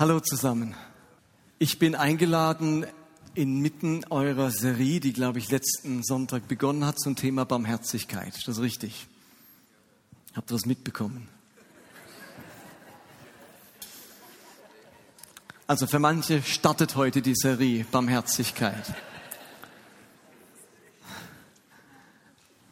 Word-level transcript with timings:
Hallo 0.00 0.18
zusammen. 0.18 0.74
Ich 1.58 1.78
bin 1.78 1.94
eingeladen 1.94 2.86
inmitten 3.34 4.02
eurer 4.08 4.50
Serie, 4.50 4.98
die, 4.98 5.12
glaube 5.12 5.38
ich, 5.40 5.50
letzten 5.50 6.02
Sonntag 6.02 6.48
begonnen 6.48 6.86
hat 6.86 6.98
zum 6.98 7.16
Thema 7.16 7.44
Barmherzigkeit. 7.44 8.34
Ist 8.34 8.48
das 8.48 8.62
richtig? 8.62 9.08
Habt 10.34 10.50
ihr 10.50 10.54
das 10.54 10.64
mitbekommen? 10.64 11.28
Also 15.66 15.86
für 15.86 15.98
manche 15.98 16.42
startet 16.44 16.96
heute 16.96 17.20
die 17.20 17.34
Serie 17.36 17.84
Barmherzigkeit. 17.92 18.94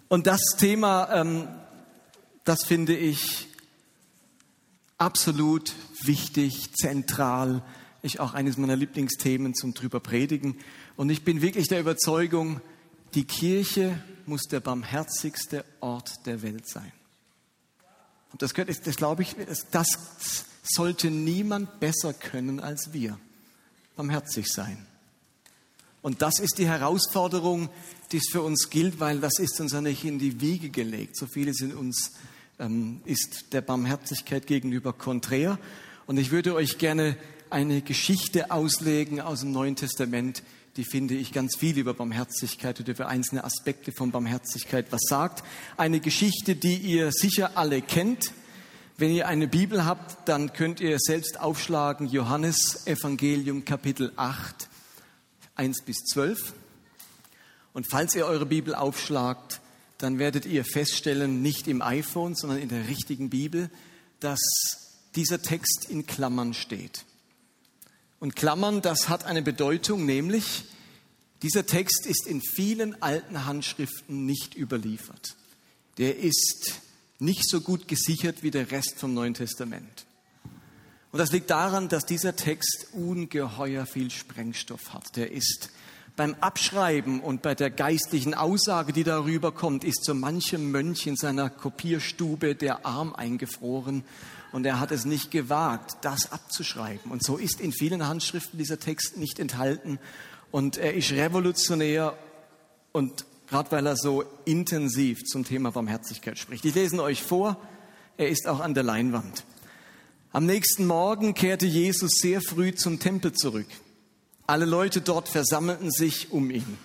Und 0.09 0.27
das 0.27 0.41
Thema, 0.57 1.11
ähm, 1.13 1.47
das 2.45 2.65
finde 2.65 2.97
ich 2.97 3.49
absolut 4.99 5.75
wichtig, 6.03 6.75
zentral, 6.75 7.63
ist 8.03 8.21
auch 8.21 8.35
eines 8.35 8.57
meiner 8.57 8.77
Lieblingsthemen 8.77 9.55
zum 9.55 9.75
drüber 9.75 10.01
predigen. 10.01 10.59
Und 10.97 11.11
ich 11.11 11.25
bin 11.25 11.41
wirklich 11.43 11.69
der 11.69 11.81
Überzeugung, 11.81 12.61
die 13.15 13.25
Kirche 13.25 14.03
muss 14.27 14.43
der 14.43 14.61
barmherzigste 14.61 15.65
Ort 15.81 16.27
der 16.27 16.43
Welt 16.43 16.69
sein. 16.69 16.93
Und 18.33 18.43
das, 18.43 18.53
das, 18.53 18.81
das 18.83 18.97
glaube 18.97 19.23
ich, 19.23 19.35
das 19.71 19.89
sollte 20.63 21.11
niemand 21.11 21.81
besser 21.81 22.13
können 22.13 22.61
als 22.61 22.93
wir. 22.93 23.19
Barmherzig 23.97 24.49
sein. 24.49 24.87
Und 26.03 26.23
das 26.23 26.39
ist 26.39 26.59
die 26.59 26.69
Herausforderung, 26.69 27.69
die 28.13 28.19
es 28.19 28.29
für 28.31 28.43
uns 28.43 28.71
gilt, 28.71 29.01
weil 29.01 29.19
das 29.19 29.39
ist 29.39 29.61
uns 29.61 29.73
ja 29.73 29.81
nicht 29.81 30.05
in 30.05 30.19
die 30.19 30.41
Wiege 30.41 30.71
gelegt. 30.71 31.17
So 31.17 31.27
viele 31.27 31.53
sind 31.55 31.75
uns, 31.75 32.13
ähm, 32.59 33.01
ist 33.05 33.53
der 33.53 33.61
Barmherzigkeit 33.61 34.47
gegenüber 34.47 34.93
konträr. 34.93 35.59
Und 36.07 36.19
ich 36.19 36.31
würde 36.31 36.55
euch 36.55 36.79
gerne 36.79 37.17
eine 37.51 37.83
Geschichte 37.83 38.51
auslegen 38.51 39.21
aus 39.21 39.41
dem 39.41 39.53
Neuen 39.53 39.77
Testament, 39.77 40.43
die 40.77 40.85
finde 40.85 41.15
ich 41.15 41.33
ganz 41.33 41.57
viel 41.57 41.77
über 41.77 41.93
Barmherzigkeit 41.93 42.79
oder 42.79 42.93
über 42.93 43.09
einzelne 43.09 43.43
Aspekte 43.43 43.91
von 43.91 44.13
Barmherzigkeit 44.13 44.87
was 44.91 45.01
sagt. 45.09 45.43
Eine 45.77 45.99
Geschichte, 45.99 46.55
die 46.55 46.77
ihr 46.77 47.11
sicher 47.11 47.57
alle 47.57 47.83
kennt. 47.83 48.33
Wenn 48.97 49.11
ihr 49.11 49.27
eine 49.27 49.49
Bibel 49.49 49.85
habt, 49.85 50.29
dann 50.29 50.53
könnt 50.53 50.81
ihr 50.81 50.99
selbst 51.01 51.41
aufschlagen 51.41 52.07
Johannes 52.09 52.87
Evangelium 52.87 53.65
Kapitel 53.65 54.13
8, 54.15 54.69
1 55.57 55.83
bis 55.83 55.97
12. 56.13 56.55
Und 57.73 57.87
falls 57.91 58.15
ihr 58.15 58.27
eure 58.27 58.47
Bibel 58.47 58.75
aufschlagt, 58.75 59.61
dann 59.99 60.19
werdet 60.19 60.47
ihr 60.47 60.65
feststellen, 60.65 61.43
nicht 61.43 61.69
im 61.69 61.83
iPhone, 61.83 62.35
sondern 62.35 62.59
in 62.59 62.69
der 62.69 62.89
richtigen 62.89 63.31
Bibel, 63.31 63.71
dass 64.21 64.41
dieser 65.15 65.43
Text 65.43 65.87
in 65.89 66.07
Klammern 66.07 66.55
steht. 66.55 67.05
Und 68.21 68.37
Klammern, 68.37 68.83
das 68.83 69.09
hat 69.09 69.25
eine 69.25 69.43
Bedeutung, 69.43 70.07
nämlich 70.07 70.65
dieser 71.43 71.67
Text 71.67 72.07
ist 72.07 72.27
in 72.27 72.41
vielen 72.41 73.01
alten 73.03 73.45
Handschriften 73.45 74.27
nicht 74.27 74.57
überliefert. 74.57 75.37
Der 75.99 76.19
ist 76.19 76.81
nicht 77.19 77.49
so 77.49 77.61
gut 77.61 77.89
gesichert 77.89 78.43
wie 78.43 78.51
der 78.51 78.71
Rest 78.71 78.95
vom 78.99 79.15
Neuen 79.15 79.35
Testament. 79.35 80.07
Und 81.11 81.19
das 81.19 81.33
liegt 81.33 81.51
daran, 81.51 81.89
dass 81.89 82.07
dieser 82.07 82.37
Text 82.37 82.89
ungeheuer 82.93 83.87
viel 83.87 84.11
Sprengstoff 84.11 84.93
hat. 84.93 85.17
Der 85.17 85.33
ist 85.33 85.71
beim 86.19 86.35
Abschreiben 86.41 87.21
und 87.21 87.43
bei 87.43 87.55
der 87.55 87.71
geistlichen 87.71 88.35
Aussage, 88.35 88.93
die 88.93 89.05
darüber 89.05 89.53
kommt, 89.53 89.85
ist 89.85 90.05
so 90.05 90.15
manchem 90.15 90.73
Mönch 90.73 91.07
in 91.07 91.15
seiner 91.15 91.49
Kopierstube 91.49 92.57
der 92.57 92.85
Arm 92.85 93.15
eingefroren 93.15 94.03
und 94.51 94.67
er 94.67 94.81
hat 94.81 94.91
es 94.91 95.05
nicht 95.05 95.31
gewagt, 95.31 95.99
das 96.03 96.33
abzuschreiben. 96.33 97.13
Und 97.13 97.25
so 97.25 97.37
ist 97.37 97.61
in 97.61 97.73
vielen 97.73 98.09
Handschriften 98.09 98.59
dieser 98.59 98.81
Text 98.81 99.17
nicht 99.17 99.39
enthalten 99.39 100.01
und 100.51 100.77
er 100.77 100.95
ist 100.95 101.13
revolutionär 101.13 102.19
und 102.91 103.25
gerade 103.49 103.71
weil 103.71 103.87
er 103.87 103.97
so 103.97 104.25
intensiv 104.45 105.21
zum 105.25 105.45
Thema 105.45 105.71
Barmherzigkeit 105.71 106.37
spricht. 106.37 106.65
Ich 106.65 106.75
lese 106.75 106.97
ihn 106.97 107.01
euch 107.01 107.23
vor, 107.23 107.57
er 108.17 108.29
ist 108.29 108.49
auch 108.49 108.59
an 108.59 108.75
der 108.75 108.83
Leinwand. 108.83 109.45
Am 110.33 110.47
nächsten 110.47 110.85
Morgen 110.85 111.35
kehrte 111.35 111.67
Jesus 111.67 112.11
sehr 112.21 112.41
früh 112.41 112.75
zum 112.75 112.99
Tempel 112.99 113.33
zurück. 113.35 113.69
Alle 114.49 114.65
Leute 114.65 115.03
dort 115.03 115.29
versammelten 115.29 115.91
sich 115.91 116.33
um 116.33 116.51
ihn. 116.51 116.79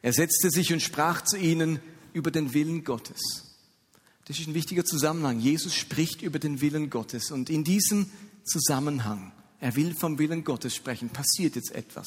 Er 0.00 0.14
setzte 0.14 0.50
sich 0.50 0.72
und 0.72 0.80
sprach 0.80 1.20
zu 1.20 1.36
ihnen 1.36 1.78
über 2.14 2.30
den 2.30 2.54
Willen 2.54 2.84
Gottes. 2.84 3.20
Das 4.24 4.38
ist 4.38 4.48
ein 4.48 4.54
wichtiger 4.54 4.82
Zusammenhang. 4.82 5.38
Jesus 5.38 5.74
spricht 5.74 6.22
über 6.22 6.38
den 6.38 6.62
Willen 6.62 6.88
Gottes 6.88 7.30
und 7.30 7.50
in 7.50 7.64
diesem 7.64 8.10
Zusammenhang, 8.44 9.30
er 9.60 9.76
will 9.76 9.94
vom 9.94 10.18
Willen 10.18 10.42
Gottes 10.42 10.74
sprechen, 10.74 11.10
passiert 11.10 11.56
jetzt 11.56 11.72
etwas. 11.72 12.06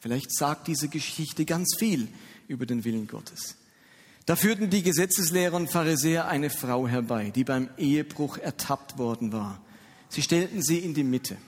Vielleicht 0.00 0.36
sagt 0.36 0.68
diese 0.68 0.88
Geschichte 0.88 1.46
ganz 1.46 1.74
viel 1.78 2.06
über 2.46 2.66
den 2.66 2.84
Willen 2.84 3.06
Gottes. 3.06 3.56
Da 4.26 4.36
führten 4.36 4.68
die 4.68 4.82
Gesetzeslehrer 4.82 5.56
und 5.56 5.70
Pharisäer 5.70 6.28
eine 6.28 6.50
Frau 6.50 6.86
herbei, 6.86 7.30
die 7.34 7.44
beim 7.44 7.70
Ehebruch 7.78 8.36
ertappt 8.36 8.98
worden 8.98 9.32
war. 9.32 9.62
Sie 10.10 10.20
stellten 10.20 10.62
sie 10.62 10.80
in 10.80 10.92
die 10.92 11.04
Mitte 11.04 11.38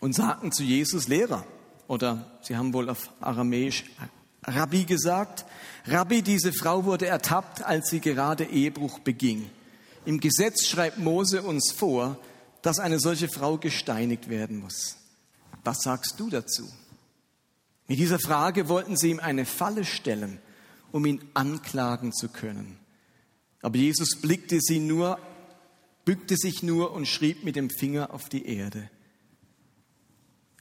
und 0.00 0.14
sagten 0.14 0.50
zu 0.52 0.62
Jesus 0.62 1.08
Lehrer, 1.08 1.44
oder 1.86 2.38
sie 2.42 2.56
haben 2.56 2.72
wohl 2.72 2.88
auf 2.88 3.10
Aramäisch 3.20 3.84
Rabbi 4.42 4.84
gesagt, 4.84 5.44
Rabbi, 5.86 6.22
diese 6.22 6.52
Frau 6.52 6.84
wurde 6.84 7.06
ertappt, 7.06 7.62
als 7.62 7.90
sie 7.90 8.00
gerade 8.00 8.44
Ehebruch 8.44 8.98
beging. 9.00 9.50
Im 10.06 10.18
Gesetz 10.18 10.66
schreibt 10.66 10.98
Mose 10.98 11.42
uns 11.42 11.72
vor, 11.72 12.18
dass 12.62 12.78
eine 12.78 12.98
solche 12.98 13.28
Frau 13.28 13.58
gesteinigt 13.58 14.30
werden 14.30 14.60
muss. 14.60 14.96
Was 15.62 15.82
sagst 15.82 16.14
du 16.18 16.30
dazu? 16.30 16.66
Mit 17.86 17.98
dieser 17.98 18.18
Frage 18.18 18.68
wollten 18.68 18.96
sie 18.96 19.10
ihm 19.10 19.20
eine 19.20 19.44
Falle 19.44 19.84
stellen, 19.84 20.38
um 20.90 21.04
ihn 21.04 21.20
anklagen 21.34 22.12
zu 22.12 22.28
können. 22.28 22.78
Aber 23.62 23.76
Jesus 23.76 24.20
blickte 24.22 24.58
sie 24.60 24.78
nur, 24.78 25.18
bückte 26.04 26.36
sich 26.36 26.62
nur 26.62 26.92
und 26.92 27.06
schrieb 27.06 27.44
mit 27.44 27.56
dem 27.56 27.68
Finger 27.68 28.14
auf 28.14 28.28
die 28.28 28.46
Erde. 28.46 28.88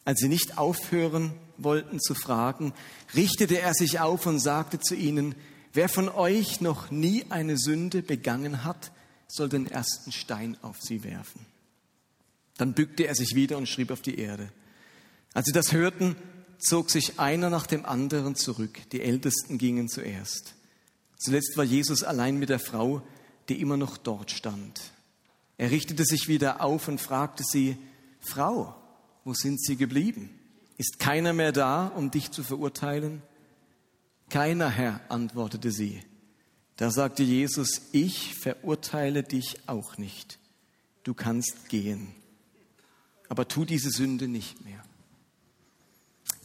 Als 0.10 0.22
sie 0.22 0.28
nicht 0.28 0.58
aufhören 0.58 1.34
wollten 1.60 2.00
zu 2.00 2.16
fragen, 2.16 2.74
richtete 3.14 3.60
er 3.60 3.76
sich 3.76 4.00
auf 4.00 4.26
und 4.26 4.40
sagte 4.40 4.80
zu 4.80 4.96
ihnen, 4.96 5.36
wer 5.72 5.88
von 5.88 6.10
euch 6.10 6.62
noch 6.62 6.90
nie 6.90 7.26
eine 7.30 7.60
Sünde 7.60 8.02
begangen 8.02 8.64
hat, 8.64 8.92
soll 9.28 9.50
den 9.50 9.68
ersten 9.68 10.12
Stein 10.12 10.58
auf 10.64 10.78
sie 10.82 11.04
werfen. 11.04 11.46
Dann 12.58 12.74
bückte 12.74 13.06
er 13.06 13.14
sich 13.14 13.36
wieder 13.36 13.60
und 13.60 13.70
schrieb 13.70 13.92
auf 13.92 14.02
die 14.02 14.18
Erde. 14.18 14.52
Als 15.36 15.46
sie 15.46 15.52
das 15.52 15.74
hörten, 15.74 16.16
zog 16.58 16.90
sich 16.90 17.20
einer 17.20 17.52
nach 17.52 17.68
dem 17.68 17.86
anderen 17.86 18.34
zurück. 18.34 18.80
Die 18.92 19.04
Ältesten 19.04 19.60
gingen 19.60 19.90
zuerst. 19.90 20.56
Zuletzt 21.20 21.56
war 21.56 21.66
Jesus 21.66 22.02
allein 22.02 22.40
mit 22.40 22.50
der 22.50 22.60
Frau, 22.60 23.04
die 23.48 23.62
immer 23.62 23.78
noch 23.78 23.96
dort 23.96 24.32
stand. 24.32 24.82
Er 25.60 25.70
richtete 25.70 26.04
sich 26.04 26.28
wieder 26.28 26.64
auf 26.64 26.88
und 26.88 27.00
fragte 27.00 27.44
sie, 27.44 27.78
Frau, 28.22 28.76
wo 29.30 29.36
sind 29.36 29.62
sie 29.62 29.76
geblieben? 29.76 30.32
Ist 30.78 30.98
keiner 30.98 31.34
mehr 31.34 31.52
da, 31.52 31.86
um 31.86 32.10
dich 32.10 32.32
zu 32.32 32.42
verurteilen? 32.42 33.22
Keiner, 34.30 34.72
Herr, 34.72 35.02
antwortete 35.10 35.72
sie. 35.72 36.02
Da 36.78 36.90
sagte 36.90 37.22
Jesus, 37.22 37.90
ich 37.92 38.34
verurteile 38.34 39.22
dich 39.22 39.58
auch 39.68 40.00
nicht. 40.00 40.40
Du 41.04 41.14
kannst 41.14 41.70
gehen. 41.70 42.08
Aber 43.28 43.48
tu 43.48 43.66
diese 43.66 43.92
Sünde 43.92 44.28
nicht 44.28 44.66
mehr. 44.66 44.84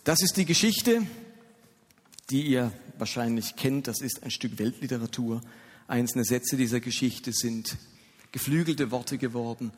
Das 0.05 0.21
ist 0.21 0.37
die 0.37 0.45
Geschichte, 0.45 1.07
die 2.29 2.43
ihr 2.43 2.71
wahrscheinlich 2.99 3.57
kennt. 3.57 3.89
Das 3.89 4.03
ist 4.03 4.23
ein 4.23 4.31
Stück 4.31 4.59
Weltliteratur. 4.59 5.41
Einzelne 5.89 6.27
Sätze 6.27 6.59
dieser 6.59 6.81
Geschichte 6.81 7.33
sind 7.33 7.79
geflügelte 8.31 8.91
Worte 8.91 9.17
geworden. 9.17 9.73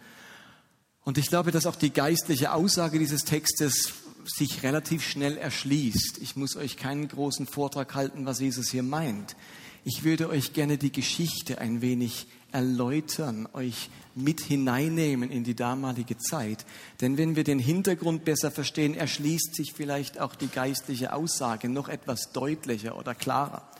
Und 1.06 1.18
ich 1.18 1.28
glaube, 1.28 1.52
dass 1.52 1.66
auch 1.66 1.76
die 1.76 1.92
geistliche 1.92 2.52
Aussage 2.52 2.98
dieses 2.98 3.22
Textes 3.22 3.92
sich 4.24 4.64
relativ 4.64 5.04
schnell 5.04 5.38
erschließt. 5.38 6.18
Ich 6.20 6.34
muss 6.34 6.56
euch 6.56 6.76
keinen 6.76 7.06
großen 7.06 7.46
Vortrag 7.46 7.94
halten, 7.94 8.26
was 8.26 8.40
Jesus 8.40 8.70
hier 8.70 8.82
meint. 8.82 9.36
Ich 9.84 10.02
würde 10.02 10.28
euch 10.28 10.52
gerne 10.52 10.78
die 10.78 10.90
Geschichte 10.90 11.60
ein 11.60 11.80
wenig 11.80 12.26
erläutern, 12.50 13.48
euch 13.52 13.88
mit 14.16 14.40
hineinnehmen 14.40 15.30
in 15.30 15.44
die 15.44 15.54
damalige 15.54 16.18
Zeit. 16.18 16.66
Denn 17.00 17.16
wenn 17.16 17.36
wir 17.36 17.44
den 17.44 17.60
Hintergrund 17.60 18.24
besser 18.24 18.50
verstehen, 18.50 18.96
erschließt 18.96 19.54
sich 19.54 19.74
vielleicht 19.74 20.18
auch 20.18 20.34
die 20.34 20.48
geistliche 20.48 21.12
Aussage 21.12 21.68
noch 21.68 21.88
etwas 21.88 22.32
deutlicher 22.32 22.98
oder 22.98 23.14
klarer. 23.14 23.70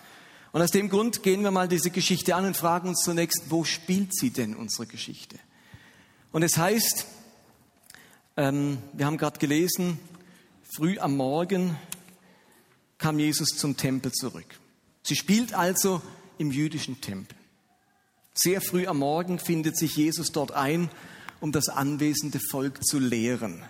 Und 0.52 0.62
aus 0.62 0.70
dem 0.70 0.88
Grund 0.88 1.24
gehen 1.24 1.42
wir 1.42 1.50
mal 1.50 1.66
diese 1.66 1.90
Geschichte 1.90 2.36
an 2.36 2.44
und 2.44 2.56
fragen 2.56 2.88
uns 2.90 3.02
zunächst, 3.02 3.50
wo 3.50 3.64
spielt 3.64 4.14
sie 4.14 4.30
denn 4.30 4.54
unsere 4.54 4.86
Geschichte? 4.86 5.40
Und 6.30 6.44
es 6.44 6.56
heißt, 6.56 7.06
ähm, 8.36 8.78
wir 8.92 9.06
haben 9.06 9.18
gerade 9.18 9.38
gelesen, 9.38 9.98
früh 10.76 10.98
am 10.98 11.16
Morgen 11.16 11.76
kam 12.98 13.18
Jesus 13.18 13.48
zum 13.56 13.76
Tempel 13.76 14.12
zurück. 14.12 14.58
Sie 15.02 15.16
spielt 15.16 15.54
also 15.54 16.02
im 16.38 16.50
jüdischen 16.50 17.00
Tempel. 17.00 17.36
Sehr 18.34 18.60
früh 18.60 18.86
am 18.86 18.98
Morgen 18.98 19.38
findet 19.38 19.78
sich 19.78 19.96
Jesus 19.96 20.32
dort 20.32 20.52
ein 20.52 20.90
um 21.40 21.52
das 21.52 21.68
anwesende 21.68 22.40
Volk 22.50 22.84
zu 22.84 22.98
lehren. 22.98 23.62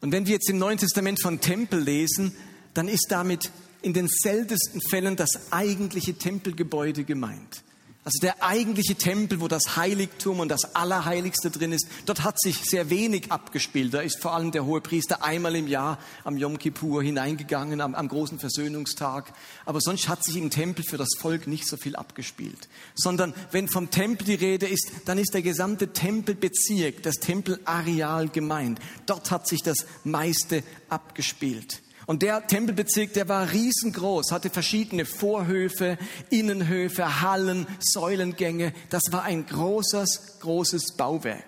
Und 0.00 0.12
wenn 0.12 0.26
wir 0.26 0.34
jetzt 0.34 0.50
im 0.50 0.58
Neuen 0.58 0.78
Testament 0.78 1.20
von 1.20 1.40
Tempel 1.40 1.80
lesen, 1.80 2.34
dann 2.74 2.88
ist 2.88 3.06
damit 3.10 3.50
in 3.82 3.92
den 3.92 4.08
seltensten 4.08 4.80
Fällen 4.80 5.16
das 5.16 5.52
eigentliche 5.52 6.14
Tempelgebäude 6.14 7.04
gemeint. 7.04 7.62
Also 8.06 8.18
der 8.20 8.42
eigentliche 8.42 8.96
Tempel, 8.96 9.40
wo 9.40 9.48
das 9.48 9.76
Heiligtum 9.76 10.40
und 10.40 10.50
das 10.50 10.74
Allerheiligste 10.76 11.50
drin 11.50 11.72
ist, 11.72 11.88
dort 12.04 12.22
hat 12.22 12.38
sich 12.38 12.58
sehr 12.58 12.90
wenig 12.90 13.32
abgespielt. 13.32 13.94
Da 13.94 14.02
ist 14.02 14.20
vor 14.20 14.34
allem 14.34 14.52
der 14.52 14.66
hohe 14.66 14.82
Priester 14.82 15.24
einmal 15.24 15.56
im 15.56 15.66
Jahr 15.66 15.98
am 16.22 16.36
Yom 16.36 16.58
Kippur 16.58 17.02
hineingegangen, 17.02 17.80
am, 17.80 17.94
am 17.94 18.08
großen 18.08 18.38
Versöhnungstag. 18.38 19.32
Aber 19.64 19.80
sonst 19.80 20.06
hat 20.08 20.22
sich 20.22 20.36
im 20.36 20.50
Tempel 20.50 20.84
für 20.84 20.98
das 20.98 21.14
Volk 21.18 21.46
nicht 21.46 21.66
so 21.66 21.78
viel 21.78 21.96
abgespielt. 21.96 22.68
Sondern 22.94 23.32
wenn 23.52 23.68
vom 23.68 23.90
Tempel 23.90 24.26
die 24.26 24.34
Rede 24.34 24.66
ist, 24.66 24.92
dann 25.06 25.16
ist 25.16 25.32
der 25.32 25.40
gesamte 25.42 25.94
Tempelbezirk, 25.94 27.02
das 27.02 27.14
Tempelareal 27.14 28.28
gemeint. 28.28 28.80
Dort 29.06 29.30
hat 29.30 29.48
sich 29.48 29.62
das 29.62 29.86
meiste 30.04 30.62
abgespielt. 30.90 31.80
Und 32.06 32.22
der 32.22 32.46
Tempelbezirk, 32.46 33.14
der 33.14 33.28
war 33.28 33.50
riesengroß, 33.52 34.30
hatte 34.30 34.50
verschiedene 34.50 35.04
Vorhöfe, 35.06 35.96
Innenhöfe, 36.30 37.22
Hallen, 37.22 37.66
Säulengänge. 37.80 38.74
Das 38.90 39.02
war 39.10 39.22
ein 39.22 39.46
großes, 39.46 40.40
großes 40.40 40.96
Bauwerk. 40.96 41.44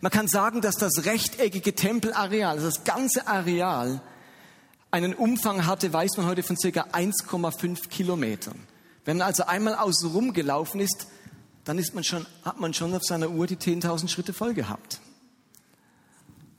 Man 0.00 0.12
kann 0.12 0.28
sagen, 0.28 0.60
dass 0.60 0.76
das 0.76 1.04
rechteckige 1.06 1.74
Tempelareal, 1.74 2.56
also 2.56 2.66
das 2.66 2.84
ganze 2.84 3.26
Areal, 3.26 4.00
einen 4.90 5.14
Umfang 5.14 5.66
hatte, 5.66 5.92
weiß 5.92 6.16
man 6.16 6.26
heute, 6.26 6.42
von 6.42 6.56
circa 6.56 6.82
1,5 6.92 7.88
Kilometern. 7.88 8.58
Wenn 9.04 9.18
man 9.18 9.26
also 9.26 9.44
einmal 9.44 9.74
außen 9.74 10.10
rumgelaufen 10.10 10.80
ist, 10.80 11.08
dann 11.64 11.78
ist 11.78 11.94
man 11.94 12.04
schon, 12.04 12.26
hat 12.44 12.60
man 12.60 12.72
schon 12.72 12.94
auf 12.94 13.02
seiner 13.02 13.28
Uhr 13.30 13.46
die 13.46 13.56
10.000 13.56 14.08
Schritte 14.08 14.32
voll 14.32 14.54
gehabt. 14.54 15.00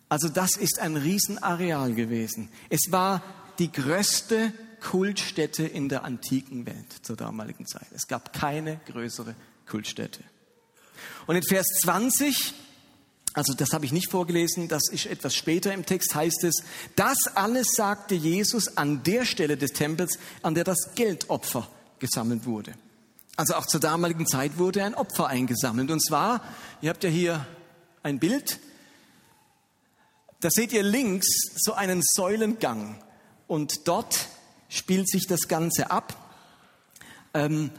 Also 0.10 0.28
das 0.28 0.58
ist 0.58 0.80
ein 0.80 0.98
Riesenareal 0.98 1.94
gewesen. 1.94 2.50
Es 2.70 2.92
war 2.92 3.24
die 3.60 3.72
größte 3.72 4.52
Kultstätte 4.82 5.64
in 5.64 5.88
der 5.90 6.04
antiken 6.04 6.66
Welt 6.66 6.94
zur 7.04 7.16
damaligen 7.16 7.68
Zeit. 7.68 7.88
Es 7.94 8.08
gab 8.08 8.34
keine 8.34 8.80
größere 8.88 9.36
Kultstätte. 9.68 10.24
Und 11.28 11.36
in 11.36 11.44
Vers 11.44 11.68
20, 11.82 12.54
also 13.34 13.54
das 13.54 13.72
habe 13.72 13.86
ich 13.86 13.92
nicht 13.92 14.10
vorgelesen, 14.10 14.68
das 14.68 14.90
ist 14.92 15.06
etwas 15.06 15.36
später 15.36 15.74
im 15.74 15.86
Text, 15.86 16.16
heißt 16.16 16.44
es, 16.44 16.64
das 16.96 17.18
alles 17.36 17.68
sagte 17.76 18.16
Jesus 18.16 18.78
an 18.78 19.04
der 19.04 19.26
Stelle 19.26 19.58
des 19.58 19.74
Tempels, 19.74 20.18
an 20.42 20.56
der 20.56 20.64
das 20.64 20.96
Geldopfer 20.96 21.68
gesammelt 22.00 22.46
wurde. 22.46 22.74
Also 23.36 23.56
auch 23.56 23.66
zur 23.66 23.80
damaligen 23.80 24.28
Zeit 24.28 24.58
wurde 24.58 24.84
ein 24.84 24.96
Opfer 24.96 25.28
eingesammelt. 25.28 25.92
Und 25.92 26.04
zwar, 26.04 26.44
ihr 26.82 26.90
habt 26.90 27.04
ja 27.04 27.10
hier 27.10 27.46
ein 28.04 28.20
Bild, 28.20 28.60
da 30.42 30.50
seht 30.50 30.72
ihr 30.74 30.84
links 30.84 31.28
so 31.56 31.74
einen 31.74 32.02
Säulengang 32.02 33.02
und 33.48 33.88
dort 33.88 34.28
spielt 34.70 35.10
sich 35.10 35.28
das 35.28 35.48
Ganze 35.48 35.92
ab. 35.92 36.16
Ähm, 37.34 37.72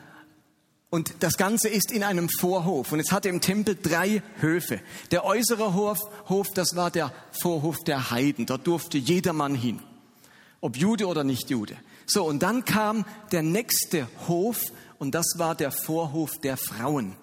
und 0.90 1.22
das 1.22 1.36
Ganze 1.36 1.68
ist 1.68 1.92
in 1.92 2.02
einem 2.02 2.28
Vorhof. 2.28 2.90
Und 2.90 2.98
es 2.98 3.12
hatte 3.12 3.28
im 3.28 3.40
Tempel 3.40 3.78
drei 3.80 4.22
Höfe. 4.40 4.80
Der 5.12 5.24
äußere 5.24 5.72
Hof, 5.74 5.98
Hof, 6.28 6.48
das 6.52 6.74
war 6.74 6.90
der 6.90 7.12
Vorhof 7.30 7.78
der 7.84 8.10
Heiden. 8.10 8.44
Dort 8.44 8.66
durfte 8.66 8.98
jedermann 8.98 9.54
hin. 9.54 9.80
Ob 10.60 10.76
Jude 10.76 11.06
oder 11.06 11.22
nicht 11.22 11.48
Jude. 11.48 11.76
So, 12.06 12.24
und 12.24 12.42
dann 12.42 12.64
kam 12.64 13.06
der 13.30 13.42
nächste 13.42 14.08
Hof 14.26 14.60
und 14.98 15.14
das 15.14 15.26
war 15.36 15.54
der 15.54 15.70
Vorhof 15.70 16.38
der 16.42 16.56
Frauen. 16.56 17.14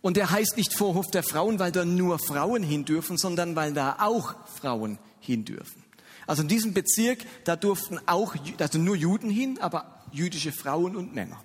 Und 0.00 0.16
der 0.16 0.30
heißt 0.30 0.56
nicht 0.56 0.74
Vorhof 0.74 1.10
der 1.10 1.22
Frauen, 1.22 1.58
weil 1.58 1.72
da 1.72 1.84
nur 1.84 2.18
Frauen 2.18 2.62
hin 2.62 2.84
dürfen, 2.84 3.16
sondern 3.16 3.56
weil 3.56 3.72
da 3.72 3.96
auch 4.00 4.34
Frauen 4.60 4.98
hin 5.20 5.44
dürfen. 5.44 5.82
Also 6.26 6.42
in 6.42 6.48
diesem 6.48 6.74
Bezirk, 6.74 7.20
da 7.44 7.56
durften 7.56 8.00
auch, 8.06 8.34
also 8.58 8.78
nur 8.78 8.96
Juden 8.96 9.30
hin, 9.30 9.58
aber 9.60 10.02
jüdische 10.12 10.52
Frauen 10.52 10.96
und 10.96 11.14
Männer. 11.14 11.40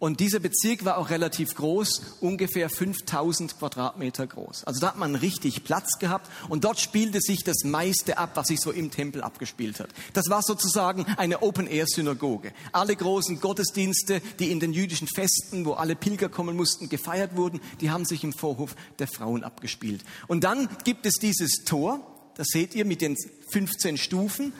Und 0.00 0.20
dieser 0.20 0.38
Bezirk 0.38 0.84
war 0.84 0.96
auch 0.96 1.10
relativ 1.10 1.56
groß, 1.56 2.18
ungefähr 2.20 2.70
5000 2.70 3.58
Quadratmeter 3.58 4.28
groß. 4.28 4.62
Also 4.62 4.80
da 4.80 4.88
hat 4.88 4.96
man 4.96 5.16
richtig 5.16 5.64
Platz 5.64 5.98
gehabt 5.98 6.30
und 6.48 6.62
dort 6.62 6.78
spielte 6.78 7.20
sich 7.20 7.42
das 7.42 7.64
meiste 7.64 8.16
ab, 8.16 8.30
was 8.34 8.46
sich 8.46 8.60
so 8.60 8.70
im 8.70 8.92
Tempel 8.92 9.22
abgespielt 9.22 9.80
hat. 9.80 9.88
Das 10.12 10.28
war 10.28 10.42
sozusagen 10.42 11.04
eine 11.16 11.42
Open-Air-Synagoge. 11.42 12.52
Alle 12.70 12.94
großen 12.94 13.40
Gottesdienste, 13.40 14.20
die 14.38 14.52
in 14.52 14.60
den 14.60 14.72
jüdischen 14.72 15.08
Festen, 15.08 15.64
wo 15.64 15.72
alle 15.72 15.96
Pilger 15.96 16.28
kommen 16.28 16.56
mussten, 16.56 16.88
gefeiert 16.88 17.36
wurden, 17.36 17.60
die 17.80 17.90
haben 17.90 18.04
sich 18.04 18.22
im 18.22 18.32
Vorhof 18.32 18.76
der 19.00 19.08
Frauen 19.08 19.42
abgespielt. 19.42 20.04
Und 20.28 20.44
dann 20.44 20.68
gibt 20.84 21.06
es 21.06 21.14
dieses 21.14 21.64
Tor, 21.64 22.00
das 22.36 22.46
seht 22.52 22.76
ihr 22.76 22.84
mit 22.84 23.00
den 23.00 23.16
15 23.50 23.98
Stufen. 23.98 24.52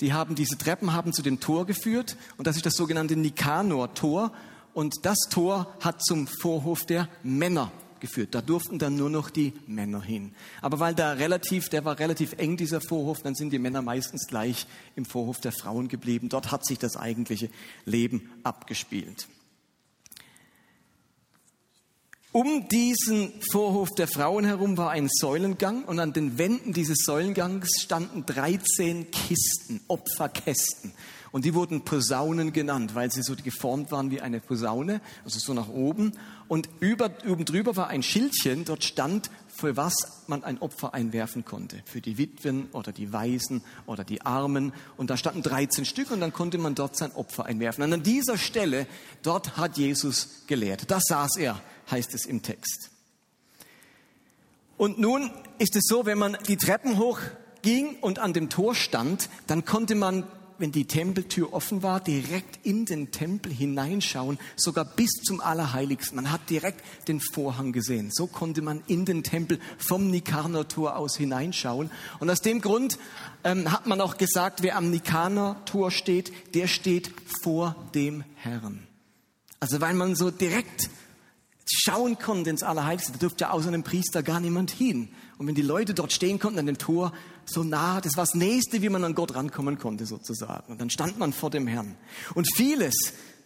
Die 0.00 0.12
haben, 0.12 0.34
diese 0.34 0.58
Treppen 0.58 0.92
haben 0.92 1.14
zu 1.14 1.22
dem 1.22 1.40
Tor 1.40 1.64
geführt 1.64 2.18
und 2.36 2.46
das 2.46 2.56
ist 2.56 2.66
das 2.66 2.74
sogenannte 2.74 3.16
Nikanor-Tor. 3.16 4.32
Und 4.76 5.06
das 5.06 5.16
Tor 5.30 5.74
hat 5.80 6.04
zum 6.04 6.26
Vorhof 6.26 6.84
der 6.84 7.08
Männer 7.22 7.72
geführt. 7.98 8.34
Da 8.34 8.42
durften 8.42 8.78
dann 8.78 8.94
nur 8.94 9.08
noch 9.08 9.30
die 9.30 9.54
Männer 9.66 10.02
hin. 10.02 10.34
Aber 10.60 10.78
weil 10.78 10.94
da 10.94 11.12
relativ, 11.12 11.70
der 11.70 11.86
war 11.86 11.98
relativ 11.98 12.34
eng, 12.34 12.58
dieser 12.58 12.82
Vorhof, 12.82 13.22
dann 13.22 13.34
sind 13.34 13.54
die 13.54 13.58
Männer 13.58 13.80
meistens 13.80 14.26
gleich 14.26 14.66
im 14.94 15.06
Vorhof 15.06 15.40
der 15.40 15.52
Frauen 15.52 15.88
geblieben. 15.88 16.28
Dort 16.28 16.52
hat 16.52 16.66
sich 16.66 16.78
das 16.78 16.98
eigentliche 16.98 17.48
Leben 17.86 18.30
abgespielt. 18.42 19.28
Um 22.32 22.68
diesen 22.68 23.32
Vorhof 23.50 23.88
der 23.96 24.08
Frauen 24.08 24.44
herum 24.44 24.76
war 24.76 24.90
ein 24.90 25.08
Säulengang 25.10 25.84
und 25.84 26.00
an 26.00 26.12
den 26.12 26.36
Wänden 26.36 26.74
dieses 26.74 26.98
Säulengangs 27.06 27.80
standen 27.80 28.26
13 28.26 29.10
Kisten, 29.10 29.80
Opferkästen. 29.88 30.92
Und 31.32 31.44
die 31.44 31.54
wurden 31.54 31.82
Posaunen 31.82 32.52
genannt, 32.52 32.94
weil 32.94 33.10
sie 33.10 33.22
so 33.22 33.34
geformt 33.36 33.90
waren 33.90 34.10
wie 34.10 34.20
eine 34.20 34.40
Posaune, 34.40 35.00
also 35.24 35.38
so 35.38 35.54
nach 35.54 35.68
oben. 35.68 36.12
Und 36.48 36.68
über, 36.80 37.10
oben 37.28 37.44
drüber 37.44 37.76
war 37.76 37.88
ein 37.88 38.02
Schildchen, 38.02 38.64
dort 38.64 38.84
stand, 38.84 39.30
für 39.48 39.76
was 39.76 39.94
man 40.26 40.44
ein 40.44 40.58
Opfer 40.58 40.94
einwerfen 40.94 41.44
konnte. 41.44 41.82
Für 41.84 42.00
die 42.00 42.18
Witwen 42.18 42.68
oder 42.72 42.92
die 42.92 43.12
Waisen 43.12 43.62
oder 43.86 44.04
die 44.04 44.22
Armen. 44.22 44.72
Und 44.96 45.10
da 45.10 45.16
standen 45.16 45.42
13 45.42 45.84
Stück 45.84 46.10
und 46.10 46.20
dann 46.20 46.32
konnte 46.32 46.58
man 46.58 46.74
dort 46.74 46.96
sein 46.96 47.12
Opfer 47.12 47.46
einwerfen. 47.46 47.82
Und 47.82 47.92
an 47.92 48.02
dieser 48.02 48.38
Stelle, 48.38 48.86
dort 49.22 49.56
hat 49.56 49.78
Jesus 49.78 50.44
gelehrt. 50.46 50.90
Da 50.90 51.00
saß 51.00 51.36
er, 51.38 51.60
heißt 51.90 52.14
es 52.14 52.26
im 52.26 52.42
Text. 52.42 52.90
Und 54.76 54.98
nun 54.98 55.30
ist 55.58 55.74
es 55.74 55.84
so, 55.86 56.04
wenn 56.04 56.18
man 56.18 56.36
die 56.48 56.56
Treppen 56.56 56.98
hoch 56.98 57.18
ging 57.62 57.98
und 58.00 58.18
an 58.18 58.32
dem 58.32 58.50
Tor 58.50 58.74
stand, 58.74 59.30
dann 59.46 59.64
konnte 59.64 59.94
man 59.94 60.24
wenn 60.58 60.72
die 60.72 60.86
Tempeltür 60.86 61.52
offen 61.52 61.82
war, 61.82 62.00
direkt 62.00 62.64
in 62.64 62.84
den 62.84 63.10
Tempel 63.10 63.52
hineinschauen, 63.52 64.38
sogar 64.56 64.84
bis 64.84 65.10
zum 65.22 65.40
Allerheiligsten. 65.40 66.16
Man 66.16 66.30
hat 66.30 66.48
direkt 66.50 66.82
den 67.08 67.20
Vorhang 67.20 67.72
gesehen. 67.72 68.10
So 68.12 68.26
konnte 68.26 68.62
man 68.62 68.82
in 68.86 69.04
den 69.04 69.22
Tempel 69.22 69.58
vom 69.78 70.10
Nikanor-Tor 70.10 70.96
aus 70.96 71.16
hineinschauen. 71.16 71.90
Und 72.20 72.30
aus 72.30 72.40
dem 72.40 72.60
Grund 72.60 72.98
ähm, 73.44 73.70
hat 73.70 73.86
man 73.86 74.00
auch 74.00 74.16
gesagt, 74.16 74.62
wer 74.62 74.76
am 74.76 74.90
Nikanor-Tor 74.90 75.90
steht, 75.90 76.32
der 76.54 76.66
steht 76.66 77.10
vor 77.42 77.76
dem 77.94 78.24
Herrn. 78.36 78.86
Also 79.60 79.80
weil 79.80 79.94
man 79.94 80.14
so 80.14 80.30
direkt 80.30 80.90
schauen 81.68 82.18
konnte 82.18 82.50
ins 82.50 82.62
Allerheiligste, 82.62 83.12
da 83.12 83.18
durfte 83.18 83.44
ja 83.44 83.50
außer 83.50 83.68
einem 83.68 83.82
Priester 83.82 84.22
gar 84.22 84.40
niemand 84.40 84.70
hin. 84.70 85.08
Und 85.38 85.46
wenn 85.46 85.54
die 85.54 85.62
Leute 85.62 85.94
dort 85.94 86.12
stehen 86.12 86.38
konnten 86.38 86.58
an 86.58 86.66
dem 86.66 86.78
Tor, 86.78 87.12
so 87.48 87.62
nah, 87.62 88.00
das 88.00 88.16
war 88.16 88.24
das 88.24 88.34
Nächste, 88.34 88.82
wie 88.82 88.88
man 88.88 89.04
an 89.04 89.14
Gott 89.14 89.34
rankommen 89.34 89.78
konnte 89.78 90.06
sozusagen. 90.06 90.72
Und 90.72 90.80
dann 90.80 90.90
stand 90.90 91.18
man 91.18 91.32
vor 91.32 91.50
dem 91.50 91.66
Herrn. 91.66 91.96
Und 92.34 92.48
vieles, 92.56 92.94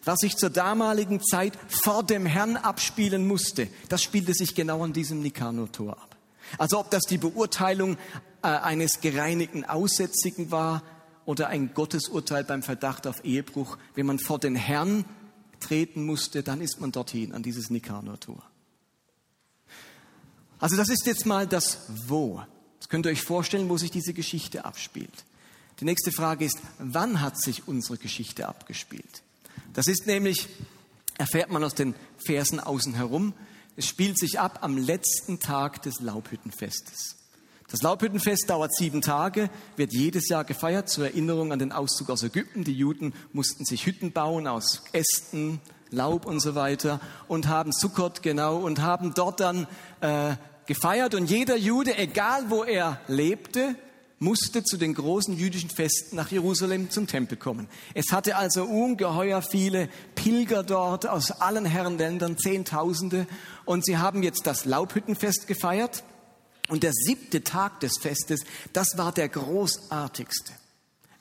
was 0.03 0.19
sich 0.19 0.35
zur 0.35 0.49
damaligen 0.49 1.21
Zeit 1.21 1.57
vor 1.67 2.03
dem 2.03 2.25
Herrn 2.25 2.57
abspielen 2.57 3.27
musste, 3.27 3.67
das 3.89 4.01
spielte 4.01 4.33
sich 4.33 4.55
genau 4.55 4.83
an 4.83 4.93
diesem 4.93 5.21
Nikanor-Tor 5.21 5.93
ab. 5.93 6.17
Also 6.57 6.79
ob 6.79 6.89
das 6.89 7.03
die 7.03 7.17
Beurteilung 7.17 7.97
äh, 8.41 8.47
eines 8.47 9.01
gereinigten 9.01 9.63
Aussätzigen 9.63 10.51
war 10.51 10.83
oder 11.25 11.47
ein 11.47 11.73
Gottesurteil 11.73 12.43
beim 12.43 12.63
Verdacht 12.63 13.05
auf 13.07 13.23
Ehebruch, 13.23 13.77
wenn 13.95 14.07
man 14.07 14.19
vor 14.19 14.39
den 14.39 14.55
Herrn 14.55 15.05
treten 15.59 16.03
musste, 16.03 16.41
dann 16.41 16.59
ist 16.59 16.81
man 16.81 16.91
dorthin, 16.91 17.33
an 17.33 17.43
dieses 17.43 17.69
Nikanor-Tor. 17.69 18.43
Also 20.59 20.75
das 20.75 20.89
ist 20.89 21.05
jetzt 21.05 21.25
mal 21.25 21.47
das 21.47 21.85
Wo. 22.07 22.41
Das 22.81 22.89
könnt 22.89 23.05
ihr 23.05 23.11
euch 23.11 23.21
vorstellen, 23.21 23.69
wo 23.69 23.77
sich 23.77 23.91
diese 23.91 24.11
Geschichte 24.11 24.65
abspielt. 24.65 25.23
Die 25.79 25.85
nächste 25.85 26.11
Frage 26.11 26.45
ist, 26.45 26.57
wann 26.79 27.21
hat 27.21 27.39
sich 27.39 27.67
unsere 27.67 27.99
Geschichte 27.99 28.49
abgespielt? 28.49 29.21
Das 29.73 29.85
ist 29.85 30.07
nämlich, 30.07 30.47
erfährt 31.15 31.51
man 31.51 31.63
aus 31.63 31.75
den 31.75 31.93
Versen 32.25 32.59
außen 32.59 32.95
herum, 32.95 33.35
es 33.75 33.85
spielt 33.85 34.17
sich 34.17 34.39
ab 34.39 34.59
am 34.63 34.79
letzten 34.79 35.39
Tag 35.39 35.83
des 35.83 35.99
Laubhüttenfestes. 35.99 37.17
Das 37.69 37.83
Laubhüttenfest 37.83 38.49
dauert 38.49 38.73
sieben 38.73 39.01
Tage, 39.01 39.51
wird 39.75 39.93
jedes 39.93 40.27
Jahr 40.27 40.43
gefeiert 40.43 40.89
zur 40.89 41.05
Erinnerung 41.05 41.53
an 41.53 41.59
den 41.59 41.71
Auszug 41.71 42.09
aus 42.09 42.23
Ägypten. 42.23 42.63
Die 42.63 42.73
Juden 42.73 43.13
mussten 43.31 43.63
sich 43.63 43.85
Hütten 43.85 44.11
bauen 44.11 44.47
aus 44.47 44.83
Ästen, 44.91 45.61
Laub 45.91 46.25
und 46.25 46.39
so 46.39 46.55
weiter 46.55 46.99
und 47.27 47.47
haben 47.47 47.71
Sukkot 47.71 48.23
genau 48.23 48.57
und 48.57 48.81
haben 48.81 49.13
dort 49.13 49.39
dann 49.39 49.67
äh, 49.99 50.35
gefeiert. 50.65 51.15
Und 51.15 51.29
jeder 51.29 51.57
Jude, 51.57 51.97
egal 51.97 52.49
wo 52.49 52.63
er 52.63 52.99
lebte, 53.07 53.75
musste 54.21 54.63
zu 54.63 54.77
den 54.77 54.93
großen 54.93 55.35
jüdischen 55.35 55.71
Festen 55.71 56.15
nach 56.15 56.31
Jerusalem 56.31 56.91
zum 56.91 57.07
Tempel 57.07 57.37
kommen. 57.37 57.67
Es 57.95 58.11
hatte 58.11 58.35
also 58.35 58.65
ungeheuer 58.65 59.41
viele 59.41 59.89
Pilger 60.13 60.61
dort 60.61 61.07
aus 61.07 61.31
allen 61.31 61.65
Herrenländern, 61.65 62.37
Zehntausende. 62.37 63.25
Und 63.65 63.83
sie 63.83 63.97
haben 63.97 64.21
jetzt 64.21 64.45
das 64.45 64.65
Laubhüttenfest 64.65 65.47
gefeiert. 65.47 66.03
Und 66.69 66.83
der 66.83 66.93
siebte 66.93 67.43
Tag 67.43 67.79
des 67.79 67.97
Festes, 67.99 68.41
das 68.73 68.95
war 68.95 69.11
der 69.11 69.27
großartigste. 69.27 70.53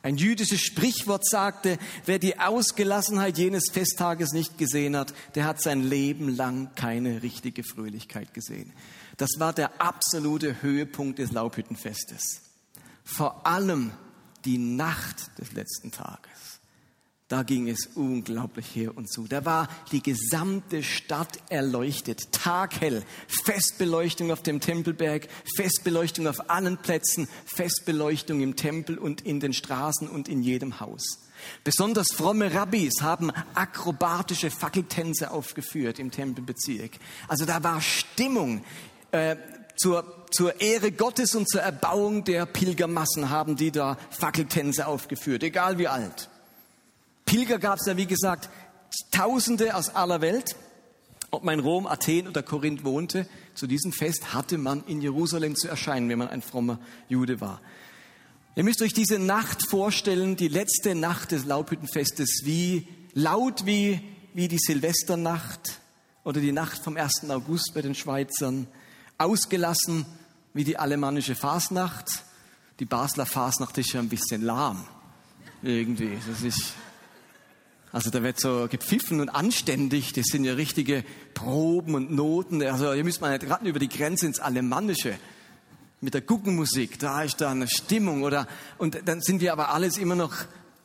Ein 0.02 0.16
jüdisches 0.16 0.60
Sprichwort 0.60 1.26
sagte, 1.26 1.78
wer 2.06 2.18
die 2.18 2.38
Ausgelassenheit 2.38 3.36
jenes 3.36 3.70
Festtages 3.70 4.32
nicht 4.32 4.56
gesehen 4.56 4.96
hat, 4.96 5.12
der 5.34 5.44
hat 5.44 5.60
sein 5.60 5.82
Leben 5.82 6.34
lang 6.34 6.70
keine 6.74 7.22
richtige 7.22 7.62
Fröhlichkeit 7.64 8.32
gesehen. 8.32 8.72
Das 9.20 9.32
war 9.36 9.52
der 9.52 9.82
absolute 9.82 10.62
Höhepunkt 10.62 11.18
des 11.18 11.30
Laubhüttenfestes. 11.30 12.40
Vor 13.04 13.46
allem 13.46 13.90
die 14.46 14.56
Nacht 14.56 15.38
des 15.38 15.52
letzten 15.52 15.90
Tages. 15.90 16.30
Da 17.28 17.42
ging 17.42 17.68
es 17.68 17.90
unglaublich 17.94 18.74
her 18.74 18.96
und 18.96 19.12
zu. 19.12 19.28
Da 19.28 19.44
war 19.44 19.68
die 19.92 20.02
gesamte 20.02 20.82
Stadt 20.82 21.38
erleuchtet, 21.50 22.32
taghell, 22.32 23.04
Festbeleuchtung 23.28 24.32
auf 24.32 24.42
dem 24.42 24.58
Tempelberg, 24.58 25.28
Festbeleuchtung 25.54 26.26
auf 26.26 26.48
allen 26.48 26.78
Plätzen, 26.78 27.28
Festbeleuchtung 27.44 28.40
im 28.40 28.56
Tempel 28.56 28.96
und 28.96 29.20
in 29.20 29.38
den 29.38 29.52
Straßen 29.52 30.08
und 30.08 30.30
in 30.30 30.42
jedem 30.42 30.80
Haus. 30.80 31.18
Besonders 31.64 32.12
fromme 32.12 32.54
Rabbis 32.54 33.00
haben 33.00 33.30
akrobatische 33.54 34.50
Fackeltänze 34.50 35.30
aufgeführt 35.30 35.98
im 35.98 36.10
Tempelbezirk. 36.10 36.92
Also 37.28 37.44
da 37.44 37.62
war 37.62 37.80
Stimmung. 37.80 38.64
Äh, 39.12 39.36
zur, 39.76 40.26
zur 40.30 40.60
Ehre 40.60 40.92
Gottes 40.92 41.34
und 41.34 41.48
zur 41.48 41.62
Erbauung 41.62 42.24
der 42.24 42.44
Pilgermassen 42.46 43.30
haben 43.30 43.56
die 43.56 43.70
da 43.70 43.96
Fackeltänze 44.10 44.86
aufgeführt, 44.86 45.42
egal 45.42 45.78
wie 45.78 45.88
alt. 45.88 46.28
Pilger 47.24 47.58
gab 47.58 47.78
es 47.78 47.86
ja, 47.86 47.96
wie 47.96 48.06
gesagt, 48.06 48.50
Tausende 49.10 49.74
aus 49.74 49.94
aller 49.94 50.20
Welt. 50.20 50.56
Ob 51.30 51.44
man 51.44 51.54
in 51.54 51.60
Rom, 51.60 51.86
Athen 51.86 52.26
oder 52.26 52.42
Korinth 52.42 52.84
wohnte, 52.84 53.28
zu 53.54 53.68
diesem 53.68 53.92
Fest 53.92 54.34
hatte 54.34 54.58
man 54.58 54.84
in 54.86 55.00
Jerusalem 55.00 55.54
zu 55.54 55.68
erscheinen, 55.68 56.08
wenn 56.08 56.18
man 56.18 56.28
ein 56.28 56.42
frommer 56.42 56.80
Jude 57.08 57.40
war. 57.40 57.60
Ihr 58.56 58.64
müsst 58.64 58.82
euch 58.82 58.92
diese 58.92 59.20
Nacht 59.20 59.68
vorstellen, 59.70 60.34
die 60.34 60.48
letzte 60.48 60.96
Nacht 60.96 61.30
des 61.30 61.44
Laubhüttenfestes, 61.44 62.42
wie 62.44 62.88
laut 63.14 63.64
wie, 63.64 64.00
wie 64.34 64.48
die 64.48 64.58
Silvesternacht 64.58 65.80
oder 66.24 66.40
die 66.40 66.52
Nacht 66.52 66.82
vom 66.82 66.96
1. 66.96 67.30
August 67.30 67.72
bei 67.74 67.82
den 67.82 67.94
Schweizern, 67.94 68.66
ausgelassen 69.20 70.06
wie 70.54 70.64
die 70.64 70.78
alemannische 70.78 71.34
Fasnacht. 71.34 72.24
Die 72.80 72.86
Basler 72.86 73.26
Fasnacht 73.26 73.76
ist 73.78 73.92
ja 73.92 74.00
ein 74.00 74.08
bisschen 74.08 74.42
lahm. 74.42 74.86
Irgendwie. 75.62 76.18
Das 76.26 76.42
ist, 76.42 76.72
also 77.92 78.10
da 78.10 78.22
wird 78.22 78.40
so 78.40 78.66
gepfiffen 78.70 79.20
und 79.20 79.28
anständig. 79.28 80.12
Das 80.14 80.26
sind 80.26 80.44
ja 80.44 80.54
richtige 80.54 81.04
Proben 81.34 81.94
und 81.94 82.10
Noten. 82.10 82.62
Also 82.62 82.92
hier 82.92 83.04
müsste 83.04 83.20
man 83.20 83.32
nicht 83.32 83.44
gerade 83.44 83.68
über 83.68 83.78
die 83.78 83.88
Grenze 83.88 84.26
ins 84.26 84.40
Alemannische 84.40 85.18
mit 86.00 86.14
der 86.14 86.22
Guggenmusik. 86.22 86.98
Da 86.98 87.22
ist 87.22 87.40
da 87.40 87.50
eine 87.50 87.68
Stimmung 87.68 88.22
oder 88.22 88.46
und 88.78 88.98
dann 89.04 89.20
sind 89.20 89.40
wir 89.40 89.52
aber 89.52 89.74
alles 89.74 89.98
immer 89.98 90.14
noch 90.14 90.34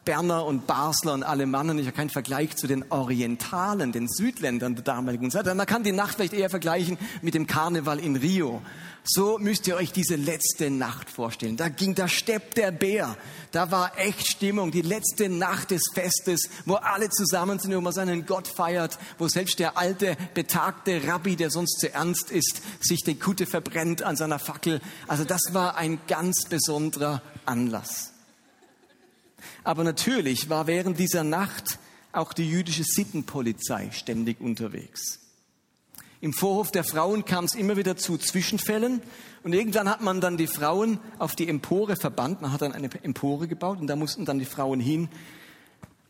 Berner 0.06 0.46
und 0.46 0.68
Basler 0.68 1.14
und 1.14 1.24
Alemannen. 1.24 1.80
Ich 1.80 1.88
habe 1.88 1.98
keinen 1.98 2.10
Vergleich 2.10 2.56
zu 2.56 2.68
den 2.68 2.86
Orientalen, 2.92 3.92
den 3.92 4.08
Südländern 4.08 4.76
der 4.76 4.84
damaligen 4.84 5.32
Zeit. 5.32 5.54
Man 5.54 5.66
kann 5.66 5.84
die 5.84 5.92
Nacht 5.92 6.16
vielleicht 6.16 6.34
eher 6.34 6.50
vergleichen 6.50 6.98
mit 7.22 7.34
dem 7.34 7.48
Karneval 7.48 8.00
in 8.00 8.16
Rio. 8.16 8.62
So 9.04 9.38
müsst 9.38 9.68
ihr 9.68 9.76
euch 9.76 9.92
diese 9.92 10.16
letzte 10.16 10.72
Nacht 10.72 11.12
vorstellen. 11.12 11.58
Da 11.58 11.70
ging, 11.70 11.94
da 11.94 12.08
steppt 12.08 12.58
der 12.58 12.72
Bär. 12.72 13.16
Da 13.52 13.70
war 13.70 14.00
echt 14.00 14.28
Stimmung. 14.28 14.72
Die 14.72 14.82
letzte 14.82 15.30
Nacht 15.30 15.70
des 15.72 15.84
Festes, 15.94 16.50
wo 16.66 16.76
alle 16.76 17.10
zusammen 17.10 17.60
sind, 17.60 17.76
wo 17.76 17.82
man 17.82 17.94
seinen 17.94 18.26
Gott 18.26 18.48
feiert, 18.48 18.98
wo 19.20 19.28
selbst 19.28 19.60
der 19.60 19.78
alte, 19.78 20.18
betagte 20.34 21.08
Rabbi, 21.08 21.36
der 21.36 21.52
sonst 21.52 21.80
zu 21.80 21.94
ernst 21.94 22.32
ist, 22.32 22.62
sich 22.80 23.04
die 23.04 23.20
Kutte 23.20 23.46
verbrennt 23.46 24.02
an 24.02 24.16
seiner 24.16 24.40
Fackel. 24.40 24.82
Also 25.08 25.24
das 25.24 25.42
war 25.52 25.76
ein 25.78 26.00
ganz 26.08 26.46
besonderer 26.50 27.22
Anlass. 27.46 28.15
Aber 29.66 29.84
natürlich 29.84 30.50
war 30.50 30.68
während 30.68 31.00
dieser 31.00 31.24
Nacht 31.24 31.80
auch 32.12 32.34
die 32.34 32.48
jüdische 32.48 32.84
Sittenpolizei 32.84 33.90
ständig 33.92 34.40
unterwegs. 34.40 35.20
Im 36.22 36.34
Vorhof 36.34 36.72
der 36.72 36.84
Frauen 36.84 37.26
kam 37.26 37.46
es 37.46 37.56
immer 37.56 37.76
wieder 37.76 37.98
zu 37.98 38.18
Zwischenfällen 38.18 39.02
und 39.44 39.54
irgendwann 39.54 39.90
hat 39.90 40.02
man 40.02 40.22
dann 40.22 40.38
die 40.38 40.48
Frauen 40.48 41.00
auf 41.18 41.36
die 41.36 41.50
Empore 41.50 41.96
verbannt. 41.96 42.42
Man 42.42 42.52
hat 42.52 42.62
dann 42.62 42.74
eine 42.74 42.90
Empore 43.04 43.48
gebaut 43.48 43.80
und 43.80 43.88
da 43.88 43.96
mussten 43.96 44.24
dann 44.24 44.40
die 44.40 44.46
Frauen 44.46 44.80
hin. 44.80 45.10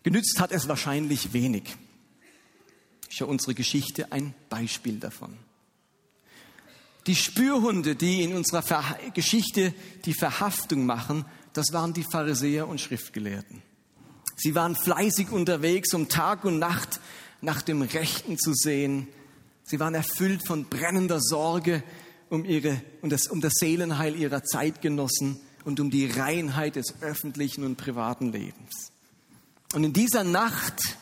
Genützt 0.04 0.40
hat 0.40 0.52
es 0.52 0.68
wahrscheinlich 0.68 1.32
wenig. 1.32 1.64
Ist 3.10 3.20
ja 3.20 3.26
unsere 3.26 3.56
Geschichte 3.56 4.12
ein 4.12 4.34
Beispiel 4.50 5.00
davon. 5.00 5.38
Die 7.08 7.16
Spürhunde, 7.16 7.96
die 7.96 8.22
in 8.22 8.36
unserer 8.36 8.62
Ver 8.62 8.84
Geschichte 9.14 9.74
die 10.06 10.14
Verhaftung 10.14 10.86
machen, 10.86 11.24
das 11.58 11.74
waren 11.74 11.94
die 11.94 12.04
Pharisäer 12.04 12.68
und 12.68 12.80
Schriftgelehrten. 12.80 13.62
Sie 14.36 14.56
waren 14.56 14.76
fleißig 14.76 15.32
unterwegs, 15.32 15.94
um 15.94 16.10
Tag 16.10 16.46
und 16.46 16.60
Nacht 16.60 17.00
nach 17.42 17.62
dem 17.62 17.82
Rechten 17.82 18.38
zu 18.38 18.54
sehen, 18.54 19.08
Sie 19.68 19.80
waren 19.80 19.96
erfüllt 19.96 20.46
von 20.46 20.66
brennender 20.66 21.20
Sorge 21.20 21.84
um, 22.30 22.46
ihre, 22.46 22.80
um, 23.02 23.10
das, 23.10 23.28
um 23.28 23.42
das 23.42 23.54
Seelenheil 23.56 24.16
ihrer 24.16 24.44
Zeitgenossen 24.44 25.40
und 25.64 25.80
um 25.80 25.90
die 25.90 26.06
Reinheit 26.06 26.76
des 26.76 27.02
öffentlichen 27.02 27.64
und 27.64 27.76
privaten 27.76 28.32
Lebens. 28.32 28.92
Und 29.74 29.84
in 29.84 29.92
dieser 29.92 30.24
Nacht 30.24 30.98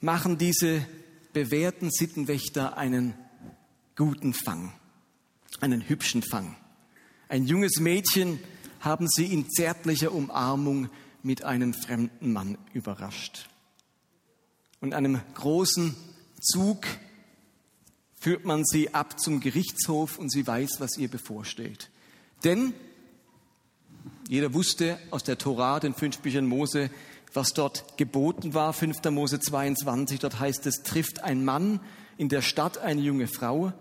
machen 0.00 0.38
diese 0.38 0.86
bewährten 1.32 1.90
Sittenwächter 1.90 2.76
einen 2.76 3.14
guten 3.96 4.34
Fang, 4.34 4.72
einen 5.60 5.88
hübschen 5.88 6.22
Fang. 6.22 6.56
Ein 7.28 7.46
junges 7.46 7.80
Mädchen 7.80 8.38
haben 8.84 9.08
sie 9.08 9.26
in 9.26 9.48
zärtlicher 9.50 10.12
Umarmung 10.12 10.90
mit 11.22 11.42
einem 11.42 11.72
fremden 11.72 12.32
Mann 12.32 12.58
überrascht. 12.72 13.48
Und 14.80 14.92
einem 14.92 15.20
großen 15.34 15.96
Zug 16.40 16.86
führt 18.16 18.44
man 18.44 18.64
sie 18.64 18.92
ab 18.92 19.18
zum 19.18 19.40
Gerichtshof 19.40 20.18
und 20.18 20.30
sie 20.30 20.46
weiß, 20.46 20.80
was 20.80 20.98
ihr 20.98 21.08
bevorsteht. 21.08 21.90
Denn 22.44 22.74
jeder 24.28 24.52
wusste 24.54 24.98
aus 25.10 25.24
der 25.24 25.38
Tora, 25.38 25.80
den 25.80 25.94
fünf 25.94 26.18
Büchern 26.18 26.46
Mose, 26.46 26.90
was 27.32 27.52
dort 27.52 27.96
geboten 27.98 28.54
war, 28.54 28.72
5. 28.72 29.02
Mose 29.10 29.40
22, 29.40 30.20
dort 30.20 30.38
heißt 30.38 30.66
es, 30.66 30.82
trifft 30.82 31.24
ein 31.24 31.44
Mann 31.44 31.80
in 32.16 32.28
der 32.28 32.42
Stadt 32.42 32.78
eine 32.78 33.00
junge 33.00 33.26
Frau, 33.26 33.72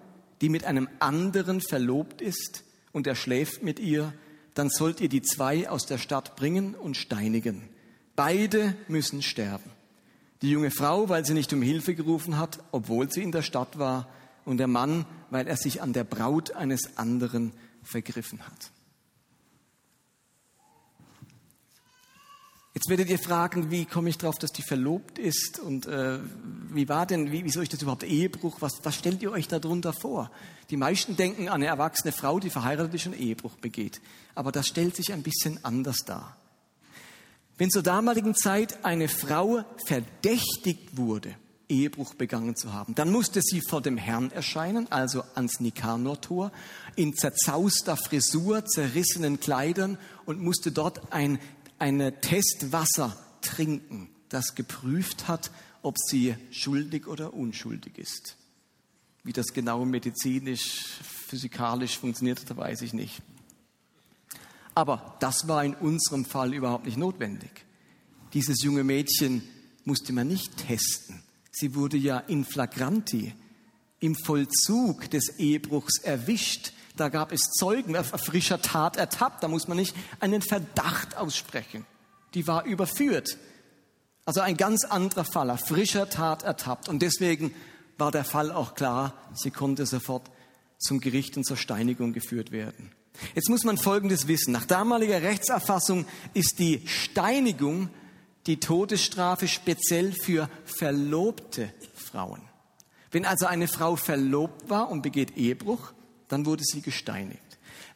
die 0.42 0.50
mit 0.50 0.64
einem 0.64 0.90
anderen 1.00 1.62
verlobt 1.62 2.22
ist 2.22 2.64
und 2.92 3.08
er 3.08 3.16
schläft 3.16 3.64
mit 3.64 3.80
ihr, 3.80 4.14
dann 4.54 4.70
sollt 4.70 5.02
ihr 5.02 5.10
die 5.10 5.22
zwei 5.22 5.70
aus 5.70 5.86
der 5.86 5.98
Stadt 5.98 6.36
bringen 6.36 6.76
und 6.76 6.98
steinigen. 6.98 7.70
Beide 8.16 8.76
müssen 8.88 9.22
sterben. 9.22 9.72
Die 10.42 10.52
junge 10.52 10.72
Frau, 10.72 11.10
weil 11.10 11.26
sie 11.26 11.34
nicht 11.34 11.54
um 11.54 11.62
Hilfe 11.62 11.96
gerufen 11.96 12.38
hat, 12.38 12.60
obwohl 12.72 13.12
sie 13.12 13.24
in 13.24 13.32
der 13.32 13.42
Stadt 13.42 13.80
war, 13.80 14.08
und 14.46 14.58
der 14.58 14.68
Mann, 14.68 15.06
weil 15.30 15.48
er 15.48 15.56
sich 15.56 15.82
an 15.82 15.94
der 15.94 16.04
Braut 16.04 16.52
eines 16.52 16.98
anderen 16.98 17.54
vergriffen 17.82 18.46
hat. 18.46 18.72
Jetzt 22.84 22.90
werdet 22.90 23.10
ihr 23.10 23.18
fragen, 23.18 23.72
wie 23.72 23.86
komme 23.86 24.10
ich 24.10 24.18
darauf, 24.18 24.38
dass 24.38 24.52
die 24.52 24.62
verlobt 24.62 25.18
ist 25.18 25.58
und 25.58 25.86
äh, 25.86 26.20
wie 26.70 26.90
war 26.90 27.06
denn, 27.06 27.32
wie, 27.32 27.46
wieso 27.46 27.62
ist 27.62 27.72
das 27.72 27.82
überhaupt 27.82 28.04
Ehebruch? 28.04 28.58
Was, 28.60 28.84
was 28.84 28.96
stellt 28.96 29.24
ihr 29.24 29.32
euch 29.32 29.48
darunter 29.48 29.94
vor? 29.94 30.30
Die 30.70 30.76
meisten 30.76 31.16
denken 31.16 31.48
an 31.48 31.62
eine 31.62 31.68
erwachsene 31.68 32.12
Frau, 32.12 32.42
die 32.42 32.50
verheiratet 32.50 32.94
ist 32.94 33.06
und 33.08 33.18
Ehebruch 33.18 33.56
begeht. 33.56 34.02
Aber 34.36 34.52
das 34.52 34.68
stellt 34.68 34.98
sich 34.98 35.14
ein 35.14 35.24
bisschen 35.24 35.64
anders 35.64 36.00
dar. 36.06 36.36
Wenn 37.58 37.72
zur 37.72 37.84
damaligen 37.84 38.36
Zeit 38.36 38.84
eine 38.84 39.08
Frau 39.08 39.64
verdächtigt 39.86 40.98
wurde, 40.98 41.36
Ehebruch 41.70 42.16
begangen 42.16 42.58
zu 42.58 42.74
haben. 42.74 42.96
Dann 42.96 43.14
musste 43.14 43.40
sie 43.42 43.62
vor 43.62 43.82
dem 43.82 43.96
Herrn 43.96 44.30
erscheinen, 44.32 44.92
also 44.92 45.24
ans 45.36 45.62
Nikanor-Tor, 45.62 46.52
in 46.98 47.16
zerzauster 47.16 47.96
Frisur, 47.96 48.66
zerrissenen 48.66 49.40
Kleidern 49.40 49.98
und 50.26 50.42
musste 50.42 50.74
dort 50.74 51.14
ein 51.14 51.40
eine 51.80 52.20
Testwasser 52.22 53.18
trinken, 53.42 54.10
das 54.30 54.56
geprüft 54.56 55.28
hat, 55.28 55.52
ob 55.82 55.98
sie 55.98 56.36
schuldig 56.52 57.08
oder 57.08 57.34
unschuldig 57.34 57.98
ist. 57.98 58.38
Wie 59.24 59.34
das 59.34 59.54
genau 59.54 59.86
medizinisch, 59.86 61.00
physikalisch 61.28 61.98
funktioniert, 61.98 62.50
da 62.50 62.58
weiß 62.58 62.82
ich 62.82 62.94
nicht. 62.94 63.22
Aber 64.76 65.16
das 65.20 65.48
war 65.48 65.64
in 65.64 65.76
unserem 65.76 66.26
Fall 66.26 66.54
überhaupt 66.54 66.86
nicht 66.86 66.98
notwendig. 66.98 67.66
Dieses 68.34 68.64
junge 68.64 68.84
Mädchen 68.84 69.44
musste 69.86 70.14
man 70.14 70.28
nicht 70.28 70.58
testen. 70.58 71.22
Sie 71.52 71.76
wurde 71.76 71.98
ja 71.98 72.18
in 72.18 72.46
flagranti, 72.46 73.34
im 74.00 74.16
Vollzug 74.16 75.10
des 75.12 75.38
Ehebruchs 75.38 76.00
erwischt. 76.00 76.74
Da 76.96 77.10
gab 77.10 77.32
es 77.32 77.42
Zeugen, 77.52 77.96
auf 77.98 78.08
frischer 78.08 78.62
Tat 78.62 78.98
ertappt. 78.98 79.44
Da 79.44 79.48
muss 79.48 79.68
man 79.68 79.78
nicht 79.78 79.96
einen 80.20 80.42
Verdacht 80.42 81.18
aussprechen. 81.18 81.86
Die 82.34 82.48
war 82.48 82.66
überführt. 82.66 83.38
Also 84.26 84.42
ein 84.42 84.58
ganz 84.58 84.86
anderer 84.86 85.26
Fall, 85.26 85.50
auf 85.50 85.62
frischer 85.62 86.10
Tat 86.10 86.44
ertappt. 86.44 86.88
Und 86.90 87.02
deswegen 87.02 87.54
war 87.98 88.12
der 88.12 88.24
Fall 88.24 88.52
auch 88.52 88.76
klar. 88.76 89.14
Sie 89.34 89.52
konnte 89.52 89.86
sofort 89.86 90.30
zum 90.78 91.00
Gericht 91.00 91.38
und 91.38 91.46
zur 91.46 91.58
Steinigung 91.58 92.14
geführt 92.14 92.52
werden. 92.52 92.92
Jetzt 93.36 93.50
muss 93.50 93.64
man 93.64 93.78
Folgendes 93.78 94.28
wissen. 94.28 94.52
Nach 94.52 94.66
damaliger 94.66 95.22
Rechtserfassung 95.22 96.06
ist 96.34 96.60
die 96.60 96.88
Steinigung 96.88 97.90
die 98.48 98.60
Todesstrafe 98.60 99.48
speziell 99.48 100.12
für 100.12 100.50
verlobte 100.66 101.72
Frauen. 101.96 102.42
Wenn 103.12 103.26
also 103.26 103.46
eine 103.46 103.68
Frau 103.68 103.96
verlobt 103.96 104.70
war 104.70 104.90
und 104.90 105.02
begeht 105.02 105.38
Ehebruch, 105.38 105.94
dann 106.28 106.46
wurde 106.46 106.64
sie 106.64 106.82
gesteinigt. 106.82 107.42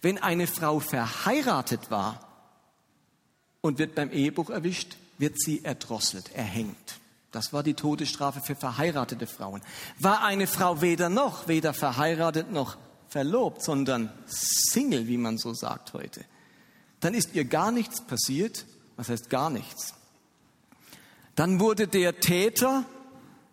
Wenn 0.02 0.18
eine 0.18 0.48
Frau 0.48 0.80
verheiratet 0.80 1.90
war 1.90 2.20
und 3.62 3.80
wird 3.80 3.96
beim 3.96 4.12
Ehebruch 4.12 4.50
erwischt, 4.50 4.98
wird 5.18 5.40
sie 5.40 5.64
erdrosselt, 5.64 6.34
erhängt. 6.36 7.00
Das 7.32 7.54
war 7.54 7.64
die 7.64 7.74
Todesstrafe 7.74 8.42
für 8.42 8.56
verheiratete 8.56 9.28
Frauen. 9.28 9.62
War 10.00 10.24
eine 10.24 10.48
Frau 10.48 10.82
weder 10.82 11.10
noch, 11.10 11.48
weder 11.48 11.74
verheiratet 11.74 12.52
noch 12.52 12.78
verlobt, 13.10 13.64
sondern 13.64 14.12
Single, 14.28 15.08
wie 15.08 15.18
man 15.18 15.38
so 15.38 15.54
sagt 15.54 15.94
heute, 15.94 16.24
dann 17.00 17.14
ist 17.14 17.36
ihr 17.36 17.46
gar 17.46 17.72
nichts 17.72 18.02
passiert. 18.02 18.66
Was 18.96 19.10
heißt 19.10 19.30
gar 19.30 19.50
nichts? 19.50 19.94
Dann 21.36 21.60
wurde 21.60 21.88
der 21.88 22.20
Täter 22.20 22.86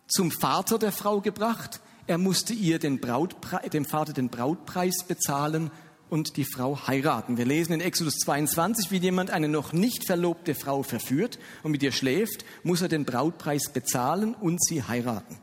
zum 0.07 0.31
Vater 0.31 0.79
der 0.79 0.91
Frau 0.91 1.21
gebracht. 1.21 1.81
Er 2.07 2.19
musste 2.19 2.53
ihr 2.53 2.77
den 2.77 2.99
Brautpre 2.99 3.67
dem 3.69 3.83
Vater 3.83 4.13
den 4.13 4.29
Brautpreis 4.29 5.05
bezahlen 5.07 5.71
und 6.07 6.37
die 6.37 6.45
Frau 6.45 6.87
heiraten. 6.87 7.37
Wir 7.37 7.45
lesen 7.45 7.73
in 7.73 7.81
Exodus 7.81 8.17
22, 8.19 8.91
wie 8.91 8.97
jemand 8.97 9.31
eine 9.31 9.47
noch 9.47 9.73
nicht 9.73 10.05
verlobte 10.05 10.53
Frau 10.53 10.83
verführt 10.83 11.39
und 11.63 11.71
mit 11.71 11.81
ihr 11.81 11.91
schläft, 11.91 12.45
muss 12.61 12.83
er 12.83 12.89
den 12.89 13.05
Brautpreis 13.05 13.69
bezahlen 13.73 14.35
und 14.35 14.63
sie 14.63 14.83
heiraten. 14.83 15.37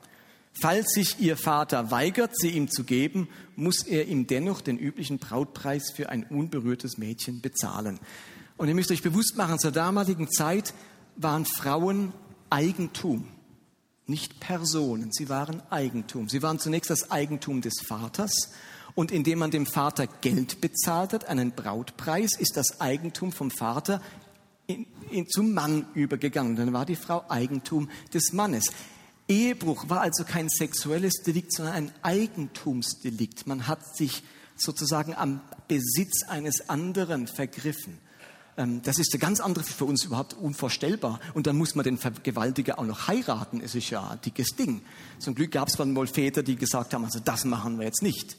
Falls 0.53 0.93
sich 0.93 1.19
ihr 1.19 1.37
Vater 1.37 1.91
weigert, 1.91 2.39
sie 2.39 2.51
ihm 2.51 2.71
zu 2.71 2.85
geben, 2.85 3.29
muss 3.57 3.83
er 3.83 4.07
ihm 4.07 4.29
dennoch 4.29 4.61
den 4.61 4.79
üblichen 4.79 5.19
Brautpreis 5.19 5.91
für 5.91 6.11
ein 6.11 6.25
unberührtes 6.25 6.97
Mädchen 6.97 7.41
bezahlen. 7.41 7.99
Und 8.57 8.69
ihr 8.69 8.75
müsst 8.77 8.93
euch 8.93 9.03
bewusst 9.03 9.37
machen, 9.37 9.59
zur 9.59 9.73
damaligen 9.73 10.31
Zeit 10.31 10.75
waren 11.17 11.45
Frauen 11.45 12.13
Eigentum, 12.51 13.27
nicht 14.07 14.41
Personen, 14.41 15.13
sie 15.13 15.29
waren 15.29 15.63
Eigentum. 15.71 16.29
Sie 16.29 16.43
waren 16.43 16.59
zunächst 16.59 16.91
das 16.91 17.11
Eigentum 17.11 17.61
des 17.61 17.81
Vaters 17.87 18.51
und 18.95 19.11
indem 19.11 19.39
man 19.39 19.51
dem 19.51 19.67
Vater 19.67 20.07
Geld 20.07 20.61
bezahlt 20.61 21.13
hat, 21.13 21.27
einen 21.27 21.53
Brautpreis, 21.53 22.39
ist 22.39 22.57
das 22.57 22.81
Eigentum 22.81 23.33
vom 23.33 23.51
Vater 23.51 24.03
in, 24.67 24.87
in, 25.11 25.29
zum 25.29 25.53
Mann 25.53 25.87
übergegangen. 25.95 26.57
Dann 26.57 26.73
war 26.73 26.85
die 26.85 26.97
Frau 26.97 27.25
Eigentum 27.29 27.89
des 28.13 28.33
Mannes. 28.33 28.67
Ehebruch 29.29 29.89
war 29.89 30.01
also 30.01 30.25
kein 30.25 30.49
sexuelles 30.49 31.23
Delikt, 31.23 31.53
sondern 31.53 31.75
ein 31.75 31.93
Eigentumsdelikt. 32.03 33.47
Man 33.47 33.67
hat 33.67 33.97
sich 33.97 34.23
sozusagen 34.57 35.15
am 35.15 35.41
Besitz 35.69 36.25
eines 36.29 36.69
anderen 36.69 37.27
vergriffen. 37.27 37.99
Ähm, 38.57 38.83
das 38.83 38.99
ist 38.99 39.13
eine 39.13 39.21
ganz 39.21 39.41
andere, 39.41 39.65
für 39.65 39.85
uns 39.85 40.05
überhaupt 40.05 40.35
unvorstellbar. 40.35 41.21
Und 41.35 41.47
dann 41.47 41.57
muss 41.57 41.75
man 41.75 41.85
den 41.85 41.99
Vergewaltiger 41.99 42.79
auch 42.79 42.85
noch 42.85 43.09
heiraten. 43.09 43.61
Es 43.61 43.75
ist 43.75 43.91
ja 43.91 44.11
ein 44.11 44.21
dickes 44.21 44.57
Ding. 44.57 44.83
Zum 45.19 45.35
Glück 45.35 45.53
gab 45.53 45.69
es 45.69 45.77
dann 45.77 45.95
wohl 45.97 46.07
Väter, 46.07 46.43
die 46.43 46.57
gesagt 46.57 46.95
haben, 46.95 47.05
also 47.05 47.21
das 47.21 47.45
machen 47.45 47.79
wir 47.79 47.87
jetzt 47.87 48.03
nicht. 48.03 48.37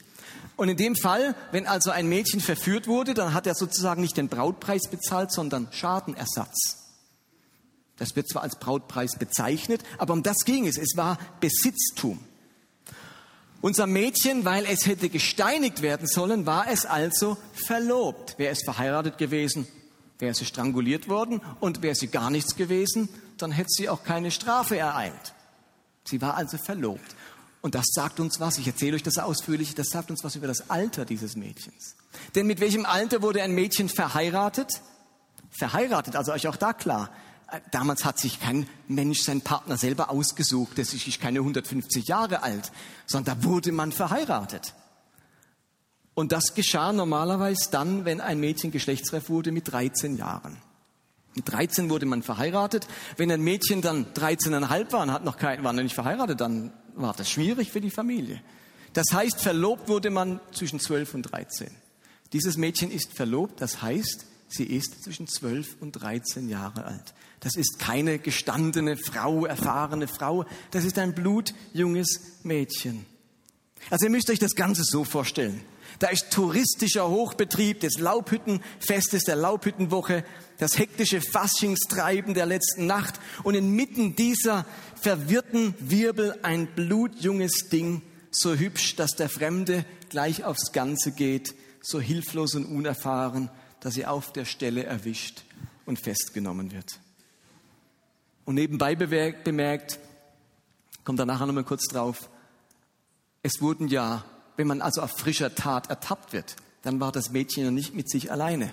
Und 0.56 0.68
in 0.68 0.76
dem 0.76 0.94
Fall, 0.94 1.34
wenn 1.50 1.66
also 1.66 1.90
ein 1.90 2.08
Mädchen 2.08 2.40
verführt 2.40 2.86
wurde, 2.86 3.14
dann 3.14 3.34
hat 3.34 3.46
er 3.46 3.54
sozusagen 3.54 4.00
nicht 4.00 4.16
den 4.16 4.28
Brautpreis 4.28 4.88
bezahlt, 4.88 5.32
sondern 5.32 5.68
Schadenersatz. 5.72 6.84
Das 7.96 8.14
wird 8.16 8.28
zwar 8.28 8.42
als 8.42 8.58
Brautpreis 8.58 9.16
bezeichnet, 9.18 9.82
aber 9.98 10.14
um 10.14 10.22
das 10.22 10.38
ging 10.44 10.66
es. 10.66 10.78
Es 10.78 10.96
war 10.96 11.18
Besitztum. 11.40 12.18
Unser 13.60 13.86
Mädchen, 13.86 14.44
weil 14.44 14.66
es 14.66 14.86
hätte 14.86 15.08
gesteinigt 15.08 15.80
werden 15.80 16.06
sollen, 16.06 16.44
war 16.44 16.68
es 16.70 16.86
also 16.86 17.36
verlobt. 17.54 18.38
Wäre 18.38 18.52
es 18.52 18.62
verheiratet 18.62 19.16
gewesen, 19.16 19.66
wäre 20.18 20.34
sie 20.34 20.44
stranguliert 20.44 21.08
worden 21.08 21.40
und 21.60 21.82
wäre 21.82 21.94
sie 21.94 22.08
gar 22.08 22.30
nichts 22.30 22.56
gewesen, 22.56 23.08
dann 23.38 23.52
hätte 23.52 23.70
sie 23.70 23.88
auch 23.88 24.04
keine 24.04 24.30
Strafe 24.30 24.76
ereilt. 24.76 25.34
Sie 26.04 26.20
war 26.20 26.36
also 26.36 26.58
verlobt. 26.58 27.16
Und 27.62 27.74
das 27.74 27.86
sagt 27.94 28.20
uns 28.20 28.40
was, 28.40 28.58
ich 28.58 28.66
erzähle 28.66 28.96
euch 28.96 29.02
das 29.02 29.16
ausführlich, 29.16 29.74
das 29.74 29.88
sagt 29.88 30.10
uns 30.10 30.22
was 30.22 30.36
über 30.36 30.46
das 30.46 30.68
Alter 30.68 31.06
dieses 31.06 31.34
Mädchens. 31.34 31.96
Denn 32.34 32.46
mit 32.46 32.60
welchem 32.60 32.84
Alter 32.84 33.22
wurde 33.22 33.42
ein 33.42 33.52
Mädchen 33.52 33.88
verheiratet? 33.88 34.82
Verheiratet, 35.50 36.14
also 36.14 36.32
euch 36.32 36.46
auch 36.46 36.56
da 36.56 36.74
klar. 36.74 37.10
Äh, 37.50 37.60
damals 37.70 38.04
hat 38.04 38.18
sich 38.18 38.38
kein 38.38 38.68
Mensch 38.86 39.22
seinen 39.22 39.40
Partner 39.40 39.78
selber 39.78 40.10
ausgesucht, 40.10 40.78
das 40.78 40.92
ist 40.92 41.20
keine 41.20 41.38
150 41.38 42.06
Jahre 42.06 42.42
alt, 42.42 42.70
sondern 43.06 43.40
da 43.40 43.44
wurde 43.44 43.72
man 43.72 43.92
verheiratet. 43.92 44.74
Und 46.14 46.32
das 46.32 46.54
geschah 46.54 46.92
normalerweise 46.92 47.70
dann, 47.70 48.04
wenn 48.04 48.20
ein 48.20 48.38
Mädchen 48.38 48.70
geschlechtsreif 48.70 49.28
wurde 49.28 49.50
mit 49.52 49.70
13 49.70 50.16
Jahren. 50.16 50.56
Mit 51.34 51.50
13 51.50 51.90
wurde 51.90 52.06
man 52.06 52.22
verheiratet. 52.22 52.86
Wenn 53.16 53.30
ein 53.32 53.42
Mädchen 53.42 53.82
dann 53.82 54.06
13,5 54.14 54.92
war 54.92 55.02
und 55.02 55.12
hat 55.12 55.24
noch 55.24 55.36
kein, 55.36 55.64
war 55.64 55.72
noch 55.72 55.82
nicht 55.82 55.94
verheiratet, 55.94 56.40
dann 56.40 56.72
war 56.94 57.12
das 57.14 57.28
schwierig 57.28 57.72
für 57.72 57.80
die 57.80 57.90
Familie. 57.90 58.40
Das 58.92 59.06
heißt, 59.12 59.40
verlobt 59.40 59.88
wurde 59.88 60.10
man 60.10 60.40
zwischen 60.52 60.78
12 60.78 61.14
und 61.14 61.22
13. 61.22 61.68
Dieses 62.32 62.56
Mädchen 62.56 62.92
ist 62.92 63.16
verlobt, 63.16 63.60
das 63.60 63.82
heißt, 63.82 64.26
sie 64.48 64.64
ist 64.64 65.02
zwischen 65.02 65.26
12 65.26 65.76
und 65.80 65.92
13 65.92 66.48
Jahre 66.48 66.84
alt. 66.84 67.14
Das 67.40 67.56
ist 67.56 67.80
keine 67.80 68.20
gestandene 68.20 68.96
Frau, 68.96 69.44
erfahrene 69.46 70.06
Frau, 70.06 70.46
das 70.70 70.84
ist 70.84 70.98
ein 70.98 71.14
blutjunges 71.14 72.20
Mädchen. 72.44 73.04
Also 73.90 74.06
ihr 74.06 74.10
müsst 74.10 74.30
euch 74.30 74.38
das 74.38 74.54
Ganze 74.54 74.84
so 74.84 75.04
vorstellen. 75.04 75.60
Da 75.98 76.08
ist 76.08 76.30
touristischer 76.30 77.08
Hochbetrieb 77.08 77.80
des 77.80 77.98
Laubhüttenfestes, 77.98 79.24
der 79.24 79.36
Laubhüttenwoche, 79.36 80.24
das 80.58 80.78
hektische 80.78 81.20
Faschingstreiben 81.20 82.34
der 82.34 82.46
letzten 82.46 82.86
Nacht 82.86 83.20
und 83.42 83.54
inmitten 83.54 84.16
dieser 84.16 84.66
verwirrten 85.00 85.74
Wirbel 85.78 86.38
ein 86.42 86.66
blutjunges 86.66 87.68
Ding, 87.70 88.02
so 88.30 88.54
hübsch, 88.54 88.96
dass 88.96 89.12
der 89.12 89.28
Fremde 89.28 89.84
gleich 90.08 90.44
aufs 90.44 90.72
Ganze 90.72 91.12
geht, 91.12 91.54
so 91.82 92.00
hilflos 92.00 92.54
und 92.54 92.64
unerfahren, 92.64 93.50
dass 93.80 93.94
sie 93.94 94.06
auf 94.06 94.32
der 94.32 94.44
Stelle 94.44 94.84
erwischt 94.84 95.42
und 95.86 95.98
festgenommen 95.98 96.72
wird. 96.72 96.98
Und 98.44 98.56
nebenbei 98.56 98.94
bemerkt, 98.94 99.98
kommt 101.04 101.18
da 101.18 101.26
nachher 101.26 101.46
nochmal 101.46 101.64
kurz 101.64 101.86
drauf, 101.86 102.30
es 103.42 103.60
wurden 103.60 103.88
ja 103.88 104.24
wenn 104.56 104.66
man 104.66 104.80
also 104.80 105.02
auf 105.02 105.12
frischer 105.12 105.54
Tat 105.54 105.90
ertappt 105.90 106.32
wird, 106.32 106.56
dann 106.82 107.00
war 107.00 107.12
das 107.12 107.30
Mädchen 107.30 107.64
ja 107.64 107.70
nicht 107.70 107.94
mit 107.94 108.10
sich 108.10 108.30
alleine. 108.30 108.72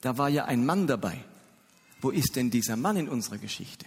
Da 0.00 0.18
war 0.18 0.28
ja 0.28 0.44
ein 0.44 0.66
Mann 0.66 0.86
dabei. 0.86 1.24
Wo 2.00 2.10
ist 2.10 2.36
denn 2.36 2.50
dieser 2.50 2.76
Mann 2.76 2.96
in 2.96 3.08
unserer 3.08 3.38
Geschichte? 3.38 3.86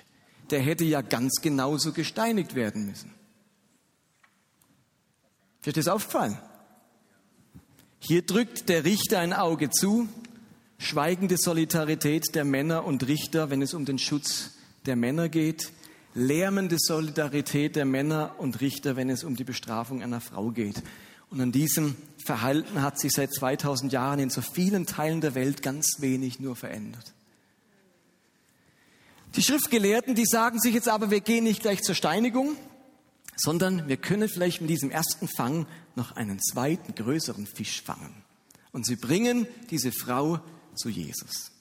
Der 0.50 0.62
hätte 0.62 0.84
ja 0.84 1.02
ganz 1.02 1.42
genauso 1.42 1.94
gesteinigt 1.94 2.56
werden 2.56 2.88
müssen. 2.88 3.14
Euch 5.68 5.74
das 5.74 5.88
aufgefallen? 5.88 6.38
Hier 8.00 8.26
drückt 8.26 8.70
der 8.70 8.86
Richter 8.86 9.20
ein 9.20 9.34
Auge 9.34 9.70
zu, 9.70 10.08
schweigende 10.80 11.38
Solidarität 11.38 12.34
der 12.34 12.46
Männer 12.46 12.86
und 12.86 13.06
Richter, 13.08 13.50
wenn 13.50 13.62
es 13.62 13.74
um 13.74 13.86
den 13.86 14.00
Schutz 14.00 14.52
der 14.86 14.96
Männer 14.96 15.30
geht 15.30 15.72
lärmende 16.20 16.78
Solidarität 16.80 17.76
der 17.76 17.86
Männer 17.86 18.36
und 18.38 18.62
Richter, 18.62 18.96
wenn 18.96 19.10
es 19.10 19.24
um 19.24 19.36
die 19.36 19.44
Bestrafung 19.44 20.04
einer 20.04 20.22
Frau 20.22 20.52
geht. 20.52 20.82
Und 21.30 21.42
an 21.42 21.52
diesem 21.52 21.96
Verhalten 22.24 22.82
hat 22.82 23.00
sich 23.00 23.12
seit 23.12 23.34
2000 23.34 23.92
Jahren 23.92 24.20
in 24.20 24.30
so 24.30 24.42
vielen 24.42 24.86
Teilen 24.86 25.22
der 25.22 25.36
Welt 25.36 25.62
ganz 25.62 25.98
wenig 26.00 26.40
nur 26.40 26.56
verändert. 26.56 27.14
Die 29.36 29.44
Schriftgelehrten, 29.44 30.16
die 30.16 30.26
sagen 30.26 30.60
sich 30.60 30.74
jetzt 30.74 30.90
aber, 30.90 31.12
wir 31.12 31.22
gehen 31.22 31.44
nicht 31.44 31.62
gleich 31.62 31.82
zur 31.82 31.94
Steinigung, 31.94 32.56
sondern 33.36 33.88
wir 33.88 33.98
können 33.98 34.28
vielleicht 34.28 34.62
mit 34.62 34.70
diesem 34.70 34.90
ersten 34.90 35.28
Fang 35.28 35.68
noch 35.96 36.14
einen 36.14 36.40
zweiten, 36.40 36.96
größeren 36.96 37.46
Fisch 37.46 37.82
fangen. 37.82 38.24
Und 38.72 38.86
sie 38.86 38.96
bringen 38.96 39.48
diese 39.70 39.92
Frau 39.92 40.40
zu 40.76 40.90
Jesus. 40.90 41.52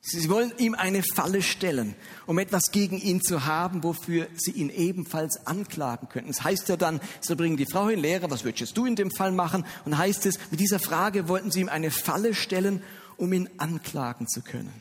Sie 0.00 0.30
wollen 0.30 0.52
ihm 0.58 0.74
eine 0.74 1.02
Falle 1.02 1.42
stellen, 1.42 1.94
um 2.26 2.38
etwas 2.38 2.70
gegen 2.70 2.98
ihn 2.98 3.20
zu 3.20 3.44
haben, 3.46 3.82
wofür 3.82 4.28
sie 4.36 4.52
ihn 4.52 4.70
ebenfalls 4.70 5.46
anklagen 5.46 6.08
könnten. 6.08 6.30
Es 6.30 6.44
heißt 6.44 6.68
ja 6.68 6.76
dann, 6.76 7.00
sie 7.20 7.34
bringen 7.34 7.56
die 7.56 7.66
Frau 7.66 7.88
hin, 7.88 7.98
Lehrer, 7.98 8.30
was 8.30 8.44
würdest 8.44 8.76
du 8.76 8.86
in 8.86 8.96
dem 8.96 9.10
Fall 9.10 9.32
machen? 9.32 9.66
Und 9.84 9.98
heißt 9.98 10.24
es, 10.26 10.38
mit 10.50 10.60
dieser 10.60 10.78
Frage 10.78 11.28
wollten 11.28 11.50
sie 11.50 11.60
ihm 11.60 11.68
eine 11.68 11.90
Falle 11.90 12.34
stellen, 12.34 12.82
um 13.16 13.32
ihn 13.32 13.50
anklagen 13.58 14.28
zu 14.28 14.40
können. 14.42 14.72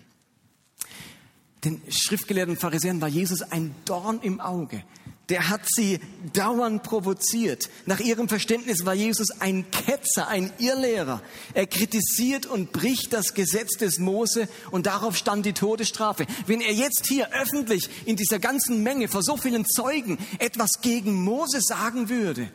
Den 1.64 1.82
schriftgelehrten 1.90 2.56
Pharisäern 2.56 3.02
war 3.02 3.10
Jesus 3.10 3.42
ein 3.42 3.74
Dorn 3.86 4.22
im 4.22 4.40
Auge 4.40 4.84
der 5.30 5.50
hat 5.50 5.62
sie 5.66 6.00
dauernd 6.34 6.84
provoziert. 6.84 7.70
Nach 7.86 8.00
ihrem 8.00 8.30
Verständnis 8.30 8.86
war 8.86 8.94
Jesus 8.94 9.30
ein 9.42 9.70
Ketzer, 9.72 10.28
ein 10.30 10.52
Irrlehrer. 10.58 11.22
Er 11.54 11.68
kritisiert 11.68 12.46
und 12.46 12.72
bricht 12.72 13.12
das 13.12 13.34
Gesetz 13.34 13.78
des 13.78 14.00
Mose 14.00 14.48
und 14.72 14.86
darauf 14.86 15.18
stand 15.18 15.46
die 15.46 15.54
Todesstrafe. 15.54 16.26
Wenn 16.46 16.62
er 16.62 16.74
jetzt 16.74 17.08
hier 17.08 17.34
öffentlich 17.34 17.90
in 18.06 18.16
dieser 18.16 18.40
ganzen 18.40 18.84
Menge 18.84 19.10
vor 19.10 19.22
so 19.22 19.36
vielen 19.36 19.66
Zeugen 19.66 20.18
etwas 20.40 20.82
gegen 20.82 21.14
Mose 21.14 21.60
sagen 21.62 22.08
würde, 22.08 22.50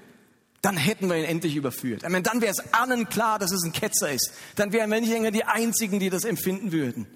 dann 0.63 0.77
hätten 0.77 1.09
wir 1.09 1.17
ihn 1.17 1.25
endlich 1.25 1.57
überführt. 1.57 2.03
Meine, 2.03 2.23
dann 2.23 2.41
wäre 2.41 2.53
es 2.53 2.73
allen 2.73 3.09
klar, 3.09 3.39
dass 3.39 3.53
es 3.53 3.65
ein 3.65 3.73
Ketzer 3.73 4.13
ist. 4.13 4.33
Dann 4.55 4.73
wären 4.73 4.91
wir 4.91 5.01
nicht 5.01 5.11
länger 5.11 5.33
die 5.33 5.45
Einzigen, 5.45 5.99
die 5.99 6.09
das 6.09 6.25
empfinden 6.25 6.73
würden. 6.73 7.07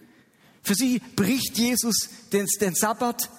Für 0.62 0.74
sie 0.74 1.00
bricht 1.14 1.56
Jesus 1.56 2.08
den, 2.32 2.46
den 2.60 2.74
Sabbat, 2.74 3.30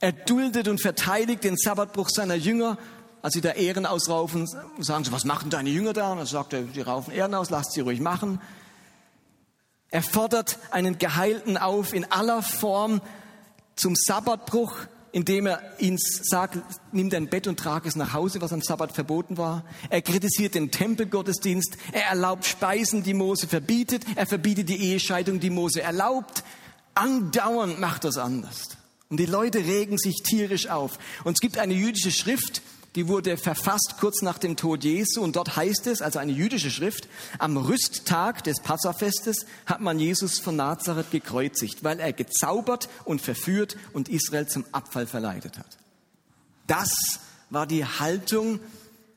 er 0.00 0.12
duldet 0.12 0.68
und 0.68 0.80
verteidigt 0.80 1.44
den 1.44 1.56
Sabbatbruch 1.56 2.08
seiner 2.10 2.34
Jünger, 2.34 2.78
als 3.22 3.34
sie 3.34 3.40
da 3.40 3.52
Ehren 3.52 3.86
ausraufen, 3.86 4.46
sagen 4.78 5.04
sie, 5.04 5.12
was 5.12 5.24
machen 5.24 5.48
deine 5.48 5.70
Jünger 5.70 5.94
da? 5.94 6.12
Und 6.12 6.18
dann 6.18 6.26
sagt 6.26 6.52
er, 6.52 6.62
die 6.62 6.82
raufen 6.82 7.14
Ehren 7.14 7.34
aus, 7.34 7.48
lasst 7.48 7.72
sie 7.72 7.80
ruhig 7.80 8.00
machen. 8.00 8.40
Er 9.90 10.02
fordert 10.02 10.58
einen 10.72 10.98
Geheilten 10.98 11.56
auf 11.56 11.94
in 11.94 12.10
aller 12.10 12.42
Form 12.42 13.00
zum 13.76 13.94
Sabbatbruch, 13.96 14.74
indem 15.12 15.46
er 15.46 15.62
ihn 15.78 15.96
sagt, 15.98 16.58
nimm 16.90 17.08
dein 17.08 17.28
Bett 17.28 17.46
und 17.46 17.58
trage 17.58 17.88
es 17.88 17.94
nach 17.94 18.12
Hause, 18.12 18.40
was 18.40 18.52
am 18.52 18.60
Sabbat 18.60 18.90
verboten 18.90 19.38
war. 19.38 19.64
Er 19.88 20.02
kritisiert 20.02 20.56
den 20.56 20.72
Tempelgottesdienst. 20.72 21.76
Er 21.92 22.06
erlaubt 22.06 22.44
Speisen, 22.44 23.04
die 23.04 23.14
Mose 23.14 23.46
verbietet. 23.46 24.04
Er 24.16 24.26
verbietet 24.26 24.68
die 24.68 24.82
Ehescheidung, 24.90 25.38
die 25.38 25.50
Mose 25.50 25.80
erlaubt. 25.80 26.42
Andauernd 26.94 27.78
macht 27.78 28.02
das 28.02 28.18
anders. 28.18 28.73
Und 29.14 29.18
die 29.18 29.26
Leute 29.26 29.58
regen 29.58 29.96
sich 29.96 30.24
tierisch 30.24 30.66
auf. 30.66 30.98
Und 31.22 31.34
es 31.34 31.40
gibt 31.40 31.56
eine 31.58 31.72
jüdische 31.72 32.10
Schrift, 32.10 32.62
die 32.96 33.06
wurde 33.06 33.36
verfasst 33.36 33.94
kurz 34.00 34.22
nach 34.22 34.38
dem 34.38 34.56
Tod 34.56 34.82
Jesu 34.82 35.22
und 35.22 35.36
dort 35.36 35.54
heißt 35.54 35.86
es, 35.86 36.02
also 36.02 36.18
eine 36.18 36.32
jüdische 36.32 36.68
Schrift, 36.68 37.06
am 37.38 37.56
Rüsttag 37.56 38.42
des 38.42 38.58
Passafestes 38.58 39.46
hat 39.66 39.80
man 39.80 40.00
Jesus 40.00 40.40
von 40.40 40.56
Nazareth 40.56 41.12
gekreuzigt, 41.12 41.84
weil 41.84 42.00
er 42.00 42.12
gezaubert 42.12 42.88
und 43.04 43.20
verführt 43.22 43.76
und 43.92 44.08
Israel 44.08 44.48
zum 44.48 44.64
Abfall 44.72 45.06
verleitet 45.06 45.58
hat. 45.58 45.78
Das 46.66 46.90
war 47.50 47.68
die 47.68 47.84
Haltung 47.84 48.58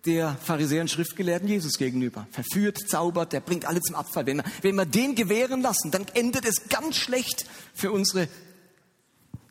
der 0.05 0.37
Pharisäer 0.43 0.81
und 0.81 0.91
Schriftgelehrten 0.91 1.47
Jesus 1.47 1.79
gegenüber. 1.79 2.27
Verführt, 2.29 2.77
zaubert, 2.87 3.33
der 3.33 3.39
bringt 3.39 3.65
alle 3.65 3.81
zum 3.81 3.95
Abfall. 3.95 4.27
Wenn 4.27 4.37
wir, 4.37 4.45
wenn 4.61 4.75
wir 4.75 4.85
den 4.85 5.15
gewähren 5.15 5.63
lassen, 5.63 5.89
dann 5.89 6.05
endet 6.13 6.45
es 6.45 6.69
ganz 6.69 6.97
schlecht 6.97 7.47
für 7.73 7.91
unsere 7.91 8.27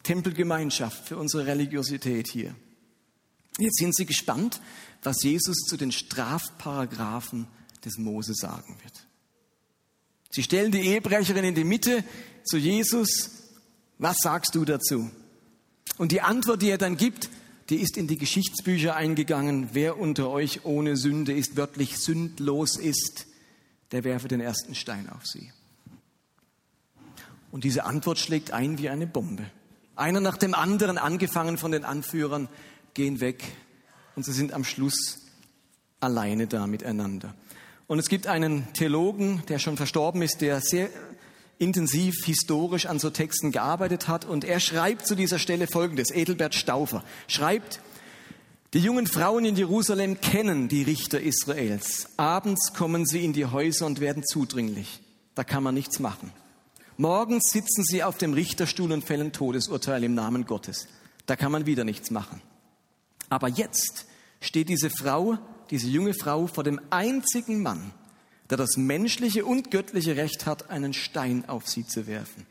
Tempelgemeinschaft, 0.07 1.09
für 1.09 1.16
unsere 1.16 1.47
Religiosität 1.47 2.29
hier. 2.29 2.55
Jetzt 3.59 3.79
sind 3.79 3.97
Sie 3.97 4.07
gespannt, 4.07 4.61
was 5.03 5.21
Jesus 5.25 5.57
zu 5.66 5.77
den 5.77 5.90
Strafparagraphen 5.90 7.49
des 7.85 7.99
Mose 7.99 8.33
sagen 8.35 8.77
wird. 8.83 9.07
Sie 10.31 10.45
stellen 10.45 10.71
die 10.71 10.83
Ehebrecherin 10.83 11.45
in 11.45 11.55
die 11.57 11.64
Mitte 11.64 12.05
zu 12.45 12.57
Jesus. 12.57 13.31
Was 13.99 14.19
sagst 14.19 14.55
du 14.55 14.64
dazu? 14.64 15.11
Und 15.99 16.12
die 16.12 16.21
Antwort, 16.21 16.62
die 16.62 16.71
er 16.71 16.79
dann 16.79 16.97
gibt, 16.97 17.29
die 17.69 17.77
ist 17.77 17.97
in 17.97 18.07
die 18.07 18.19
Geschichtsbücher 18.19 18.95
eingegangen. 18.95 19.71
Wer 19.73 19.99
unter 19.99 20.31
euch 20.31 20.64
ohne 20.64 20.97
Sünde 20.97 21.33
ist, 21.33 21.57
wörtlich 21.57 21.99
sündlos 21.99 22.77
ist, 22.77 23.27
der 23.90 24.05
werfe 24.05 24.29
den 24.29 24.40
ersten 24.40 24.77
Stein 24.77 25.09
auf 25.09 25.27
sie. 25.27 25.51
Und 27.51 27.64
diese 27.64 27.85
Antwort 27.85 28.21
schlägt 28.21 28.53
ein 28.53 28.79
wie 28.79 28.88
eine 28.88 29.09
Bombe. 29.09 29.51
Einer 29.97 30.21
nach 30.21 30.37
dem 30.37 30.55
anderen, 30.55 30.99
angefangen 30.99 31.59
von 31.59 31.73
den 31.73 31.85
Anführern, 31.85 32.49
gehen 32.95 33.21
weg 33.21 33.43
und 34.15 34.25
sie 34.25 34.33
sind 34.33 34.53
am 34.53 34.63
Schluss 34.63 35.21
alleine 36.01 36.47
da 36.47 36.67
miteinander. 36.67 37.35
Und 37.87 37.99
es 37.99 38.09
gibt 38.09 38.27
einen 38.27 38.73
Theologen, 38.75 39.43
der 39.49 39.59
schon 39.59 39.77
verstorben 39.77 40.23
ist, 40.23 40.41
der 40.41 40.61
sehr 40.61 40.91
intensiv 41.59 42.25
historisch 42.25 42.87
an 42.87 42.99
so 42.99 43.11
Texten 43.11 43.53
gearbeitet 43.53 44.09
hat 44.09 44.25
und 44.25 44.45
er 44.45 44.61
schreibt 44.61 45.07
zu 45.07 45.15
dieser 45.15 45.39
Stelle 45.39 45.67
Folgendes, 45.67 46.11
Edelbert 46.11 46.55
Stauffer 46.55 47.03
schreibt, 47.29 47.81
die 48.75 48.81
jungen 48.81 49.07
Frauen 49.07 49.47
in 49.47 49.57
Jerusalem 49.57 50.21
kennen 50.21 50.69
die 50.69 50.83
Richter 50.83 51.21
Israels. 51.21 52.09
Abends 52.19 52.75
kommen 52.75 53.07
sie 53.07 53.25
in 53.25 53.33
die 53.33 53.47
Häuser 53.47 53.87
und 53.87 54.01
werden 54.01 54.23
zudringlich. 54.27 55.01
Da 55.35 55.45
kann 55.45 55.63
man 55.63 55.75
nichts 55.75 55.99
machen. 55.99 56.33
Morgens 56.99 57.51
sitzen 57.51 57.85
sie 57.85 58.03
auf 58.03 58.17
dem 58.17 58.33
Richterstuhl 58.33 58.91
und 58.93 59.05
fällen 59.05 59.33
Todesurteil 59.33 60.03
im 60.05 60.15
Namen 60.15 60.47
Gottes. 60.47 60.89
Da 61.27 61.37
kann 61.37 61.53
man 61.53 61.67
wieder 61.67 61.85
nichts 61.85 62.11
machen. 62.11 62.41
Aber 63.29 63.49
jetzt 63.49 64.07
steht 64.41 64.69
diese 64.69 64.91
Frau, 64.91 65.39
diese 65.71 65.89
junge 65.89 66.15
Frau 66.15 66.47
vor 66.47 66.65
dem 66.65 66.81
einzigen 66.91 67.63
Mann, 67.63 67.93
der 68.49 68.57
das 68.57 68.77
menschliche 68.77 69.45
und 69.45 69.71
göttliche 69.71 70.17
Recht 70.17 70.47
hat, 70.47 70.71
einen 70.71 70.95
Stein 70.95 71.49
auf 71.49 71.69
sie 71.69 71.87
zu 71.87 72.07
werfen. 72.07 72.47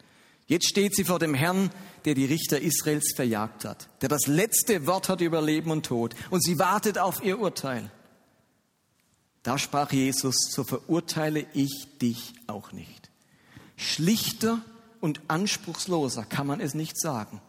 Jetzt 0.48 0.68
steht 0.68 0.96
sie 0.96 1.06
vor 1.06 1.18
dem 1.18 1.34
Herrn, 1.34 1.72
der 2.04 2.14
die 2.14 2.26
Richter 2.26 2.62
Israels 2.62 3.14
verjagt 3.16 3.66
hat, 3.66 3.88
der 4.02 4.10
das 4.10 4.28
letzte 4.28 4.86
Wort 4.86 5.10
hat 5.10 5.22
über 5.22 5.42
Leben 5.42 5.72
und 5.72 5.88
Tod, 5.88 6.16
und 6.30 6.44
sie 6.44 6.60
wartet 6.60 7.00
auf 7.00 7.24
ihr 7.24 7.40
Urteil. 7.40 7.90
Da 9.42 9.58
sprach 9.58 9.92
Jesus, 9.92 10.36
so 10.52 10.64
verurteile 10.64 11.48
ich 11.54 11.98
dich 12.00 12.34
auch 12.48 12.74
nicht. 12.74 13.05
Schlichter 13.76 14.62
und 15.02 15.22
anspruchsloser 15.28 16.26
kann 16.26 16.48
man 16.48 16.60
es 16.60 16.74
nicht 16.74 17.00
sagen. 17.00 17.42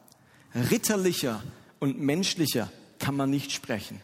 Ritterlicher 0.55 1.43
und 1.79 2.01
menschlicher 2.01 2.71
kann 2.99 3.17
man 3.17 3.31
nicht 3.31 3.53
sprechen. 3.53 4.01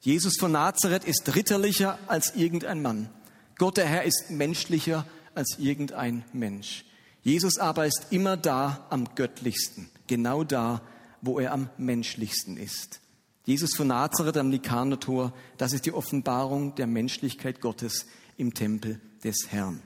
Jesus 0.00 0.36
von 0.38 0.52
Nazareth 0.52 1.04
ist 1.04 1.34
ritterlicher 1.34 1.98
als 2.06 2.34
irgendein 2.34 2.82
Mann. 2.82 3.10
Gott 3.58 3.76
der 3.76 3.86
Herr 3.86 4.04
ist 4.04 4.30
menschlicher 4.30 5.06
als 5.34 5.58
irgendein 5.58 6.24
Mensch. 6.32 6.84
Jesus 7.22 7.58
aber 7.58 7.86
ist 7.86 8.06
immer 8.10 8.36
da 8.38 8.86
am 8.88 9.14
göttlichsten, 9.14 9.90
genau 10.06 10.42
da, 10.42 10.80
wo 11.20 11.38
er 11.38 11.52
am 11.52 11.68
menschlichsten 11.76 12.56
ist. 12.56 13.00
Jesus 13.44 13.74
von 13.76 13.88
Nazareth 13.88 14.38
am 14.38 14.48
Nikanertor, 14.48 15.34
das 15.58 15.74
ist 15.74 15.84
die 15.84 15.92
Offenbarung 15.92 16.74
der 16.76 16.86
Menschlichkeit 16.86 17.60
Gottes 17.60 18.06
im 18.38 18.54
Tempel 18.54 19.00
des 19.22 19.48
Herrn 19.50 19.82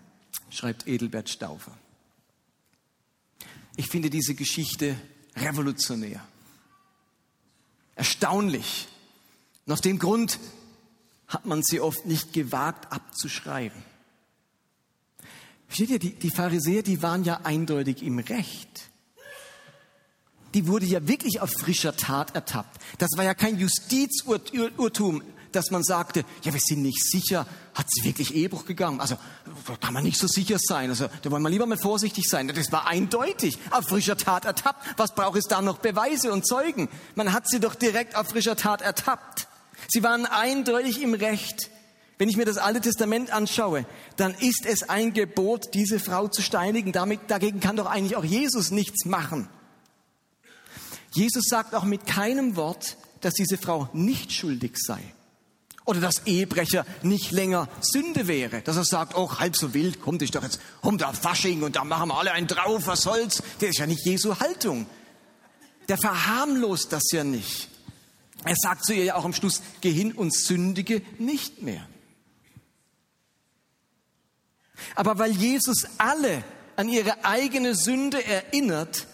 schreibt 0.55 0.87
Edelbert 0.87 1.29
Stauffer. 1.29 1.77
Ich 3.77 3.89
finde 3.89 4.11
diese 4.11 4.35
Geschichte 4.35 4.97
revolutionär, 5.37 6.25
erstaunlich. 7.97 8.89
Und 9.67 9.73
aus 9.73 9.81
dem 9.81 9.99
Grund 9.99 10.39
hat 11.27 11.47
man 11.47 11.63
sie 11.63 11.81
oft 11.81 12.07
nicht 12.07 12.33
gewagt 12.33 12.93
abzuschreiben. 12.93 13.83
Versteht 15.67 15.91
ihr, 15.91 15.99
die, 15.99 16.15
die 16.15 16.31
Pharisäer, 16.31 16.83
die 16.83 17.03
waren 17.03 17.25
ja 17.25 17.41
eindeutig 17.43 18.03
im 18.03 18.21
Recht. 18.21 18.91
Die 20.53 20.69
wurde 20.69 20.87
ja 20.87 21.09
wirklich 21.09 21.41
auf 21.41 21.51
frischer 21.51 21.97
Tat 21.97 22.37
ertappt. 22.37 22.81
Das 22.99 23.11
war 23.17 23.25
ja 23.25 23.35
kein 23.35 23.59
Justizurtum 23.59 25.23
dass 25.55 25.71
man 25.71 25.83
sagte, 25.83 26.25
ja, 26.43 26.53
wir 26.53 26.61
sind 26.61 26.83
nicht 26.83 27.03
sicher, 27.05 27.47
hat 27.75 27.87
sie 27.89 28.05
wirklich 28.05 28.35
Ehebruch 28.35 28.65
gegangen? 28.65 29.01
Also, 29.01 29.17
da 29.67 29.77
kann 29.77 29.95
man 29.95 30.05
nicht 30.05 30.19
so 30.19 30.27
sicher 30.27 30.57
sein. 30.59 30.91
Also, 30.91 31.09
da 31.23 31.31
wollen 31.31 31.43
wir 31.43 31.51
lieber 31.51 31.67
mal 31.67 31.79
vorsichtig 31.79 32.29
sein. 32.29 32.49
Das 32.49 32.73
war 32.73 32.87
eindeutig 32.87 33.59
auf 33.71 33.87
frischer 33.87 34.17
Tat 34.17 34.45
ertappt. 34.45 34.99
Was 34.99 35.15
braucht 35.15 35.39
es 35.39 35.45
da 35.45 35.63
noch 35.63 35.79
Beweise 35.79 36.33
und 36.33 36.47
Zeugen? 36.47 36.89
Man 37.15 37.33
hat 37.33 37.49
sie 37.49 37.61
doch 37.61 37.75
direkt 37.75 38.17
auf 38.17 38.29
frischer 38.29 38.57
Tat 38.57 38.83
ertappt. 38.83 39.49
Sie 39.89 40.03
waren 40.03 40.27
eindeutig 40.27 41.03
im 41.03 41.15
Recht. 41.15 41.71
Wenn 42.17 42.29
ich 42.29 42.37
mir 42.37 42.45
das 42.45 42.59
Alte 42.59 42.81
Testament 42.81 43.33
anschaue, 43.33 43.87
dann 44.17 44.35
ist 44.35 44.67
es 44.67 44.89
ein 44.89 45.13
Gebot, 45.13 45.75
diese 45.75 45.99
Frau 45.99 46.29
zu 46.29 46.43
steinigen. 46.43 46.93
Damit, 46.93 47.21
dagegen 47.29 47.61
kann 47.61 47.77
doch 47.77 47.87
eigentlich 47.87 48.17
auch 48.17 48.25
Jesus 48.25 48.71
nichts 48.71 49.05
machen. 49.05 49.49
Jesus 51.13 51.45
sagt 51.49 51.75
auch 51.75 51.85
mit 51.85 52.07
keinem 52.07 52.57
Wort, 52.57 52.97
dass 53.21 53.35
diese 53.35 53.57
Frau 53.57 53.89
nicht 53.93 54.33
schuldig 54.33 54.77
sei. 54.77 55.01
Oder 55.85 56.01
dass 56.01 56.27
Ehebrecher 56.27 56.87
nicht 57.03 57.31
länger 57.31 57.69
Sünde 57.81 58.27
wäre. 58.27 58.63
Dass 58.63 58.77
er 58.77 58.85
sagt, 58.85 59.17
oh, 59.17 59.39
halb 59.39 59.57
so 59.57 59.75
wild, 59.75 60.01
kommt 60.01 60.23
ich 60.23 60.31
doch 60.31 60.43
jetzt, 60.43 60.61
um 60.81 60.97
da 60.97 61.13
Fasching 61.13 61.63
und 61.63 61.77
da 61.77 61.85
machen 61.85 62.09
wir 62.09 62.19
alle 62.19 62.33
einen 62.33 62.47
drauf, 62.47 62.87
was 62.87 63.03
soll's. 63.03 63.43
Das 63.61 63.71
ist 63.71 63.79
ja 63.79 63.87
nicht 63.87 64.05
Jesu 64.07 64.39
Haltung. 64.39 64.87
Der 65.89 65.99
verharmlost 65.99 66.93
das 66.93 67.11
ja 67.13 67.23
nicht. 67.23 67.69
Er 68.45 68.55
sagt 68.57 68.85
zu 68.87 68.95
ihr 68.95 69.05
ja 69.05 69.15
auch 69.17 69.25
am 69.25 69.35
Schluss, 69.35 69.63
geh 69.83 69.93
hin 69.93 70.13
und 70.13 70.35
sündige 70.35 71.03
nicht 71.19 71.63
mehr. 71.63 71.87
Aber 74.95 75.19
weil 75.19 75.33
Jesus 75.33 75.87
alle 75.99 76.45
an 76.77 76.89
ihre 76.89 77.25
eigene 77.25 77.75
Sünde 77.75 78.25
erinnert, 78.25 79.07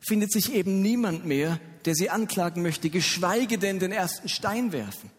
findet 0.00 0.32
sich 0.32 0.52
eben 0.52 0.80
niemand 0.82 1.24
mehr, 1.24 1.60
der 1.84 1.94
sie 1.94 2.10
anklagen 2.10 2.62
möchte, 2.62 2.90
geschweige 2.90 3.58
denn 3.58 3.78
den 3.78 3.92
ersten 3.92 4.28
Stein 4.28 4.72
werfen. 4.72 5.10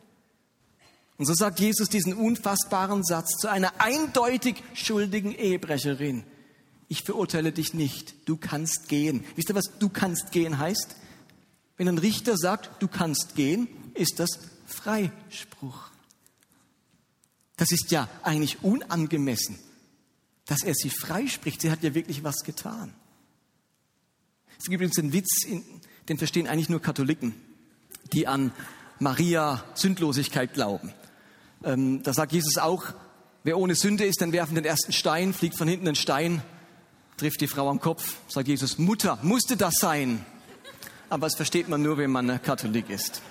Und 1.17 1.25
so 1.25 1.34
sagt 1.34 1.60
Jesus 1.60 1.89
diesen 1.89 2.13
unfassbaren 2.13 3.04
Satz 3.04 3.38
zu 3.39 3.49
einer 3.49 3.80
eindeutig 3.80 4.62
schuldigen 4.73 5.34
Ehebrecherin. 5.34 6.23
Ich 6.88 7.04
verurteile 7.04 7.51
dich 7.51 7.73
nicht, 7.73 8.15
du 8.28 8.38
kannst 8.38 8.89
gehen. 8.89 9.23
Wisst 9.36 9.49
ihr, 9.49 9.56
was 9.56 9.71
du 9.80 9.89
kannst 9.89 10.32
gehen 10.32 10.58
heißt? 10.58 10.95
Wenn 11.78 11.88
ein 11.88 11.97
Richter 11.97 12.38
sagt, 12.38 12.82
du 12.82 12.88
kannst 12.88 13.36
gehen, 13.36 13.67
ist 13.93 14.19
das 14.19 14.39
Freispruch. 14.65 15.89
Das 17.58 17.71
ist 17.71 17.91
ja 17.91 18.10
eigentlich 18.23 18.63
unangemessen, 18.63 19.58
dass 20.45 20.63
er 20.63 20.73
sie 20.75 20.89
freispricht. 20.89 21.62
Sie 21.62 21.71
hat 21.71 21.84
ja 21.84 21.95
wirklich 21.95 22.23
was 22.23 22.43
getan. 22.43 22.93
Es 24.58 24.65
gibt 24.65 24.75
übrigens 24.75 24.99
einen 24.99 25.13
Witz, 25.13 25.47
den 26.10 26.17
verstehen 26.17 26.47
eigentlich 26.47 26.69
nur 26.69 26.82
Katholiken, 26.82 27.36
die 28.13 28.28
an 28.28 28.51
Maria 28.99 29.63
Sündlosigkeit 29.73 30.54
glauben. 30.54 30.93
Ähm, 31.63 32.04
da 32.04 32.13
sagt 32.13 32.32
Jesus 32.32 32.58
auch, 32.58 32.84
wer 33.44 33.58
ohne 33.58 33.76
Sünde 33.76 34.06
ist, 34.06 34.22
dann 34.22 34.32
werfen 34.32 34.56
den 34.56 34.65
ersten 34.65 34.91
Stein, 34.91 35.34
fliegt 35.34 35.58
von 35.58 35.68
hinten 35.68 35.88
ein 35.88 35.96
Stein, 35.96 36.41
trifft 37.18 37.41
die 37.41 37.48
Frau 37.48 37.70
am 37.70 37.80
Kopf, 37.80 38.15
sagt 38.28 38.48
Jesus, 38.48 38.78
Mutter, 38.78 39.18
musste 39.22 39.58
das 39.58 39.76
sein? 39.80 40.26
Aber 41.10 41.28
das 41.28 41.36
versteht 41.36 41.70
man 41.70 41.82
nur, 41.82 41.98
wenn 41.98 42.12
man 42.12 42.41
Katholik 42.41 42.89
ist. 42.89 43.22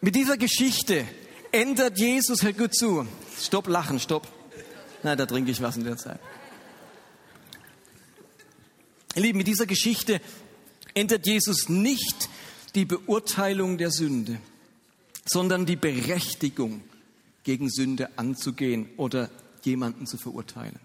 Mit 0.00 0.14
dieser 0.14 0.36
Geschichte 0.36 1.06
ändert 1.50 1.98
Jesus, 1.98 2.42
hört 2.42 2.58
gut 2.58 2.74
zu, 2.74 3.06
stopp, 3.40 3.68
lachen, 3.68 3.98
stopp. 3.98 4.28
Na, 5.02 5.16
da 5.16 5.24
trinke 5.24 5.50
ich 5.50 5.62
was 5.62 5.76
in 5.76 5.84
der 5.84 5.96
Zeit. 5.96 6.20
Ihr 9.14 9.22
Lieben, 9.22 9.38
mit 9.38 9.46
dieser 9.46 9.64
Geschichte 9.64 10.20
ändert 10.94 11.26
Jesus 11.26 11.68
nicht 11.68 12.28
die 12.74 12.84
Beurteilung 12.84 13.78
der 13.78 13.90
Sünde, 13.90 14.40
sondern 15.26 15.66
die 15.66 15.76
Berechtigung, 15.76 16.82
gegen 17.44 17.70
Sünde 17.70 18.18
anzugehen 18.18 18.88
oder 18.96 19.30
jemanden 19.62 20.06
zu 20.06 20.16
verurteilen. 20.16 20.80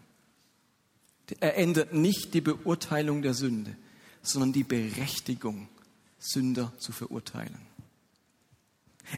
Er 1.39 1.57
ändert 1.57 1.93
nicht 1.93 2.33
die 2.33 2.41
Beurteilung 2.41 3.21
der 3.21 3.33
Sünde, 3.33 3.75
sondern 4.21 4.51
die 4.51 4.63
Berechtigung, 4.63 5.69
Sünder 6.19 6.73
zu 6.79 6.91
verurteilen. 6.91 7.57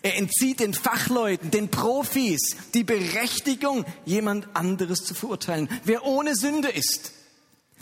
Er 0.04 0.17
entzieht 0.17 0.60
den 0.60 0.73
Fachleuten, 0.73 1.51
den 1.51 1.69
Profis 1.69 2.56
die 2.73 2.84
Berechtigung, 2.84 3.86
jemand 4.06 4.56
anderes 4.56 4.99
zu 4.99 5.13
verurteilen. 5.13 5.67
Wer 5.84 6.06
ohne 6.06 6.36
Sünde 6.36 6.69
ist, 6.69 7.12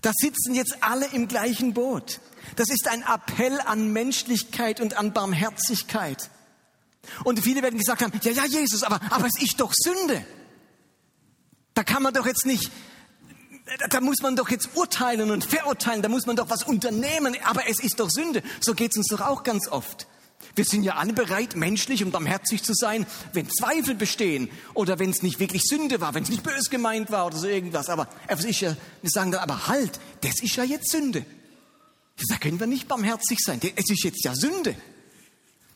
da 0.02 0.12
sitzen 0.16 0.56
jetzt 0.56 0.78
alle 0.82 1.08
im 1.14 1.28
gleichen 1.28 1.74
Boot. 1.74 2.22
Das 2.56 2.70
ist 2.70 2.88
ein 2.88 3.04
Appell 3.04 3.60
an 3.62 3.92
Menschlichkeit 3.92 4.80
und 4.80 4.98
an 4.98 5.14
Barmherzigkeit. 5.14 6.30
Und 7.24 7.40
viele 7.40 7.62
werden 7.62 7.80
gesagt 7.80 8.02
haben, 8.02 8.12
ja, 8.22 8.32
ja, 8.32 8.46
Jesus, 8.46 8.84
aber, 8.84 9.00
aber 9.10 9.28
es 9.28 9.42
ist 9.42 9.60
doch 9.60 9.72
Sünde. 9.74 10.26
Da 11.74 11.84
kann 11.84 12.04
man 12.04 12.14
doch 12.14 12.26
jetzt 12.26 12.46
nicht, 12.46 12.72
da 13.90 14.02
muss 14.02 14.22
man 14.22 14.36
doch 14.36 14.50
jetzt 14.50 14.70
urteilen 14.76 15.32
und 15.32 15.46
verurteilen, 15.46 16.02
da 16.02 16.10
muss 16.10 16.26
man 16.26 16.36
doch 16.36 16.50
was 16.50 16.64
unternehmen, 16.64 17.36
aber 17.44 17.68
es 17.68 17.80
ist 17.80 18.00
doch 18.00 18.10
Sünde. 18.10 18.44
So 18.60 18.74
geht 18.74 18.92
es 18.92 18.98
uns 18.98 19.08
doch 19.08 19.22
auch 19.22 19.44
ganz 19.44 19.68
oft. 19.68 20.08
Wir 20.56 20.66
sind 20.66 20.84
ja 20.84 20.96
alle 20.96 21.14
bereit, 21.14 21.56
menschlich 21.56 22.04
und 22.04 22.12
barmherzig 22.12 22.64
zu 22.64 22.74
sein, 22.74 23.06
wenn 23.34 23.50
Zweifel 23.50 23.96
bestehen 23.96 24.50
oder 24.74 25.00
wenn 25.00 25.10
es 25.10 25.22
nicht 25.22 25.40
wirklich 25.40 25.64
Sünde 25.64 26.02
war, 26.02 26.14
wenn 26.14 26.24
es 26.24 26.30
nicht 26.30 26.44
bös 26.44 26.70
gemeint 26.70 27.12
war 27.12 27.28
oder 27.28 27.38
so 27.38 27.48
irgendwas. 27.48 27.90
Aber 27.90 28.08
es 28.28 28.44
ist 28.44 28.62
ja, 28.62 28.76
wir 29.02 29.10
sagen 29.10 29.32
dann, 29.32 29.42
aber 29.42 29.68
halt, 29.68 30.00
das 30.22 30.42
ist 30.42 30.56
ja 30.56 30.64
jetzt 30.64 30.92
Sünde. 30.92 31.26
Da 32.28 32.38
können 32.38 32.60
wir 32.60 32.68
nicht 32.68 32.88
barmherzig 32.88 33.40
sein. 33.40 33.60
Es 33.76 33.90
ist 33.90 34.04
jetzt 34.04 34.24
ja 34.24 34.36
Sünde. 34.36 34.76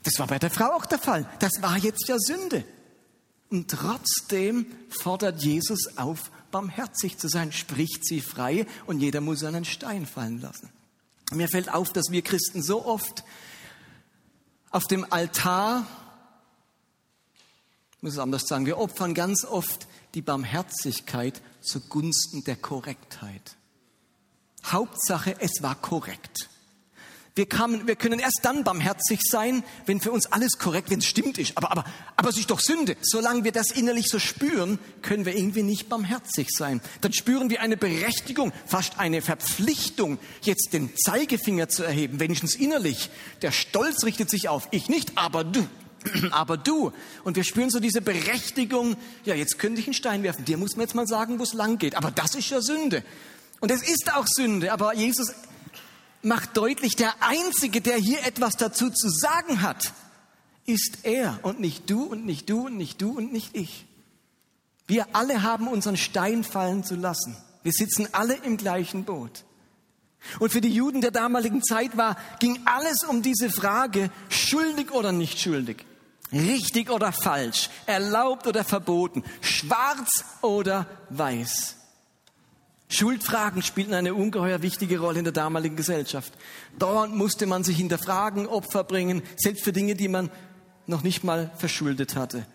Das 0.04 0.20
war 0.20 0.28
bei 0.28 0.40
der 0.40 0.50
Frau 0.50 0.74
auch 0.74 0.86
der 0.86 1.00
Fall. 1.00 1.30
Das 1.40 1.62
war 1.62 1.78
jetzt 1.78 2.08
ja 2.08 2.18
Sünde. 2.20 2.66
Und 3.50 3.70
trotzdem 3.70 4.66
fordert 4.90 5.42
Jesus 5.42 5.98
auf, 5.98 6.32
barmherzig 6.52 7.18
zu 7.18 7.28
sein, 7.28 7.52
spricht 7.52 8.06
sie 8.06 8.20
frei 8.20 8.66
und 8.86 9.00
jeder 9.00 9.22
muss 9.22 9.44
einen 9.44 9.66
Stein 9.66 10.06
fallen 10.06 10.42
lassen. 10.42 10.70
Mir 11.32 11.48
fällt 11.48 11.74
auf, 11.74 11.94
dass 11.94 12.12
wir 12.12 12.22
Christen 12.22 12.62
so 12.62 12.86
oft 12.86 13.24
auf 14.72 14.86
dem 14.86 15.06
Altar, 15.12 15.86
ich 17.98 18.04
muss 18.04 18.14
es 18.14 18.20
anders 18.20 18.48
sagen, 18.48 18.66
wir 18.66 18.80
opfern 18.80 19.14
ganz 19.14 19.46
oft 19.46 19.88
die 20.16 20.22
Barmherzigkeit 20.22 21.42
zugunsten 21.62 22.44
der 22.44 22.56
Korrektheit. 22.56 23.56
Hauptsache, 24.66 25.36
es 25.40 25.62
war 25.62 25.76
korrekt. 25.76 26.50
Wir, 27.36 27.48
kamen, 27.48 27.88
wir 27.88 27.96
können 27.96 28.20
erst 28.20 28.42
dann 28.44 28.64
barmherzig 28.64 29.22
sein, 29.24 29.64
wenn 29.88 30.00
für 30.00 30.12
uns 30.12 30.28
alles 30.28 30.60
korrekt, 30.60 30.92
wenn 30.92 31.00
es 31.00 31.08
stimmt 31.08 31.40
ist. 31.40 31.58
Aber, 31.58 31.72
aber, 31.72 31.84
aber 32.16 32.30
es 32.30 32.38
ist 32.38 32.52
doch 32.52 32.60
Sünde. 32.60 32.96
Solange 33.02 33.44
wir 33.44 33.52
das 33.52 33.72
innerlich 33.72 34.08
so 34.08 34.20
spüren, 34.20 34.78
können 35.02 35.26
wir 35.26 35.36
irgendwie 35.36 35.64
nicht 35.64 35.90
barmherzig 35.90 36.50
sein. 36.52 36.80
Dann 37.02 37.12
spüren 37.12 37.50
wir 37.50 37.62
eine 37.62 37.76
Berechtigung, 37.76 38.54
fast 38.68 39.00
eine 39.00 39.24
Verpflichtung, 39.24 40.20
jetzt 40.44 40.74
den 40.74 40.96
Zeigefinger 40.96 41.70
zu 41.70 41.82
erheben, 41.82 42.20
wenigstens 42.20 42.54
innerlich. 42.54 43.10
Der 43.42 43.52
Stolz 43.52 44.04
richtet 44.04 44.30
sich 44.30 44.48
auf, 44.48 44.68
ich 44.70 44.88
nicht, 44.88 45.18
aber 45.18 45.44
du. 45.44 45.68
Aber 46.32 46.58
du. 46.58 46.92
Und 47.24 47.38
wir 47.38 47.46
spüren 47.46 47.70
so 47.70 47.80
diese 47.80 48.02
Berechtigung, 48.02 48.98
ja, 49.24 49.36
jetzt 49.36 49.58
könnte 49.58 49.80
ich 49.80 49.88
einen 49.88 49.94
Stein 49.94 50.22
werfen. 50.22 50.44
Dir 50.44 50.58
muss 50.58 50.76
man 50.76 50.86
jetzt 50.86 50.96
mal 50.96 51.08
sagen, 51.08 51.40
wo 51.40 51.44
es 51.44 51.54
lang 51.54 51.78
geht. 51.78 51.96
Aber 51.96 52.12
das 52.12 52.36
ist 52.36 52.50
ja 52.50 52.60
Sünde. 52.60 53.06
Und 53.64 53.72
es 53.72 53.82
ist 53.82 54.14
auch 54.14 54.26
Sünde, 54.28 54.74
aber 54.74 54.94
Jesus 54.94 55.34
macht 56.22 56.58
deutlich, 56.58 56.98
der 56.98 57.14
Einzige, 57.22 57.80
der 57.80 57.96
hier 57.96 58.26
etwas 58.26 58.58
dazu 58.58 58.90
zu 58.90 59.08
sagen 59.08 59.62
hat, 59.62 59.94
ist 60.66 60.98
er 61.04 61.40
und 61.44 61.62
nicht 61.62 61.90
du 61.90 62.04
und 62.04 62.26
nicht 62.26 62.50
du 62.50 62.66
und 62.66 62.76
nicht 62.76 63.02
du 63.02 63.12
und 63.12 63.32
nicht 63.32 63.56
ich. 63.56 63.86
Wir 64.86 65.16
alle 65.16 65.44
haben 65.44 65.70
unseren 65.70 65.96
Stein 65.96 66.44
fallen 66.44 66.84
zu 66.84 66.96
lassen. 66.96 67.38
Wir 67.64 67.72
sitzen 67.72 68.10
alle 68.12 68.34
im 68.34 68.58
gleichen 68.58 69.06
Boot. 69.06 69.46
Und 70.40 70.52
für 70.52 70.60
die 70.60 70.74
Juden 70.74 71.00
der 71.00 71.12
damaligen 71.12 71.64
Zeit 71.64 71.96
war, 71.96 72.18
ging 72.40 72.60
alles 72.66 73.06
um 73.06 73.22
diese 73.22 73.50
Frage, 73.50 74.12
schuldig 74.28 74.92
oder 74.92 75.14
nicht 75.14 75.40
schuldig, 75.40 75.86
richtig 76.34 76.90
oder 76.90 77.14
falsch, 77.14 77.70
erlaubt 77.86 78.46
oder 78.46 78.66
verboten, 78.66 79.24
schwarz 79.40 80.26
oder 80.42 80.86
weiß. 81.12 81.78
Schuldfragen 82.94 83.64
spielten 83.64 83.94
eine 83.94 84.14
ungeheuer 84.14 84.62
wichtige 84.62 85.00
Rolle 85.00 85.20
in 85.20 85.24
der 85.24 85.34
damaligen 85.34 85.76
Gesellschaft. 85.76 86.32
Dauernd 86.78 87.16
musste 87.16 87.48
man 87.48 87.64
sich 87.64 87.78
hinterfragen, 87.78 88.46
Opfer 88.46 88.84
bringen, 88.84 89.24
selbst 89.36 89.64
für 89.64 89.74
Dinge, 89.74 89.96
die 89.96 90.08
man 90.08 90.30
noch 90.86 91.02
nicht 91.02 91.24
mal 91.24 91.52
verschuldet 91.58 92.16
hatte. 92.16 92.46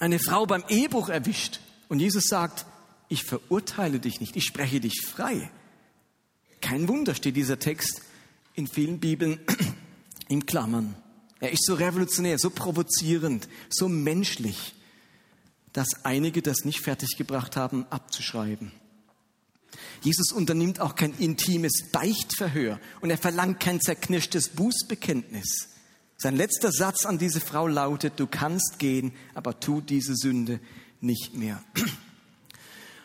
Eine 0.00 0.18
Frau 0.18 0.44
beim 0.44 0.64
Ehebruch 0.68 1.08
erwischt 1.08 1.60
und 1.88 2.00
Jesus 2.00 2.24
sagt, 2.24 2.66
ich 3.08 3.22
verurteile 3.22 4.00
dich 4.00 4.20
nicht, 4.20 4.34
ich 4.34 4.44
spreche 4.44 4.80
dich 4.80 5.02
frei. 5.06 5.50
Kein 6.60 6.88
Wunder 6.88 7.14
steht 7.14 7.36
dieser 7.36 7.58
Text 7.58 8.02
in 8.54 8.66
vielen 8.66 8.98
Bibeln 8.98 9.38
in 10.28 10.46
Klammern. 10.46 10.96
Er 11.38 11.52
ist 11.52 11.66
so 11.66 11.74
revolutionär, 11.74 12.38
so 12.38 12.50
provozierend, 12.50 13.48
so 13.68 13.88
menschlich, 13.88 14.74
dass 15.72 16.04
einige 16.04 16.42
das 16.42 16.64
nicht 16.64 16.80
fertiggebracht 16.80 17.56
haben, 17.56 17.86
abzuschreiben. 17.90 18.72
Jesus 20.04 20.32
unternimmt 20.32 20.80
auch 20.80 20.96
kein 20.96 21.14
intimes 21.18 21.90
Beichtverhör 21.90 22.78
und 23.00 23.10
er 23.10 23.16
verlangt 23.16 23.58
kein 23.58 23.80
zerknirschtes 23.80 24.50
Bußbekenntnis. 24.50 25.70
Sein 26.18 26.36
letzter 26.36 26.72
Satz 26.72 27.06
an 27.06 27.18
diese 27.18 27.40
Frau 27.40 27.66
lautet, 27.66 28.20
du 28.20 28.26
kannst 28.26 28.78
gehen, 28.78 29.12
aber 29.32 29.58
tu 29.60 29.80
diese 29.80 30.14
Sünde 30.14 30.60
nicht 31.00 31.34
mehr. 31.34 31.64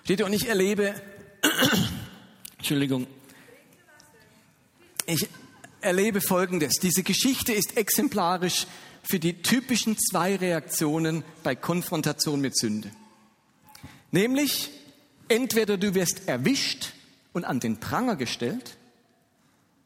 Steht 0.04 0.20
ihr, 0.20 0.26
und 0.26 0.34
ich 0.34 0.48
erlebe, 0.48 0.94
Entschuldigung, 2.58 3.08
ich 5.06 5.30
erlebe 5.82 6.20
Folgendes. 6.20 6.76
Diese 6.82 7.04
Geschichte 7.04 7.54
ist 7.54 7.78
exemplarisch 7.78 8.68
für 9.04 9.20
die 9.20 9.42
typischen 9.42 9.98
zwei 9.98 10.36
Reaktionen 10.36 11.24
bei 11.44 11.56
Konfrontation 11.56 12.42
mit 12.42 12.58
Sünde. 12.58 12.92
Nämlich, 14.12 14.72
Entweder 15.30 15.78
du 15.78 15.94
wirst 15.94 16.28
erwischt 16.28 16.94
und 17.34 17.46
an 17.46 17.60
den 17.60 17.80
Pranger 17.80 18.16
gestellt 18.16 18.78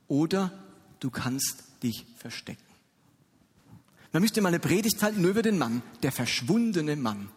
oder 0.08 0.52
du 1.00 1.12
kannst 1.12 1.64
dich 1.84 2.06
verstecken. 2.18 2.64
Man 4.14 4.22
müsste 4.22 4.42
mal 4.42 4.50
eine 4.50 4.60
Predigt 4.60 5.02
halten 5.02 5.22
nur 5.22 5.32
über 5.32 5.42
den 5.42 5.58
Mann, 5.58 5.82
der 6.02 6.12
verschwundene 6.12 6.96
Mann. 6.96 7.30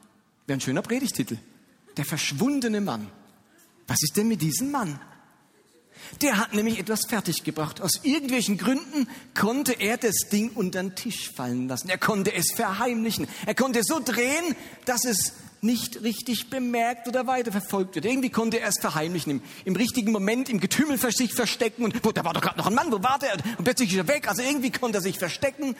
Wäre 0.46 0.58
ein 0.58 0.60
schöner 0.60 0.82
Predigtitel. 0.82 1.38
Der 1.96 2.04
verschwundene 2.04 2.80
Mann. 2.80 3.10
Was 3.86 4.02
ist 4.02 4.16
denn 4.16 4.28
mit 4.28 4.42
diesem 4.42 4.70
Mann? 4.70 5.00
Der 6.20 6.38
hat 6.38 6.54
nämlich 6.54 6.78
etwas 6.78 7.06
fertiggebracht. 7.08 7.80
Aus 7.80 8.00
irgendwelchen 8.04 8.58
Gründen 8.58 9.08
konnte 9.34 9.72
er 9.72 9.96
das 9.96 10.28
Ding 10.30 10.50
unter 10.54 10.82
den 10.82 10.94
Tisch 10.94 11.30
fallen 11.30 11.68
lassen. 11.68 11.88
Er 11.88 11.98
konnte 11.98 12.32
es 12.34 12.52
verheimlichen. 12.52 13.26
Er 13.46 13.54
konnte 13.54 13.82
so 13.82 14.00
drehen, 14.00 14.54
dass 14.84 15.04
es 15.04 15.32
nicht 15.62 16.02
richtig 16.02 16.50
bemerkt 16.50 17.08
oder 17.08 17.26
weiterverfolgt 17.26 17.94
wird. 17.94 18.04
Irgendwie 18.04 18.30
konnte 18.30 18.60
er 18.60 18.68
es 18.68 18.78
verheimlichen, 18.80 19.32
im, 19.32 19.42
im 19.64 19.76
richtigen 19.76 20.12
Moment 20.12 20.48
im 20.48 20.60
Getümmel 20.60 20.98
sich 20.98 21.34
verstecken. 21.34 21.84
Und 21.84 22.04
wo, 22.04 22.12
da 22.12 22.24
war 22.24 22.32
doch 22.32 22.40
gerade 22.40 22.58
noch 22.58 22.66
ein 22.66 22.74
Mann, 22.74 22.92
wo 22.92 23.02
war 23.02 23.18
der? 23.18 23.34
Und 23.58 23.64
plötzlich 23.64 23.92
ist 23.92 23.98
er 23.98 24.08
weg. 24.08 24.28
Also 24.28 24.42
irgendwie 24.42 24.70
konnte 24.70 24.98
er 24.98 25.02
sich 25.02 25.18
verstecken. 25.18 25.76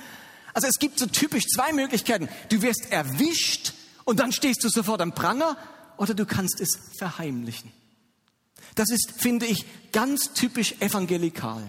Also 0.55 0.69
es 0.69 0.79
gibt 0.79 0.99
so 0.99 1.07
typisch 1.07 1.45
zwei 1.47 1.73
Möglichkeiten. 1.73 2.29
Du 2.49 2.63
wirst 2.63 2.91
erwischt 2.91 3.73
und 4.05 4.21
dann 4.21 4.33
stehst 4.33 4.65
du 4.65 4.69
sofort 4.69 5.01
am 5.01 5.13
Pranger 5.13 5.57
oder 5.99 6.15
du 6.15 6.27
kannst 6.27 6.61
es 6.61 6.79
verheimlichen. 6.99 7.73
Das 8.75 8.91
ist, 8.91 9.13
finde 9.19 9.47
ich, 9.47 9.65
ganz 9.93 10.33
typisch 10.33 10.75
evangelikal. 10.81 11.63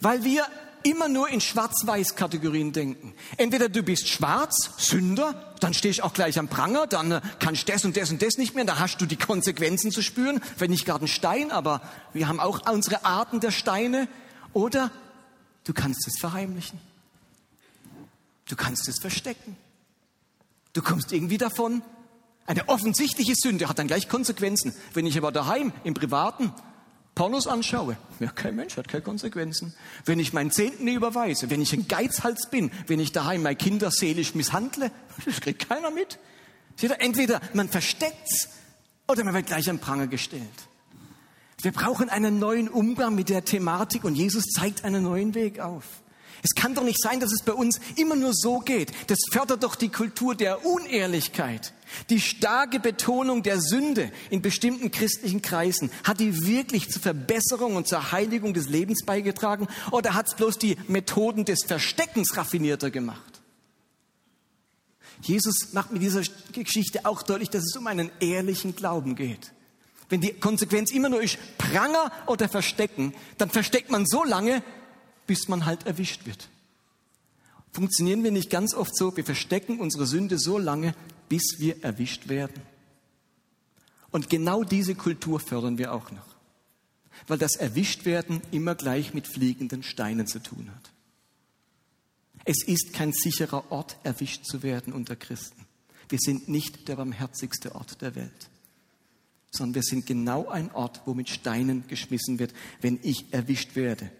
Weil 0.00 0.24
wir 0.24 0.46
immer 0.82 1.08
nur 1.08 1.28
in 1.28 1.40
Schwarz-Weiß-Kategorien 1.40 2.72
denken. 2.72 3.14
Entweder 3.36 3.68
du 3.68 3.82
bist 3.82 4.08
schwarz, 4.08 4.70
Sünder, 4.78 5.54
dann 5.60 5.74
stehst 5.74 6.00
du 6.00 6.04
auch 6.04 6.12
gleich 6.12 6.38
am 6.38 6.48
Pranger, 6.48 6.86
dann 6.86 7.12
äh, 7.12 7.20
kannst 7.38 7.68
du 7.68 7.72
das 7.72 7.84
und 7.84 7.96
das 7.96 8.10
und 8.10 8.22
das 8.22 8.36
nicht 8.36 8.54
mehr, 8.54 8.64
da 8.64 8.78
hast 8.78 8.98
du 9.00 9.06
die 9.06 9.16
Konsequenzen 9.16 9.90
zu 9.90 10.02
spüren. 10.02 10.40
Wenn 10.58 10.70
nicht 10.70 10.84
gerade 10.84 11.04
ein 11.04 11.08
Stein, 11.08 11.50
aber 11.50 11.82
wir 12.12 12.28
haben 12.28 12.40
auch 12.40 12.70
unsere 12.70 13.04
Arten 13.04 13.40
der 13.40 13.50
Steine. 13.50 14.08
Oder 14.52 14.90
du 15.64 15.72
kannst 15.72 16.06
es 16.08 16.18
verheimlichen. 16.18 16.80
Du 18.48 18.56
kannst 18.56 18.88
es 18.88 18.98
verstecken. 19.00 19.56
Du 20.72 20.82
kommst 20.82 21.12
irgendwie 21.12 21.38
davon. 21.38 21.82
Eine 22.46 22.68
offensichtliche 22.68 23.34
Sünde 23.36 23.68
hat 23.68 23.78
dann 23.78 23.86
gleich 23.86 24.08
Konsequenzen. 24.08 24.74
Wenn 24.92 25.06
ich 25.06 25.16
aber 25.16 25.30
daheim 25.30 25.72
im 25.84 25.94
Privaten 25.94 26.52
Pornos 27.14 27.46
anschaue, 27.46 27.96
ja, 28.18 28.30
kein 28.30 28.56
Mensch 28.56 28.76
hat 28.76 28.88
keine 28.88 29.02
Konsequenzen. 29.02 29.74
Wenn 30.04 30.18
ich 30.18 30.32
meinen 30.32 30.50
Zehnten 30.50 30.86
überweise, 30.88 31.50
wenn 31.50 31.60
ich 31.60 31.72
ein 31.72 31.88
Geizhals 31.88 32.48
bin, 32.50 32.70
wenn 32.86 33.00
ich 33.00 33.12
daheim 33.12 33.42
meine 33.42 33.56
Kinder 33.56 33.90
seelisch 33.90 34.34
misshandle, 34.34 34.90
das 35.24 35.40
kriegt 35.40 35.68
keiner 35.68 35.90
mit. 35.90 36.18
Entweder 36.98 37.40
man 37.52 37.68
versteckt's 37.68 38.48
oder 39.06 39.24
man 39.24 39.34
wird 39.34 39.46
gleich 39.46 39.68
am 39.68 39.80
Pranger 39.80 40.06
gestellt. 40.06 40.42
Wir 41.62 41.72
brauchen 41.72 42.08
einen 42.08 42.38
neuen 42.38 42.68
Umgang 42.68 43.14
mit 43.14 43.28
der 43.28 43.44
Thematik 43.44 44.04
und 44.04 44.14
Jesus 44.14 44.46
zeigt 44.46 44.84
einen 44.84 45.02
neuen 45.02 45.34
Weg 45.34 45.60
auf. 45.60 45.84
Es 46.42 46.54
kann 46.54 46.74
doch 46.74 46.84
nicht 46.84 47.02
sein, 47.02 47.20
dass 47.20 47.32
es 47.32 47.42
bei 47.42 47.52
uns 47.52 47.80
immer 47.96 48.16
nur 48.16 48.32
so 48.32 48.60
geht. 48.60 48.92
Das 49.08 49.18
fördert 49.30 49.62
doch 49.62 49.74
die 49.74 49.90
Kultur 49.90 50.34
der 50.34 50.64
Unehrlichkeit. 50.64 51.74
Die 52.08 52.20
starke 52.20 52.80
Betonung 52.80 53.42
der 53.42 53.60
Sünde 53.60 54.10
in 54.30 54.42
bestimmten 54.42 54.90
christlichen 54.90 55.42
Kreisen, 55.42 55.90
hat 56.04 56.20
die 56.20 56.46
wirklich 56.46 56.88
zur 56.90 57.02
Verbesserung 57.02 57.76
und 57.76 57.88
zur 57.88 58.12
Heiligung 58.12 58.54
des 58.54 58.68
Lebens 58.68 59.04
beigetragen 59.04 59.68
oder 59.90 60.14
hat 60.14 60.28
es 60.28 60.34
bloß 60.34 60.58
die 60.58 60.76
Methoden 60.88 61.44
des 61.44 61.64
Versteckens 61.64 62.36
raffinierter 62.36 62.90
gemacht? 62.90 63.40
Jesus 65.22 65.72
macht 65.72 65.92
mit 65.92 66.02
dieser 66.02 66.22
Geschichte 66.52 67.04
auch 67.04 67.22
deutlich, 67.22 67.50
dass 67.50 67.64
es 67.64 67.76
um 67.76 67.86
einen 67.86 68.10
ehrlichen 68.20 68.74
Glauben 68.74 69.16
geht. 69.16 69.52
Wenn 70.08 70.20
die 70.20 70.32
Konsequenz 70.32 70.90
immer 70.90 71.08
nur 71.08 71.22
ist, 71.22 71.38
Pranger 71.58 72.10
oder 72.26 72.48
Verstecken, 72.48 73.14
dann 73.38 73.50
versteckt 73.50 73.90
man 73.90 74.06
so 74.06 74.24
lange, 74.24 74.62
bis 75.26 75.46
man 75.48 75.66
halt 75.66 75.86
erwischt 75.86 76.26
wird. 76.26 76.48
Funktionieren 77.72 78.24
wir 78.24 78.32
nicht 78.32 78.50
ganz 78.50 78.74
oft 78.74 78.96
so, 78.96 79.16
wir 79.16 79.24
verstecken 79.24 79.78
unsere 79.78 80.06
Sünde 80.06 80.38
so 80.38 80.58
lange, 80.58 80.94
bis 81.30 81.56
wir 81.58 81.82
erwischt 81.82 82.28
werden. 82.28 82.60
Und 84.10 84.28
genau 84.28 84.64
diese 84.64 84.94
Kultur 84.94 85.40
fördern 85.40 85.78
wir 85.78 85.94
auch 85.94 86.10
noch, 86.10 86.26
weil 87.26 87.38
das 87.38 87.56
Erwischtwerden 87.56 88.42
immer 88.50 88.74
gleich 88.74 89.14
mit 89.14 89.26
fliegenden 89.26 89.82
Steinen 89.82 90.26
zu 90.26 90.40
tun 90.40 90.70
hat. 90.74 90.92
Es 92.44 92.62
ist 92.62 92.92
kein 92.92 93.12
sicherer 93.12 93.72
Ort, 93.72 93.96
erwischt 94.02 94.44
zu 94.44 94.62
werden 94.62 94.92
unter 94.92 95.16
Christen. 95.16 95.64
Wir 96.10 96.18
sind 96.18 96.48
nicht 96.50 96.88
der 96.88 96.96
barmherzigste 96.96 97.74
Ort 97.74 98.02
der 98.02 98.14
Welt 98.14 98.50
sondern 99.50 99.74
wir 99.76 99.82
sind 99.82 100.06
genau 100.06 100.48
ein 100.48 100.70
Ort, 100.72 101.02
wo 101.06 101.14
mit 101.14 101.28
Steinen 101.28 101.86
geschmissen 101.88 102.38
wird, 102.38 102.54
wenn 102.80 103.00
ich 103.02 103.32
erwischt 103.32 103.74
werde. 103.74 104.10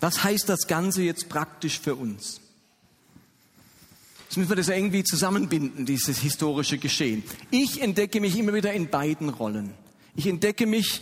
Was 0.00 0.24
heißt 0.24 0.48
das 0.48 0.66
Ganze 0.66 1.02
jetzt 1.02 1.28
praktisch 1.28 1.78
für 1.78 1.94
uns? 1.94 2.40
Jetzt 4.30 4.36
müssen 4.36 4.50
wir 4.50 4.56
das 4.56 4.68
irgendwie 4.68 5.02
zusammenbinden, 5.02 5.86
dieses 5.86 6.20
historische 6.20 6.78
Geschehen. 6.78 7.24
Ich 7.50 7.82
entdecke 7.82 8.20
mich 8.20 8.38
immer 8.38 8.54
wieder 8.54 8.72
in 8.72 8.88
beiden 8.88 9.28
Rollen. 9.28 9.74
Ich 10.14 10.28
entdecke 10.28 10.66
mich 10.66 11.00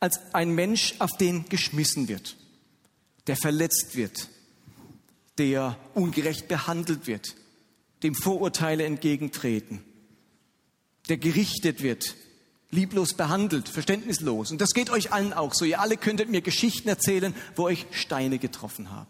als 0.00 0.20
ein 0.34 0.50
Mensch, 0.54 0.96
auf 0.98 1.16
den 1.16 1.48
geschmissen 1.48 2.08
wird, 2.08 2.36
der 3.26 3.38
verletzt 3.38 3.96
wird, 3.96 4.28
der 5.38 5.78
ungerecht 5.94 6.46
behandelt 6.46 7.06
wird, 7.06 7.36
dem 8.02 8.14
Vorurteile 8.14 8.84
entgegentreten, 8.84 9.82
der 11.08 11.16
gerichtet 11.16 11.82
wird, 11.82 12.16
lieblos 12.70 13.14
behandelt, 13.14 13.66
verständnislos. 13.70 14.50
Und 14.50 14.60
das 14.60 14.74
geht 14.74 14.90
euch 14.90 15.10
allen 15.10 15.32
auch 15.32 15.54
so. 15.54 15.64
Ihr 15.64 15.80
alle 15.80 15.96
könntet 15.96 16.28
mir 16.28 16.42
Geschichten 16.42 16.90
erzählen, 16.90 17.34
wo 17.56 17.62
euch 17.62 17.86
Steine 17.92 18.38
getroffen 18.38 18.90
haben. 18.90 19.08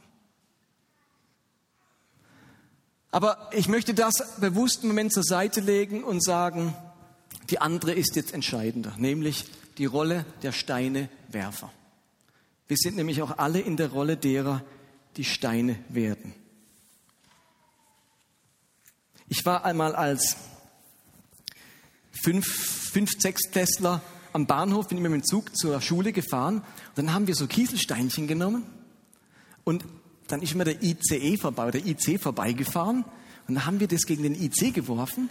Aber 3.12 3.50
ich 3.52 3.68
möchte 3.68 3.92
das 3.92 4.14
bewusst 4.40 4.80
einen 4.80 4.88
Moment 4.88 5.12
zur 5.12 5.22
Seite 5.22 5.60
legen 5.60 6.02
und 6.02 6.24
sagen, 6.24 6.74
die 7.50 7.60
andere 7.60 7.92
ist 7.92 8.16
jetzt 8.16 8.32
entscheidender, 8.32 8.94
nämlich 8.96 9.44
die 9.76 9.84
Rolle 9.84 10.24
der 10.42 10.52
Steinewerfer. 10.52 11.70
Wir 12.68 12.76
sind 12.78 12.96
nämlich 12.96 13.20
auch 13.20 13.36
alle 13.36 13.60
in 13.60 13.76
der 13.76 13.90
Rolle 13.90 14.16
derer, 14.16 14.64
die 15.18 15.24
Steine 15.24 15.78
werden. 15.90 16.34
Ich 19.28 19.44
war 19.44 19.66
einmal 19.66 19.94
als 19.94 20.36
fünf, 22.12 22.46
fünf 22.46 23.10
Sechstklässler 23.18 24.00
am 24.32 24.46
Bahnhof, 24.46 24.88
bin 24.88 24.96
immer 24.96 25.10
mit 25.10 25.22
dem 25.22 25.26
Zug 25.26 25.54
zur 25.54 25.82
Schule 25.82 26.12
gefahren. 26.12 26.56
Und 26.56 26.96
dann 26.96 27.12
haben 27.12 27.26
wir 27.26 27.34
so 27.34 27.46
Kieselsteinchen 27.46 28.26
genommen 28.26 28.64
und 29.64 29.84
dann 30.28 30.42
ist 30.42 30.52
immer 30.52 30.64
der 30.64 30.82
ICE 30.82 31.36
vorbei, 31.36 31.70
der 31.70 31.84
IC 31.84 32.20
vorbeigefahren 32.20 33.04
und 33.48 33.54
dann 33.54 33.66
haben 33.66 33.80
wir 33.80 33.88
das 33.88 34.06
gegen 34.06 34.22
den 34.22 34.34
IC 34.34 34.74
geworfen 34.74 35.28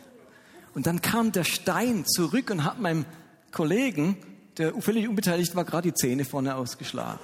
und 0.73 0.87
dann 0.87 1.01
kam 1.01 1.31
der 1.31 1.43
Stein 1.43 2.05
zurück 2.05 2.49
und 2.49 2.63
hat 2.63 2.79
meinem 2.79 3.05
Kollegen, 3.51 4.17
der 4.57 4.73
völlig 4.81 5.07
unbeteiligt 5.07 5.55
war, 5.55 5.65
gerade 5.65 5.91
die 5.91 5.93
Zähne 5.93 6.25
vorne 6.25 6.55
ausgeschlagen. 6.55 7.19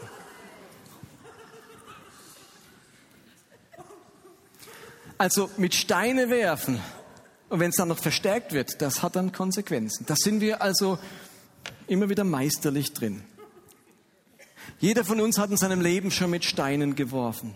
Also 5.18 5.50
mit 5.58 5.74
Steine 5.74 6.30
werfen 6.30 6.80
und 7.50 7.60
wenn 7.60 7.70
es 7.70 7.76
dann 7.78 7.88
noch 7.88 7.98
verstärkt 7.98 8.54
wird, 8.54 8.82
das 8.82 9.02
hat 9.02 9.16
dann 9.16 9.32
Konsequenzen. 9.32 10.06
Da 10.06 10.16
sind 10.16 10.42
wir 10.42 10.62
also 10.62 11.00
immer 11.88 12.10
wieder 12.10 12.24
meisterlich 12.24 12.94
drin. 12.94 13.24
Jeder 14.80 15.04
von 15.04 15.20
uns 15.20 15.38
hat 15.38 15.52
in 15.52 15.58
seinem 15.58 15.82
Leben 15.82 16.12
schon 16.12 16.30
mit 16.30 16.46
Steinen 16.46 16.96
geworfen. 16.96 17.56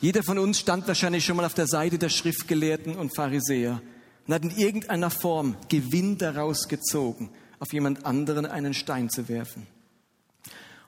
Jeder 0.00 0.22
von 0.22 0.38
uns 0.38 0.58
stand 0.58 0.86
wahrscheinlich 0.88 1.24
schon 1.24 1.36
mal 1.36 1.46
auf 1.46 1.54
der 1.54 1.66
Seite 1.66 1.98
der 1.98 2.10
Schriftgelehrten 2.10 2.96
und 2.96 3.14
Pharisäer 3.14 3.80
und 4.26 4.34
hat 4.34 4.42
in 4.42 4.50
irgendeiner 4.50 5.10
Form 5.10 5.56
Gewinn 5.68 6.18
daraus 6.18 6.68
gezogen, 6.68 7.30
auf 7.60 7.72
jemand 7.72 8.04
anderen 8.04 8.44
einen 8.44 8.74
Stein 8.74 9.08
zu 9.08 9.28
werfen. 9.28 9.66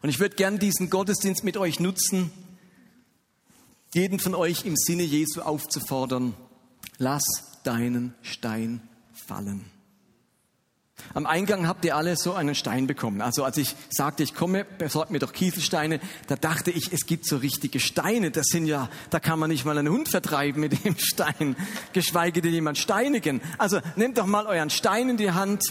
Und 0.03 0.11
ich 0.11 0.21
würde 0.21 0.37
gern 0.37 0.59
diesen 0.59 0.91
Gottesdienst 0.91 1.43
mit 1.43 1.57
euch 1.57 1.81
nutzen, 1.81 2.31
jeden 3.95 4.19
von 4.19 4.35
euch 4.35 4.67
im 4.67 4.77
Sinne 4.77 5.03
Jesu 5.03 5.41
aufzufordern, 5.41 6.35
lass 6.99 7.25
deinen 7.65 8.15
Stein 8.23 8.83
fallen. 9.13 9.65
Am 11.15 11.27
Eingang 11.27 11.67
habt 11.67 11.85
ihr 11.85 11.97
alle 11.97 12.17
so 12.17 12.35
einen 12.35 12.55
Stein 12.55 12.87
bekommen. 12.87 13.21
Also 13.23 13.45
als 13.45 13.57
ich 13.57 13.75
sagte, 13.91 14.23
ich 14.23 14.35
komme, 14.35 14.65
besorgt 14.65 15.11
mir 15.11 15.19
doch 15.19 15.33
Kieselsteine, 15.33 16.01
da 16.27 16.37
dachte 16.37 16.71
ich, 16.71 16.93
es 16.93 17.07
gibt 17.07 17.27
so 17.27 17.39
richtige 17.39 17.81
Steine. 17.81 18.31
Das 18.31 18.47
sind 18.47 18.67
ja, 18.67 18.89
da 19.11 19.19
kann 19.19 19.39
man 19.39 19.51
nicht 19.51 19.65
mal 19.65 19.79
einen 19.79 19.89
Hund 19.89 20.09
vertreiben 20.09 20.61
mit 20.61 20.85
dem 20.85 20.97
Stein, 20.99 21.57
geschweige 21.93 22.43
denn 22.43 22.53
jemand 22.53 22.79
steinigen. 22.79 23.41
Also 23.57 23.81
nehmt 23.97 24.19
doch 24.19 24.27
mal 24.27 24.47
euren 24.47 24.71
Stein 24.71 25.09
in 25.09 25.17
die 25.17 25.33
Hand, 25.33 25.65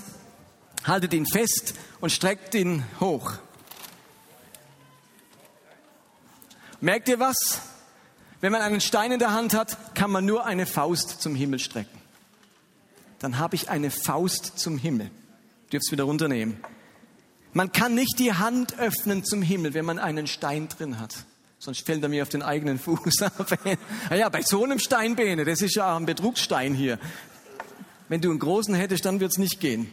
haltet 0.83 1.13
ihn 1.13 1.25
fest 1.25 1.75
und 2.01 2.11
streckt 2.11 2.55
ihn 2.55 2.83
hoch. 2.99 3.33
Merkt 6.79 7.09
ihr 7.09 7.19
was? 7.19 7.61
Wenn 8.39 8.51
man 8.51 8.61
einen 8.61 8.81
Stein 8.81 9.11
in 9.11 9.19
der 9.19 9.33
Hand 9.33 9.53
hat, 9.53 9.95
kann 9.95 10.11
man 10.11 10.25
nur 10.25 10.45
eine 10.45 10.65
Faust 10.65 11.21
zum 11.21 11.33
Himmel 11.35 11.59
strecken. 11.59 11.96
Dann 13.19 13.39
habe 13.39 13.55
ich 13.55 13.69
eine 13.69 13.91
Faust 13.91 14.59
zum 14.59 14.77
Himmel. 14.77 15.09
Du 15.69 15.77
es 15.77 15.91
wieder 15.91 16.05
runternehmen. 16.05 16.57
Man 17.53 17.71
kann 17.71 17.95
nicht 17.95 18.19
die 18.19 18.33
Hand 18.33 18.77
öffnen 18.79 19.23
zum 19.23 19.41
Himmel, 19.41 19.73
wenn 19.73 19.85
man 19.85 19.99
einen 19.99 20.27
Stein 20.27 20.67
drin 20.67 20.99
hat. 20.99 21.25
Sonst 21.59 21.85
fällt 21.85 22.03
er 22.03 22.09
mir 22.09 22.21
auf 22.21 22.29
den 22.29 22.43
eigenen 22.43 22.77
Fuß. 22.77 23.19
ja, 24.11 24.29
bei 24.29 24.43
so 24.43 24.63
einem 24.63 24.79
Steinbeine, 24.79 25.43
das 25.43 25.61
ist 25.61 25.75
ja 25.75 25.97
ein 25.97 26.05
Betrugsstein 26.05 26.75
hier. 26.75 26.99
Wenn 28.09 28.21
du 28.21 28.29
einen 28.29 28.39
großen 28.39 28.75
hättest, 28.75 29.05
dann 29.05 29.19
wird 29.19 29.31
es 29.31 29.37
nicht 29.37 29.59
gehen. 29.59 29.91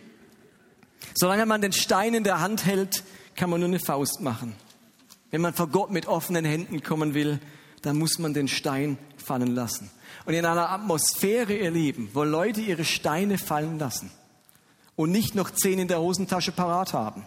Solange 1.15 1.47
man 1.47 1.63
den 1.63 1.73
Stein 1.73 2.15
in 2.15 2.25
der 2.25 2.41
Hand 2.41 2.67
hält, 2.67 3.03
kann 3.35 3.51
man 3.51 3.61
nur 3.61 3.69
eine 3.69 3.81
Faust 3.81 4.21
machen. 4.21 4.55
Wenn 5.31 5.41
man 5.41 5.55
vor 5.55 5.69
Gott 5.69 5.91
mit 5.91 6.07
offenen 6.07 6.45
Händen 6.45 6.83
kommen 6.83 7.15
will, 7.15 7.41
dann 7.83 7.99
muss 7.99 8.19
man 8.19 8.35
den 8.35 8.49
Stein 8.49 8.99
fallen 9.17 9.55
lassen. 9.55 9.91
Und 10.25 10.35
in 10.35 10.47
einer 10.47 10.71
Atmosphäre, 10.71 11.55
ihr 11.55 11.71
Lieben, 11.71 12.11
wo 12.13 12.25
Leute 12.25 12.61
ihre 12.61 12.85
Steine 12.85 13.39
fallen 13.39 13.79
lassen 13.79 14.11
und 14.97 15.11
nicht 15.11 15.35
noch 15.35 15.51
zehn 15.51 15.79
in 15.79 15.89
der 15.89 16.01
Hosentasche 16.01 16.53
parat 16.53 16.93
haben, 16.93 17.27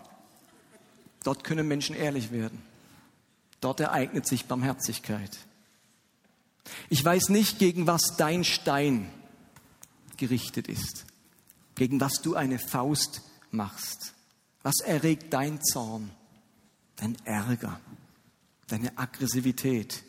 dort 1.23 1.43
können 1.43 1.67
Menschen 1.67 1.95
ehrlich 1.95 2.31
werden. 2.31 2.61
Dort 3.61 3.79
ereignet 3.79 4.27
sich 4.27 4.45
Barmherzigkeit. 4.45 5.37
Ich 6.89 7.03
weiß 7.03 7.29
nicht, 7.29 7.59
gegen 7.59 7.87
was 7.87 8.15
dein 8.17 8.43
Stein 8.43 9.09
gerichtet 10.17 10.67
ist, 10.67 11.05
gegen 11.75 11.99
was 12.01 12.21
du 12.21 12.35
eine 12.35 12.59
Faust 12.59 13.21
machst. 13.51 14.13
Was 14.63 14.79
erregt 14.81 15.33
dein 15.33 15.61
Zorn, 15.61 16.11
dein 16.97 17.15
Ärger, 17.25 17.79
deine 18.67 18.97
Aggressivität? 18.97 20.03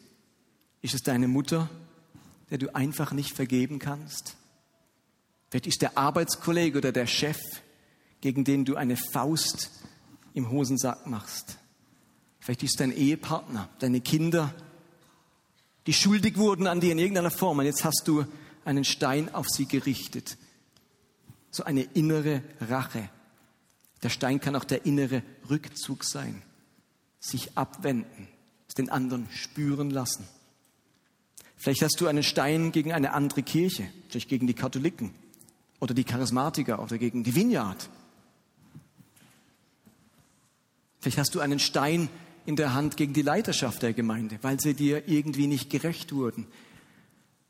Ist 0.82 0.94
es 0.94 1.02
deine 1.02 1.28
Mutter, 1.28 1.68
der 2.50 2.58
du 2.58 2.74
einfach 2.74 3.12
nicht 3.12 3.34
vergeben 3.34 3.78
kannst? 3.78 4.36
Vielleicht 5.50 5.66
ist 5.66 5.82
der 5.82 5.96
Arbeitskollege 5.96 6.78
oder 6.78 6.92
der 6.92 7.06
Chef, 7.06 7.40
gegen 8.20 8.44
den 8.44 8.64
du 8.64 8.76
eine 8.76 8.96
Faust 8.96 9.70
im 10.34 10.50
Hosensack 10.50 11.06
machst. 11.06 11.58
Vielleicht 12.40 12.62
ist 12.62 12.80
dein 12.80 12.92
Ehepartner, 12.92 13.68
deine 13.78 14.00
Kinder, 14.00 14.54
die 15.86 15.92
schuldig 15.92 16.36
wurden 16.36 16.66
an 16.66 16.80
dir 16.80 16.92
in 16.92 16.98
irgendeiner 16.98 17.30
Form 17.30 17.58
und 17.58 17.64
jetzt 17.64 17.84
hast 17.84 18.02
du 18.06 18.24
einen 18.64 18.84
Stein 18.84 19.34
auf 19.34 19.48
sie 19.48 19.66
gerichtet. 19.66 20.36
So 21.50 21.64
eine 21.64 21.82
innere 21.82 22.42
Rache. 22.60 23.08
Der 24.02 24.10
Stein 24.10 24.40
kann 24.40 24.54
auch 24.54 24.64
der 24.64 24.84
innere 24.84 25.22
Rückzug 25.48 26.04
sein. 26.04 26.42
Sich 27.20 27.56
abwenden, 27.56 28.28
es 28.68 28.74
den 28.74 28.90
anderen 28.90 29.28
spüren 29.30 29.90
lassen. 29.90 30.28
Vielleicht 31.58 31.82
hast 31.82 32.00
du 32.00 32.06
einen 32.06 32.22
Stein 32.22 32.70
gegen 32.70 32.92
eine 32.92 33.12
andere 33.12 33.42
Kirche, 33.42 33.88
vielleicht 34.08 34.28
gegen 34.28 34.46
die 34.46 34.54
Katholiken 34.54 35.12
oder 35.80 35.92
die 35.92 36.04
Charismatiker 36.04 36.80
oder 36.80 36.98
gegen 36.98 37.24
die 37.24 37.34
Vineyard. 37.34 37.90
Vielleicht 41.00 41.18
hast 41.18 41.34
du 41.34 41.40
einen 41.40 41.58
Stein 41.58 42.08
in 42.46 42.56
der 42.56 42.74
Hand 42.74 42.96
gegen 42.96 43.12
die 43.12 43.22
Leiterschaft 43.22 43.82
der 43.82 43.92
Gemeinde, 43.92 44.38
weil 44.42 44.58
sie 44.60 44.74
dir 44.74 45.08
irgendwie 45.08 45.48
nicht 45.48 45.68
gerecht 45.68 46.12
wurden, 46.12 46.46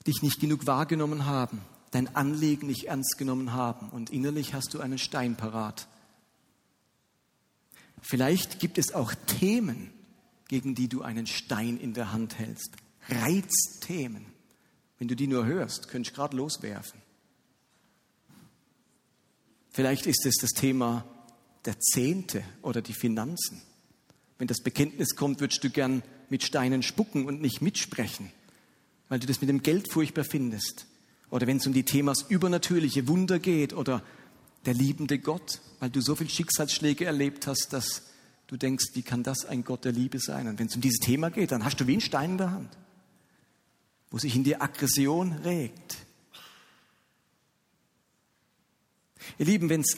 dich 0.06 0.22
nicht 0.22 0.40
genug 0.40 0.66
wahrgenommen 0.66 1.26
haben, 1.26 1.60
dein 1.90 2.14
Anliegen 2.16 2.66
nicht 2.66 2.84
ernst 2.84 3.18
genommen 3.18 3.52
haben 3.52 3.90
und 3.90 4.10
innerlich 4.10 4.54
hast 4.54 4.72
du 4.72 4.80
einen 4.80 4.98
Stein 4.98 5.36
parat. 5.36 5.86
Vielleicht 8.00 8.58
gibt 8.58 8.78
es 8.78 8.94
auch 8.94 9.12
Themen, 9.38 9.90
gegen 10.48 10.74
die 10.74 10.88
du 10.88 11.02
einen 11.02 11.26
Stein 11.26 11.78
in 11.78 11.92
der 11.92 12.12
Hand 12.12 12.38
hältst. 12.38 12.76
Reizthemen. 13.08 14.26
Wenn 14.98 15.08
du 15.08 15.16
die 15.16 15.26
nur 15.26 15.46
hörst, 15.46 15.88
könntest 15.88 16.16
du 16.16 16.20
gerade 16.20 16.36
loswerfen. 16.36 17.00
Vielleicht 19.70 20.06
ist 20.06 20.26
es 20.26 20.36
das 20.40 20.50
Thema 20.50 21.04
der 21.64 21.78
Zehnte 21.78 22.42
oder 22.62 22.82
die 22.82 22.94
Finanzen. 22.94 23.62
Wenn 24.38 24.48
das 24.48 24.60
Bekenntnis 24.60 25.14
kommt, 25.14 25.40
würdest 25.40 25.62
du 25.62 25.70
gern 25.70 26.02
mit 26.30 26.42
Steinen 26.42 26.82
spucken 26.82 27.26
und 27.26 27.40
nicht 27.40 27.62
mitsprechen, 27.62 28.32
weil 29.08 29.20
du 29.20 29.26
das 29.26 29.40
mit 29.40 29.48
dem 29.48 29.62
Geld 29.62 29.92
furchtbar 29.92 30.24
findest. 30.24 30.86
Oder 31.30 31.46
wenn 31.46 31.58
es 31.58 31.66
um 31.66 31.72
die 31.72 31.84
Themas 31.84 32.22
übernatürliche 32.28 33.06
Wunder 33.06 33.38
geht 33.38 33.72
oder 33.72 34.02
der 34.66 34.74
liebende 34.74 35.18
Gott, 35.18 35.60
weil 35.78 35.90
du 35.90 36.00
so 36.00 36.14
viele 36.16 36.30
Schicksalsschläge 36.30 37.04
erlebt 37.04 37.46
hast, 37.46 37.72
dass 37.72 38.02
du 38.48 38.56
denkst, 38.56 38.86
wie 38.94 39.02
kann 39.02 39.22
das 39.22 39.44
ein 39.44 39.62
Gott 39.62 39.84
der 39.84 39.92
Liebe 39.92 40.18
sein? 40.18 40.48
Und 40.48 40.58
wenn 40.58 40.66
es 40.66 40.74
um 40.74 40.80
dieses 40.80 40.98
Thema 41.00 41.30
geht, 41.30 41.52
dann 41.52 41.64
hast 41.64 41.80
du 41.80 41.86
wie 41.86 41.92
einen 41.92 42.00
Stein 42.00 42.32
in 42.32 42.38
der 42.38 42.50
Hand 42.50 42.76
wo 44.10 44.18
sich 44.18 44.34
in 44.34 44.44
dir 44.44 44.62
Aggression 44.62 45.32
regt. 45.44 45.96
Ihr 49.38 49.46
Lieben, 49.46 49.68
wenn 49.68 49.82
es 49.82 49.96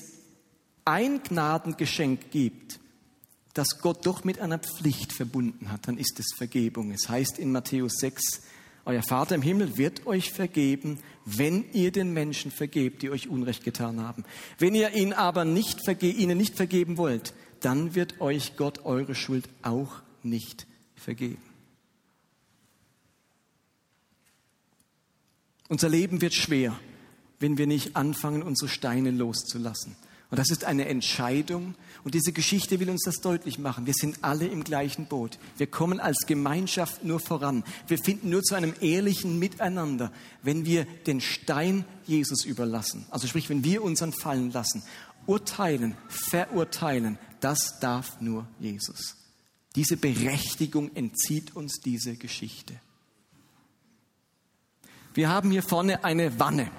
ein 0.84 1.22
Gnadengeschenk 1.22 2.30
gibt, 2.30 2.80
das 3.54 3.80
Gott 3.80 4.06
doch 4.06 4.24
mit 4.24 4.38
einer 4.40 4.58
Pflicht 4.58 5.12
verbunden 5.12 5.70
hat, 5.70 5.86
dann 5.88 5.98
ist 5.98 6.18
es 6.18 6.34
Vergebung. 6.36 6.92
Es 6.92 7.08
heißt 7.08 7.38
in 7.38 7.52
Matthäus 7.52 7.94
6, 7.98 8.42
euer 8.84 9.02
Vater 9.02 9.34
im 9.34 9.42
Himmel 9.42 9.76
wird 9.76 10.06
euch 10.06 10.32
vergeben, 10.32 10.98
wenn 11.24 11.70
ihr 11.72 11.92
den 11.92 12.12
Menschen 12.12 12.50
vergebt, 12.50 13.02
die 13.02 13.10
euch 13.10 13.28
Unrecht 13.28 13.62
getan 13.64 14.00
haben. 14.00 14.24
Wenn 14.58 14.74
ihr 14.74 14.94
ihnen 14.94 15.12
aber 15.12 15.44
nicht 15.44 15.86
ihnen 16.02 16.38
nicht 16.38 16.56
vergeben 16.56 16.96
wollt, 16.96 17.34
dann 17.60 17.94
wird 17.94 18.20
euch 18.20 18.56
Gott 18.56 18.84
eure 18.84 19.14
Schuld 19.14 19.48
auch 19.62 20.00
nicht 20.22 20.66
vergeben. 20.96 21.49
Unser 25.70 25.88
Leben 25.88 26.20
wird 26.20 26.34
schwer, 26.34 26.76
wenn 27.38 27.56
wir 27.56 27.68
nicht 27.68 27.94
anfangen, 27.94 28.42
unsere 28.42 28.68
Steine 28.68 29.12
loszulassen. 29.12 29.94
Und 30.28 30.36
das 30.36 30.50
ist 30.50 30.64
eine 30.64 30.86
Entscheidung. 30.86 31.76
Und 32.02 32.14
diese 32.16 32.32
Geschichte 32.32 32.80
will 32.80 32.90
uns 32.90 33.04
das 33.04 33.20
deutlich 33.20 33.60
machen. 33.60 33.86
Wir 33.86 33.94
sind 33.94 34.18
alle 34.22 34.48
im 34.48 34.64
gleichen 34.64 35.06
Boot. 35.06 35.38
Wir 35.58 35.68
kommen 35.68 36.00
als 36.00 36.26
Gemeinschaft 36.26 37.04
nur 37.04 37.20
voran. 37.20 37.62
Wir 37.86 37.98
finden 37.98 38.30
nur 38.30 38.42
zu 38.42 38.56
einem 38.56 38.74
ehrlichen 38.80 39.38
Miteinander, 39.38 40.10
wenn 40.42 40.64
wir 40.64 40.86
den 41.06 41.20
Stein 41.20 41.84
Jesus 42.04 42.44
überlassen. 42.44 43.06
Also 43.10 43.28
sprich, 43.28 43.48
wenn 43.48 43.62
wir 43.62 43.84
unseren 43.84 44.12
fallen 44.12 44.50
lassen. 44.50 44.82
Urteilen, 45.26 45.96
verurteilen, 46.08 47.16
das 47.38 47.78
darf 47.78 48.20
nur 48.20 48.48
Jesus. 48.58 49.14
Diese 49.76 49.96
Berechtigung 49.96 50.90
entzieht 50.96 51.54
uns 51.54 51.78
diese 51.78 52.16
Geschichte. 52.16 52.74
Wir 55.14 55.28
haben 55.28 55.50
hier 55.50 55.62
vorne 55.62 56.04
eine 56.04 56.38
Wanne. 56.38 56.70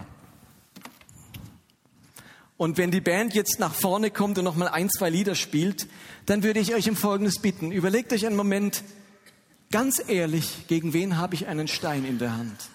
Und 2.58 2.78
wenn 2.78 2.92
die 2.92 3.02
Band 3.02 3.34
jetzt 3.34 3.60
nach 3.60 3.74
vorne 3.74 4.12
kommt 4.12 4.38
und 4.38 4.44
nochmal 4.46 4.68
ein, 4.68 4.90
zwei 4.90 5.10
Lieder 5.10 5.36
spielt, 5.36 5.88
dann 6.28 6.44
würde 6.44 6.60
ich 6.60 6.76
euch 6.76 6.88
um 6.90 6.96
Folgendes 6.96 7.40
bitten. 7.40 7.72
Überlegt 7.72 8.14
euch 8.14 8.26
einen 8.26 8.36
Moment 8.36 8.84
ganz 9.72 10.02
ehrlich, 10.08 10.68
gegen 10.68 10.94
wen 10.94 11.18
habe 11.18 11.34
ich 11.34 11.48
einen 11.48 11.68
Stein 11.68 12.06
in 12.06 12.20
der 12.20 12.38
Hand? 12.38 12.70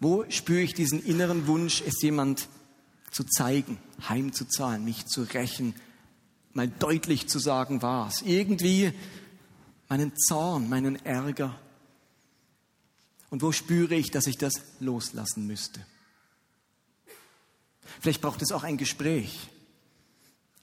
Wo 0.00 0.24
spüre 0.30 0.60
ich 0.60 0.74
diesen 0.74 1.04
inneren 1.04 1.46
Wunsch, 1.46 1.82
es 1.86 2.00
jemand 2.02 2.48
zu 3.10 3.24
zeigen, 3.24 3.78
heimzuzahlen, 4.08 4.84
mich 4.84 5.06
zu 5.06 5.22
rächen, 5.22 5.74
mal 6.52 6.68
deutlich 6.68 7.28
zu 7.28 7.38
sagen, 7.38 7.82
was? 7.82 8.22
Irgendwie 8.22 8.92
meinen 9.88 10.16
Zorn, 10.16 10.68
meinen 10.68 11.04
Ärger 11.04 11.58
und 13.30 13.42
wo 13.42 13.52
spüre 13.52 13.94
ich, 13.94 14.10
dass 14.10 14.26
ich 14.26 14.38
das 14.38 14.54
loslassen 14.80 15.46
müsste? 15.46 15.84
Vielleicht 18.00 18.20
braucht 18.20 18.42
es 18.42 18.52
auch 18.52 18.62
ein 18.62 18.76
Gespräch. 18.76 19.48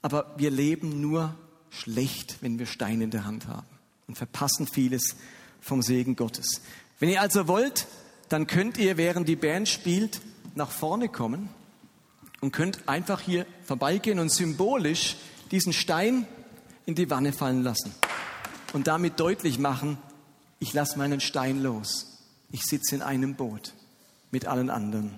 Aber 0.02 0.34
wir 0.36 0.50
leben 0.50 1.00
nur 1.00 1.34
schlecht, 1.70 2.38
wenn 2.40 2.58
wir 2.58 2.66
Steine 2.66 3.04
in 3.04 3.10
der 3.10 3.24
Hand 3.24 3.48
haben 3.48 3.66
und 4.06 4.16
verpassen 4.16 4.66
vieles 4.66 5.16
vom 5.60 5.82
Segen 5.82 6.16
Gottes. 6.16 6.60
Wenn 6.98 7.08
ihr 7.08 7.20
also 7.20 7.48
wollt, 7.48 7.86
dann 8.28 8.46
könnt 8.46 8.78
ihr, 8.78 8.96
während 8.96 9.28
die 9.28 9.36
Band 9.36 9.68
spielt, 9.68 10.20
nach 10.54 10.70
vorne 10.70 11.08
kommen 11.08 11.48
und 12.40 12.52
könnt 12.52 12.88
einfach 12.88 13.20
hier 13.20 13.46
vorbeigehen 13.64 14.18
und 14.18 14.30
symbolisch 14.30 15.16
diesen 15.50 15.72
Stein 15.72 16.26
in 16.86 16.94
die 16.94 17.10
Wanne 17.10 17.32
fallen 17.32 17.62
lassen 17.62 17.94
und 18.72 18.86
damit 18.86 19.20
deutlich 19.20 19.58
machen, 19.58 19.98
ich 20.58 20.72
lasse 20.72 20.98
meinen 20.98 21.20
Stein 21.20 21.62
los 21.62 22.15
ich 22.50 22.62
sitze 22.62 22.94
in 22.94 23.02
einem 23.02 23.34
Boot 23.34 23.74
mit 24.30 24.46
allen 24.46 24.70
anderen. 24.70 25.14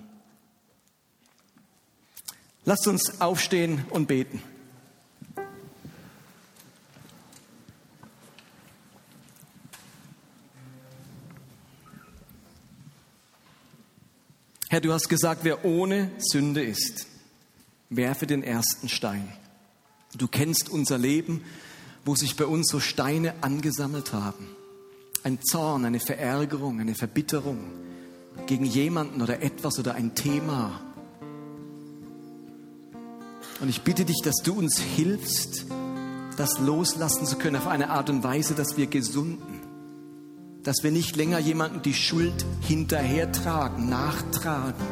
Lasst 2.65 2.87
uns 2.87 3.21
aufstehen 3.21 3.85
und 3.89 4.07
beten. 4.07 4.41
Herr, 14.69 14.81
du 14.81 14.93
hast 14.93 15.09
gesagt, 15.09 15.43
wer 15.43 15.65
ohne 15.65 16.11
Sünde 16.19 16.63
ist, 16.63 17.07
werfe 17.89 18.27
den 18.27 18.43
ersten 18.43 18.87
Stein. 18.87 19.27
Du 20.15 20.27
kennst 20.27 20.69
unser 20.69 20.99
Leben, 20.99 21.43
wo 22.05 22.15
sich 22.15 22.35
bei 22.35 22.45
uns 22.45 22.69
so 22.69 22.79
Steine 22.79 23.33
angesammelt 23.41 24.13
haben 24.13 24.47
ein 25.23 25.41
Zorn, 25.41 25.85
eine 25.85 25.99
Verärgerung, 25.99 26.79
eine 26.79 26.95
Verbitterung 26.95 27.59
gegen 28.47 28.65
jemanden 28.65 29.21
oder 29.21 29.41
etwas 29.41 29.79
oder 29.79 29.95
ein 29.95 30.15
Thema. 30.15 30.81
Und 33.61 33.69
ich 33.69 33.81
bitte 33.81 34.05
dich, 34.05 34.21
dass 34.23 34.37
du 34.43 34.53
uns 34.53 34.79
hilfst, 34.79 35.65
das 36.37 36.59
loslassen 36.59 37.25
zu 37.25 37.37
können 37.37 37.57
auf 37.57 37.67
eine 37.67 37.89
Art 37.89 38.09
und 38.09 38.23
Weise, 38.23 38.53
dass 38.53 38.77
wir 38.77 38.87
gesunden, 38.87 39.61
dass 40.63 40.77
wir 40.83 40.91
nicht 40.91 41.15
länger 41.17 41.39
jemanden 41.39 41.81
die 41.81 41.93
Schuld 41.93 42.45
hinterhertragen, 42.61 43.89
nachtragen, 43.89 44.85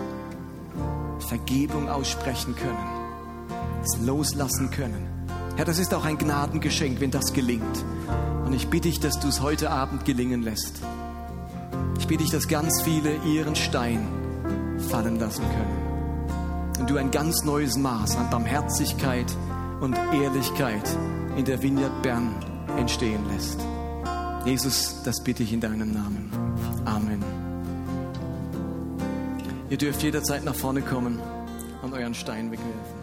Vergebung 1.19 1.89
aussprechen 1.89 2.55
können, 2.55 3.81
es 3.83 3.97
loslassen 4.05 4.71
können. 4.71 5.16
Herr, 5.57 5.65
das 5.65 5.79
ist 5.79 5.91
auch 5.95 6.05
ein 6.05 6.19
Gnadengeschenk, 6.19 7.01
wenn 7.01 7.09
das 7.09 7.33
gelingt. 7.33 7.83
Und 8.45 8.53
ich 8.53 8.67
bitte 8.67 8.89
dich, 8.89 8.99
dass 8.99 9.19
du 9.19 9.27
es 9.27 9.41
heute 9.41 9.71
Abend 9.71 10.05
gelingen 10.05 10.43
lässt. 10.43 10.75
Ich 11.97 12.05
bitte 12.05 12.21
dich, 12.21 12.31
dass 12.31 12.47
ganz 12.47 12.83
viele 12.83 13.15
ihren 13.25 13.55
Stein 13.55 14.07
fallen 14.87 15.19
lassen 15.19 15.41
können. 15.41 16.77
Und 16.79 16.89
du 16.91 16.97
ein 16.97 17.09
ganz 17.09 17.43
neues 17.43 17.75
Maß 17.75 18.17
an 18.17 18.29
Barmherzigkeit 18.29 19.25
und 19.81 19.97
Ehrlichkeit 20.13 20.87
in 21.35 21.45
der 21.45 21.59
Vineyard 21.63 22.03
Bern 22.03 22.35
entstehen 22.77 23.27
lässt. 23.33 23.59
Jesus, 24.45 25.01
das 25.05 25.23
bitte 25.23 25.41
ich 25.41 25.53
in 25.53 25.59
deinem 25.59 25.91
Namen. 25.91 26.29
Amen. 26.85 27.23
Ihr 29.71 29.77
dürft 29.77 30.03
jederzeit 30.03 30.45
nach 30.45 30.55
vorne 30.55 30.83
kommen 30.83 31.19
und 31.81 31.93
euren 31.93 32.13
Stein 32.13 32.51
wegwerfen. 32.51 32.96